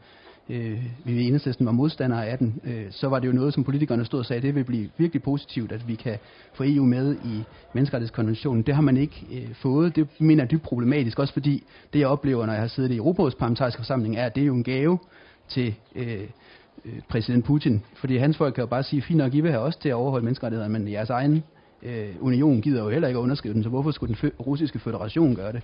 øh, 0.50 0.84
vi 1.04 1.12
i 1.12 1.26
enhedslisten 1.26 1.66
var 1.66 1.72
modstandere 1.72 2.26
af 2.26 2.38
den, 2.38 2.60
øh, 2.64 2.86
så 2.90 3.08
var 3.08 3.18
det 3.18 3.28
jo 3.28 3.32
noget, 3.32 3.54
som 3.54 3.64
politikerne 3.64 4.04
stod 4.04 4.18
og 4.18 4.26
sagde, 4.26 4.42
det 4.42 4.54
vil 4.54 4.64
blive 4.64 4.88
virkelig 4.96 5.22
positivt, 5.22 5.72
at 5.72 5.88
vi 5.88 5.94
kan 5.94 6.18
få 6.54 6.64
EU 6.66 6.84
med 6.84 7.16
i 7.24 7.42
menneskerettighedskonventionen. 7.74 8.62
Det 8.62 8.74
har 8.74 8.82
man 8.82 8.96
ikke 8.96 9.26
øh, 9.32 9.54
fået. 9.54 9.96
Det 9.96 10.08
mener 10.20 10.42
jeg 10.42 10.50
dybt 10.50 10.62
problematisk, 10.62 11.18
også 11.18 11.32
fordi 11.32 11.64
det, 11.92 11.98
jeg 11.98 12.08
oplever, 12.08 12.46
når 12.46 12.52
jeg 12.52 12.62
har 12.62 12.68
siddet 12.68 12.90
i 12.90 12.96
Europarådets 12.96 13.36
parlamentariske 13.36 13.78
forsamling, 13.78 14.16
er, 14.16 14.26
at 14.26 14.34
det 14.34 14.42
er 14.42 14.46
jo 14.46 14.54
en 14.54 14.64
gave 14.64 14.98
til 15.48 15.74
øh, 15.94 16.20
øh 16.84 16.92
præsident 17.08 17.44
Putin. 17.44 17.82
Fordi 17.94 18.16
hans 18.16 18.36
folk 18.36 18.54
kan 18.54 18.62
jo 18.62 18.66
bare 18.66 18.82
sige, 18.82 19.02
fint 19.02 19.18
nok, 19.18 19.34
I 19.34 19.40
vil 19.40 19.50
have 19.50 19.62
os 19.62 19.76
til 19.76 19.88
at 19.88 19.94
overholde 19.94 20.24
menneskerettigheder, 20.24 20.68
men 20.68 20.92
jeres 20.92 21.10
egen 21.10 21.42
øh, 21.82 22.08
union 22.20 22.60
gider 22.60 22.82
jo 22.82 22.90
heller 22.90 23.08
ikke 23.08 23.18
at 23.18 23.22
underskrive 23.22 23.54
den, 23.54 23.62
så 23.62 23.68
hvorfor 23.68 23.90
skulle 23.90 24.16
den 24.22 24.30
russiske 24.40 24.78
federation 24.78 25.36
gøre 25.36 25.52
det? 25.52 25.62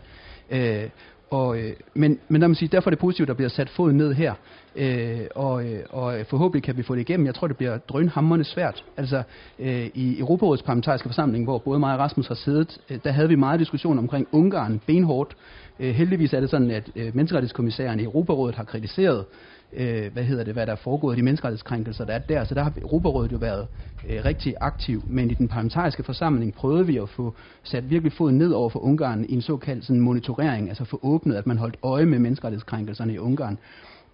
Øh, 0.51 0.91
og, 1.31 1.59
øh, 1.59 1.73
men, 1.95 2.19
men 2.29 2.41
lad 2.41 2.49
mig 2.49 2.57
sige, 2.57 2.69
derfor 2.69 2.91
er 2.91 2.91
det 2.91 2.99
positivt, 2.99 3.27
at 3.27 3.29
der 3.29 3.35
bliver 3.35 3.49
sat 3.49 3.71
fod 3.71 3.93
ned 3.93 4.13
her. 4.13 4.35
Øh, 4.77 5.21
og, 5.35 5.65
øh, 5.65 5.81
og 5.91 6.15
forhåbentlig 6.27 6.63
kan 6.63 6.77
vi 6.77 6.83
få 6.83 6.95
det 6.95 7.01
igennem. 7.01 7.27
Jeg 7.27 7.35
tror, 7.35 7.47
det 7.47 7.57
bliver 7.57 7.79
drønhammerende 7.79 8.45
svært. 8.45 8.85
Altså 8.97 9.23
øh, 9.59 9.87
i 9.95 10.19
Europarådets 10.19 10.63
parlamentariske 10.63 11.09
forsamling, 11.09 11.45
hvor 11.45 11.59
både 11.59 11.79
mig 11.79 11.95
og 11.95 11.99
Rasmus 11.99 12.29
har 12.29 12.35
siddet, 12.35 12.79
øh, 12.91 12.99
der 13.05 13.13
havde 13.13 13.29
vi 13.29 13.35
meget 13.35 13.61
diskussion 13.61 13.99
omkring 13.99 14.29
Ungarn 14.33 14.81
benhårdt. 14.87 15.37
Øh, 15.81 15.95
heldigvis 15.95 16.33
er 16.33 16.41
det 16.41 16.51
sådan, 16.51 16.71
at 16.71 16.91
øh, 16.97 17.05
menneskerettighedskommissæren 17.05 18.01
i 18.01 18.05
Europarådet 18.05 18.55
har 18.55 18.65
kritiseret 18.65 19.19
øh, 19.19 19.54
øh, 19.77 20.13
hvad 20.13 20.25
hedder 20.25 20.45
det, 20.45 20.53
hvad 20.53 20.67
der 20.67 20.73
er 20.73 20.77
foregået, 20.77 21.17
de 21.17 21.23
menneskerettighedskrænkelser, 21.23 22.05
der 22.05 22.13
er 22.13 22.19
der. 22.19 22.45
Så 22.45 22.55
der 22.55 22.63
har 22.63 22.73
Europarådet 22.83 23.33
jo 23.33 23.37
været 23.37 23.67
øh, 24.09 24.25
rigtig 24.25 24.55
aktiv. 24.61 25.05
Men 25.09 25.31
i 25.31 25.35
den 25.35 25.49
parlamentariske 25.49 26.03
forsamling 26.03 26.55
prøvede 26.55 26.87
vi 26.87 26.97
at 26.97 27.09
få 27.09 27.35
sat 27.63 27.91
virkelig 27.91 28.13
foden 28.13 28.39
ned 28.39 28.53
over 28.53 28.71
for 28.71 28.79
Ungarn 28.79 29.25
i 29.29 29.33
en 29.33 29.43
såkaldt 29.43 29.85
sådan, 29.85 30.01
monitorering, 30.01 30.69
altså 30.69 30.85
få 30.85 31.01
åbnet, 31.03 31.35
at 31.37 31.47
man 31.47 31.59
holdt 31.59 31.77
øje 31.83 32.07
med 32.07 32.19
menneskerettighedskrænkelserne 32.19 33.15
i 33.15 33.19
Ungarn. 33.19 33.59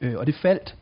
Øh, 0.01 0.15
og 0.17 0.27
det 0.27 0.35
faldt 0.35 0.75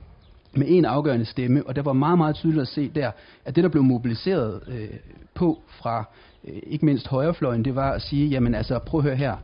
med 0.53 0.67
en 0.69 0.85
afgørende 0.85 1.25
stemme, 1.25 1.67
og 1.67 1.77
der 1.77 1.83
var 1.83 1.93
meget, 1.93 2.19
meget 2.19 2.37
tydeligt 2.37 2.62
at 2.62 2.69
se 2.69 2.91
der, 2.95 3.11
at 3.45 3.57
det, 3.57 3.64
der 3.64 3.71
blev 3.71 3.83
mobiliseret 3.83 4.61
øh, 4.69 4.88
på 5.35 5.62
fra 5.69 6.05
øh, 6.49 6.59
ikke 6.67 6.85
mindst 6.85 7.09
højrefløjen, 7.09 7.64
det 7.64 7.75
var 7.75 7.93
at 7.93 8.03
sige, 8.03 8.29
jamen 8.29 8.55
altså, 8.55 8.79
prøv 8.79 9.01
at 9.01 9.05
høre 9.05 9.17
her, 9.17 9.37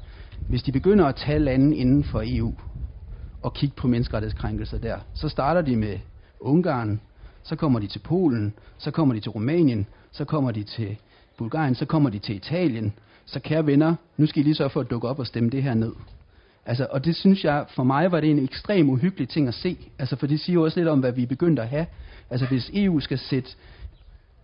hvis 0.46 0.62
de 0.62 0.72
begynder 0.72 1.04
at 1.04 1.16
tage 1.16 1.38
lande 1.38 1.76
inden 1.76 2.04
for 2.04 2.22
EU, 2.26 2.54
og 3.44 3.54
kigge 3.54 3.76
på 3.76 3.88
menneskerettighedskrænkelser 3.88 4.78
der. 4.78 4.98
Så 5.14 5.28
starter 5.28 5.60
de 5.62 5.76
med 5.76 5.98
Ungarn, 6.40 7.00
så 7.42 7.56
kommer 7.56 7.80
de 7.80 7.86
til 7.86 7.98
Polen, 7.98 8.54
så 8.78 8.90
kommer 8.90 9.14
de 9.14 9.20
til 9.20 9.30
Rumænien, 9.30 9.86
så 10.12 10.24
kommer 10.24 10.50
de 10.50 10.62
til 10.62 10.96
Bulgarien, 11.38 11.74
så 11.74 11.84
kommer 11.84 12.10
de 12.10 12.18
til 12.18 12.36
Italien. 12.36 12.92
Så 13.24 13.40
kære 13.40 13.66
venner, 13.66 13.94
nu 14.16 14.26
skal 14.26 14.40
I 14.40 14.44
lige 14.44 14.54
så 14.54 14.68
for 14.68 14.80
at 14.80 14.90
dukke 14.90 15.08
op 15.08 15.18
og 15.18 15.26
stemme 15.26 15.50
det 15.50 15.62
her 15.62 15.74
ned. 15.74 15.92
Altså, 16.66 16.86
og 16.90 17.04
det 17.04 17.16
synes 17.16 17.44
jeg, 17.44 17.64
for 17.68 17.82
mig 17.82 18.12
var 18.12 18.20
det 18.20 18.30
en 18.30 18.44
ekstrem 18.44 18.90
uhyggelig 18.90 19.28
ting 19.28 19.48
at 19.48 19.54
se. 19.54 19.90
Altså, 19.98 20.16
for 20.16 20.26
det 20.26 20.40
siger 20.40 20.54
jo 20.54 20.62
også 20.62 20.80
lidt 20.80 20.88
om, 20.88 21.00
hvad 21.00 21.12
vi 21.12 21.22
er 21.22 21.26
begyndt 21.26 21.58
at 21.58 21.68
have. 21.68 21.86
Altså, 22.30 22.46
hvis 22.46 22.70
EU 22.74 23.00
skal 23.00 23.18
sætte 23.18 23.50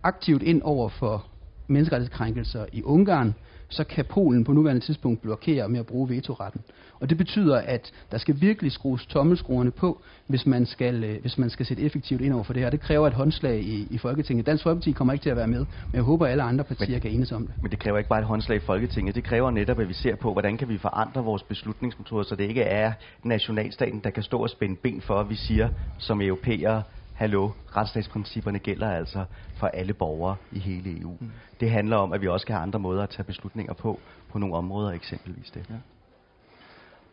aktivt 0.03 0.43
ind 0.43 0.61
over 0.61 0.89
for 0.89 1.25
menneskerettighedskrænkelser 1.67 2.65
i 2.71 2.83
Ungarn, 2.83 3.35
så 3.71 3.83
kan 3.83 4.05
Polen 4.05 4.43
på 4.43 4.53
nuværende 4.53 4.81
tidspunkt 4.81 5.21
blokere 5.21 5.69
med 5.69 5.79
at 5.79 5.85
bruge 5.85 6.09
vetoretten. 6.09 6.61
Og 6.99 7.09
det 7.09 7.17
betyder, 7.17 7.57
at 7.57 7.91
der 8.11 8.17
skal 8.17 8.41
virkelig 8.41 8.71
skrues 8.71 9.05
tommelskruerne 9.05 9.71
på, 9.71 10.01
hvis 10.27 10.45
man 10.45 10.65
skal, 10.65 11.03
øh, 11.03 11.21
hvis 11.21 11.37
man 11.37 11.49
skal 11.49 11.65
sætte 11.65 11.83
effektivt 11.83 12.21
ind 12.21 12.33
over 12.33 12.43
for 12.43 12.53
det 12.53 12.61
her. 12.61 12.69
Det 12.69 12.79
kræver 12.79 13.07
et 13.07 13.13
håndslag 13.13 13.59
i, 13.59 13.87
i 13.89 13.97
Folketinget. 13.97 14.45
Dansk 14.45 14.63
Folkeparti 14.63 14.91
kommer 14.91 15.13
ikke 15.13 15.23
til 15.23 15.29
at 15.29 15.37
være 15.37 15.47
med, 15.47 15.59
men 15.59 15.93
jeg 15.93 16.01
håber, 16.01 16.25
at 16.25 16.31
alle 16.31 16.43
andre 16.43 16.63
partier 16.63 16.95
men, 16.95 17.01
kan 17.01 17.11
enes 17.11 17.31
om 17.31 17.47
det. 17.47 17.55
Men 17.61 17.71
det 17.71 17.79
kræver 17.79 17.97
ikke 17.97 18.09
bare 18.09 18.19
et 18.19 18.25
håndslag 18.25 18.55
i 18.55 18.59
Folketinget. 18.59 19.15
Det 19.15 19.23
kræver 19.23 19.51
netop, 19.51 19.79
at 19.79 19.89
vi 19.89 19.93
ser 19.93 20.15
på, 20.15 20.31
hvordan 20.31 20.57
kan 20.57 20.69
vi 20.69 20.77
forandre 20.77 21.23
vores 21.23 21.43
beslutningsmetoder, 21.43 22.23
så 22.23 22.35
det 22.35 22.43
ikke 22.43 22.61
er 22.61 22.91
nationalstaten, 23.23 23.99
der 24.03 24.09
kan 24.09 24.23
stå 24.23 24.37
og 24.39 24.49
spænde 24.49 24.75
ben 24.75 25.01
for, 25.01 25.19
at 25.19 25.29
vi 25.29 25.35
siger 25.35 25.69
som 25.97 26.21
europæere, 26.21 26.83
hallo, 27.21 27.49
retsstatsprincipperne 27.77 28.59
gælder 28.59 28.91
altså 28.91 29.25
for 29.57 29.67
alle 29.67 29.93
borgere 29.93 30.35
i 30.51 30.59
hele 30.59 30.99
EU. 31.01 31.17
Mm. 31.19 31.31
Det 31.59 31.71
handler 31.71 31.97
om, 31.97 32.13
at 32.13 32.21
vi 32.21 32.27
også 32.27 32.43
skal 32.43 32.55
have 32.55 32.63
andre 32.63 32.79
måder 32.79 33.03
at 33.03 33.09
tage 33.09 33.23
beslutninger 33.23 33.73
på, 33.73 33.99
på 34.31 34.39
nogle 34.39 34.55
områder 34.55 34.91
eksempelvis 34.91 35.51
det. 35.53 35.63
Ja. 35.69 35.75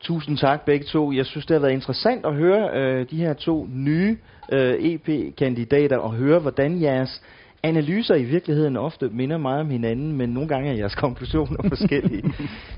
Tusind 0.00 0.36
tak 0.36 0.64
begge 0.64 0.84
to. 0.86 1.12
Jeg 1.12 1.26
synes, 1.26 1.46
det 1.46 1.54
har 1.54 1.60
været 1.60 1.72
interessant 1.72 2.26
at 2.26 2.34
høre 2.34 2.70
øh, 2.74 3.10
de 3.10 3.16
her 3.16 3.32
to 3.32 3.66
nye 3.70 4.18
øh, 4.52 4.74
EP-kandidater 4.74 5.96
og 5.96 6.12
høre, 6.12 6.38
hvordan 6.38 6.82
jeres 6.82 7.22
analyser 7.62 8.14
i 8.14 8.24
virkeligheden 8.24 8.76
ofte 8.76 9.08
minder 9.08 9.38
meget 9.38 9.60
om 9.60 9.70
hinanden, 9.70 10.12
men 10.12 10.30
nogle 10.30 10.48
gange 10.48 10.70
er 10.70 10.74
jeres 10.74 10.94
konklusioner 10.94 11.68
forskellige. 11.76 12.32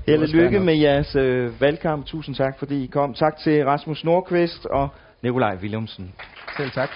Held 0.07 0.21
og 0.21 0.27
lykke 0.27 0.59
med 0.59 0.75
jeres 0.75 1.15
øh, 1.15 1.61
valgkamp. 1.61 2.05
Tusind 2.05 2.35
tak, 2.35 2.59
fordi 2.59 2.83
I 2.83 2.87
kom. 2.87 3.13
Tak 3.13 3.37
til 3.37 3.65
Rasmus 3.65 4.03
Nordqvist 4.03 4.65
og 4.65 4.89
Nikolaj 5.23 5.57
Willumsen. 5.61 6.13
Selv 6.57 6.71
tak. 6.71 6.89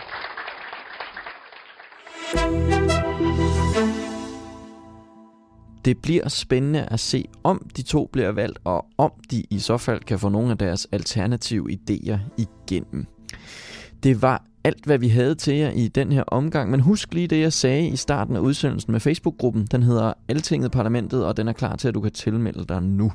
Det 5.86 6.02
bliver 6.02 6.30
spændende 6.30 6.86
at 6.86 7.00
se, 7.00 7.26
om 7.44 7.70
de 7.78 7.82
to 7.82 8.10
bliver 8.14 8.32
valgt, 8.32 8.60
og 8.64 8.86
om 8.98 9.12
de 9.32 9.44
i 9.50 9.60
så 9.60 9.78
fald 9.78 10.00
kan 10.00 10.20
få 10.20 10.30
nogle 10.30 10.52
af 10.52 10.58
deres 10.58 10.88
alternative 10.92 11.68
idéer 11.72 12.18
igennem. 12.38 13.06
Det 14.04 14.22
var 14.22 14.44
alt, 14.64 14.86
hvad 14.86 14.98
vi 14.98 15.08
havde 15.08 15.36
til 15.36 15.56
jer 15.56 15.72
i 15.72 15.88
den 15.88 16.12
her 16.12 16.24
omgang, 16.24 16.72
men 16.72 16.80
husk 16.80 17.14
lige 17.14 17.28
det, 17.28 17.40
jeg 17.40 17.54
sagde 17.54 17.88
i 17.88 17.96
starten 17.96 18.36
af 18.36 18.40
udsendelsen 18.40 18.92
med 18.92 19.00
Facebook-gruppen. 19.00 19.66
Den 19.66 19.84
hedder 19.84 20.14
Altinget 20.28 20.72
Parlamentet, 20.72 21.26
og 21.26 21.38
den 21.38 21.48
er 21.48 21.54
klar 21.54 21.76
til, 21.76 21.88
at 21.88 21.94
du 21.94 22.02
kan 22.02 22.12
tilmelde 22.12 22.66
dig 22.66 22.84
nu. 22.84 23.12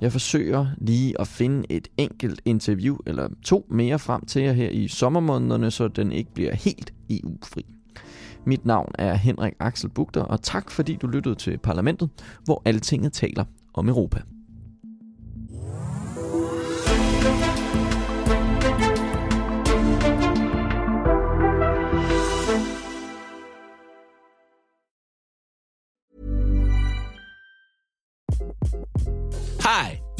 Jeg 0.00 0.12
forsøger 0.12 0.66
lige 0.78 1.20
at 1.20 1.28
finde 1.28 1.66
et 1.70 1.88
enkelt 1.96 2.40
interview 2.44 2.96
eller 3.06 3.28
to 3.42 3.66
mere 3.70 3.98
frem 3.98 4.24
til 4.26 4.42
jer 4.42 4.52
her 4.52 4.70
i 4.70 4.88
sommermånederne, 4.88 5.70
så 5.70 5.88
den 5.88 6.12
ikke 6.12 6.34
bliver 6.34 6.54
helt 6.54 6.94
EU-fri. 7.10 7.66
Mit 8.46 8.66
navn 8.66 8.92
er 8.98 9.14
Henrik 9.14 9.52
Axel 9.60 9.90
Bugter, 9.90 10.22
og 10.22 10.42
tak 10.42 10.70
fordi 10.70 10.96
du 10.96 11.06
lyttede 11.06 11.34
til 11.34 11.58
Parlamentet, 11.58 12.08
hvor 12.44 12.62
altinget 12.64 13.12
taler 13.12 13.44
om 13.74 13.88
Europa. 13.88 14.20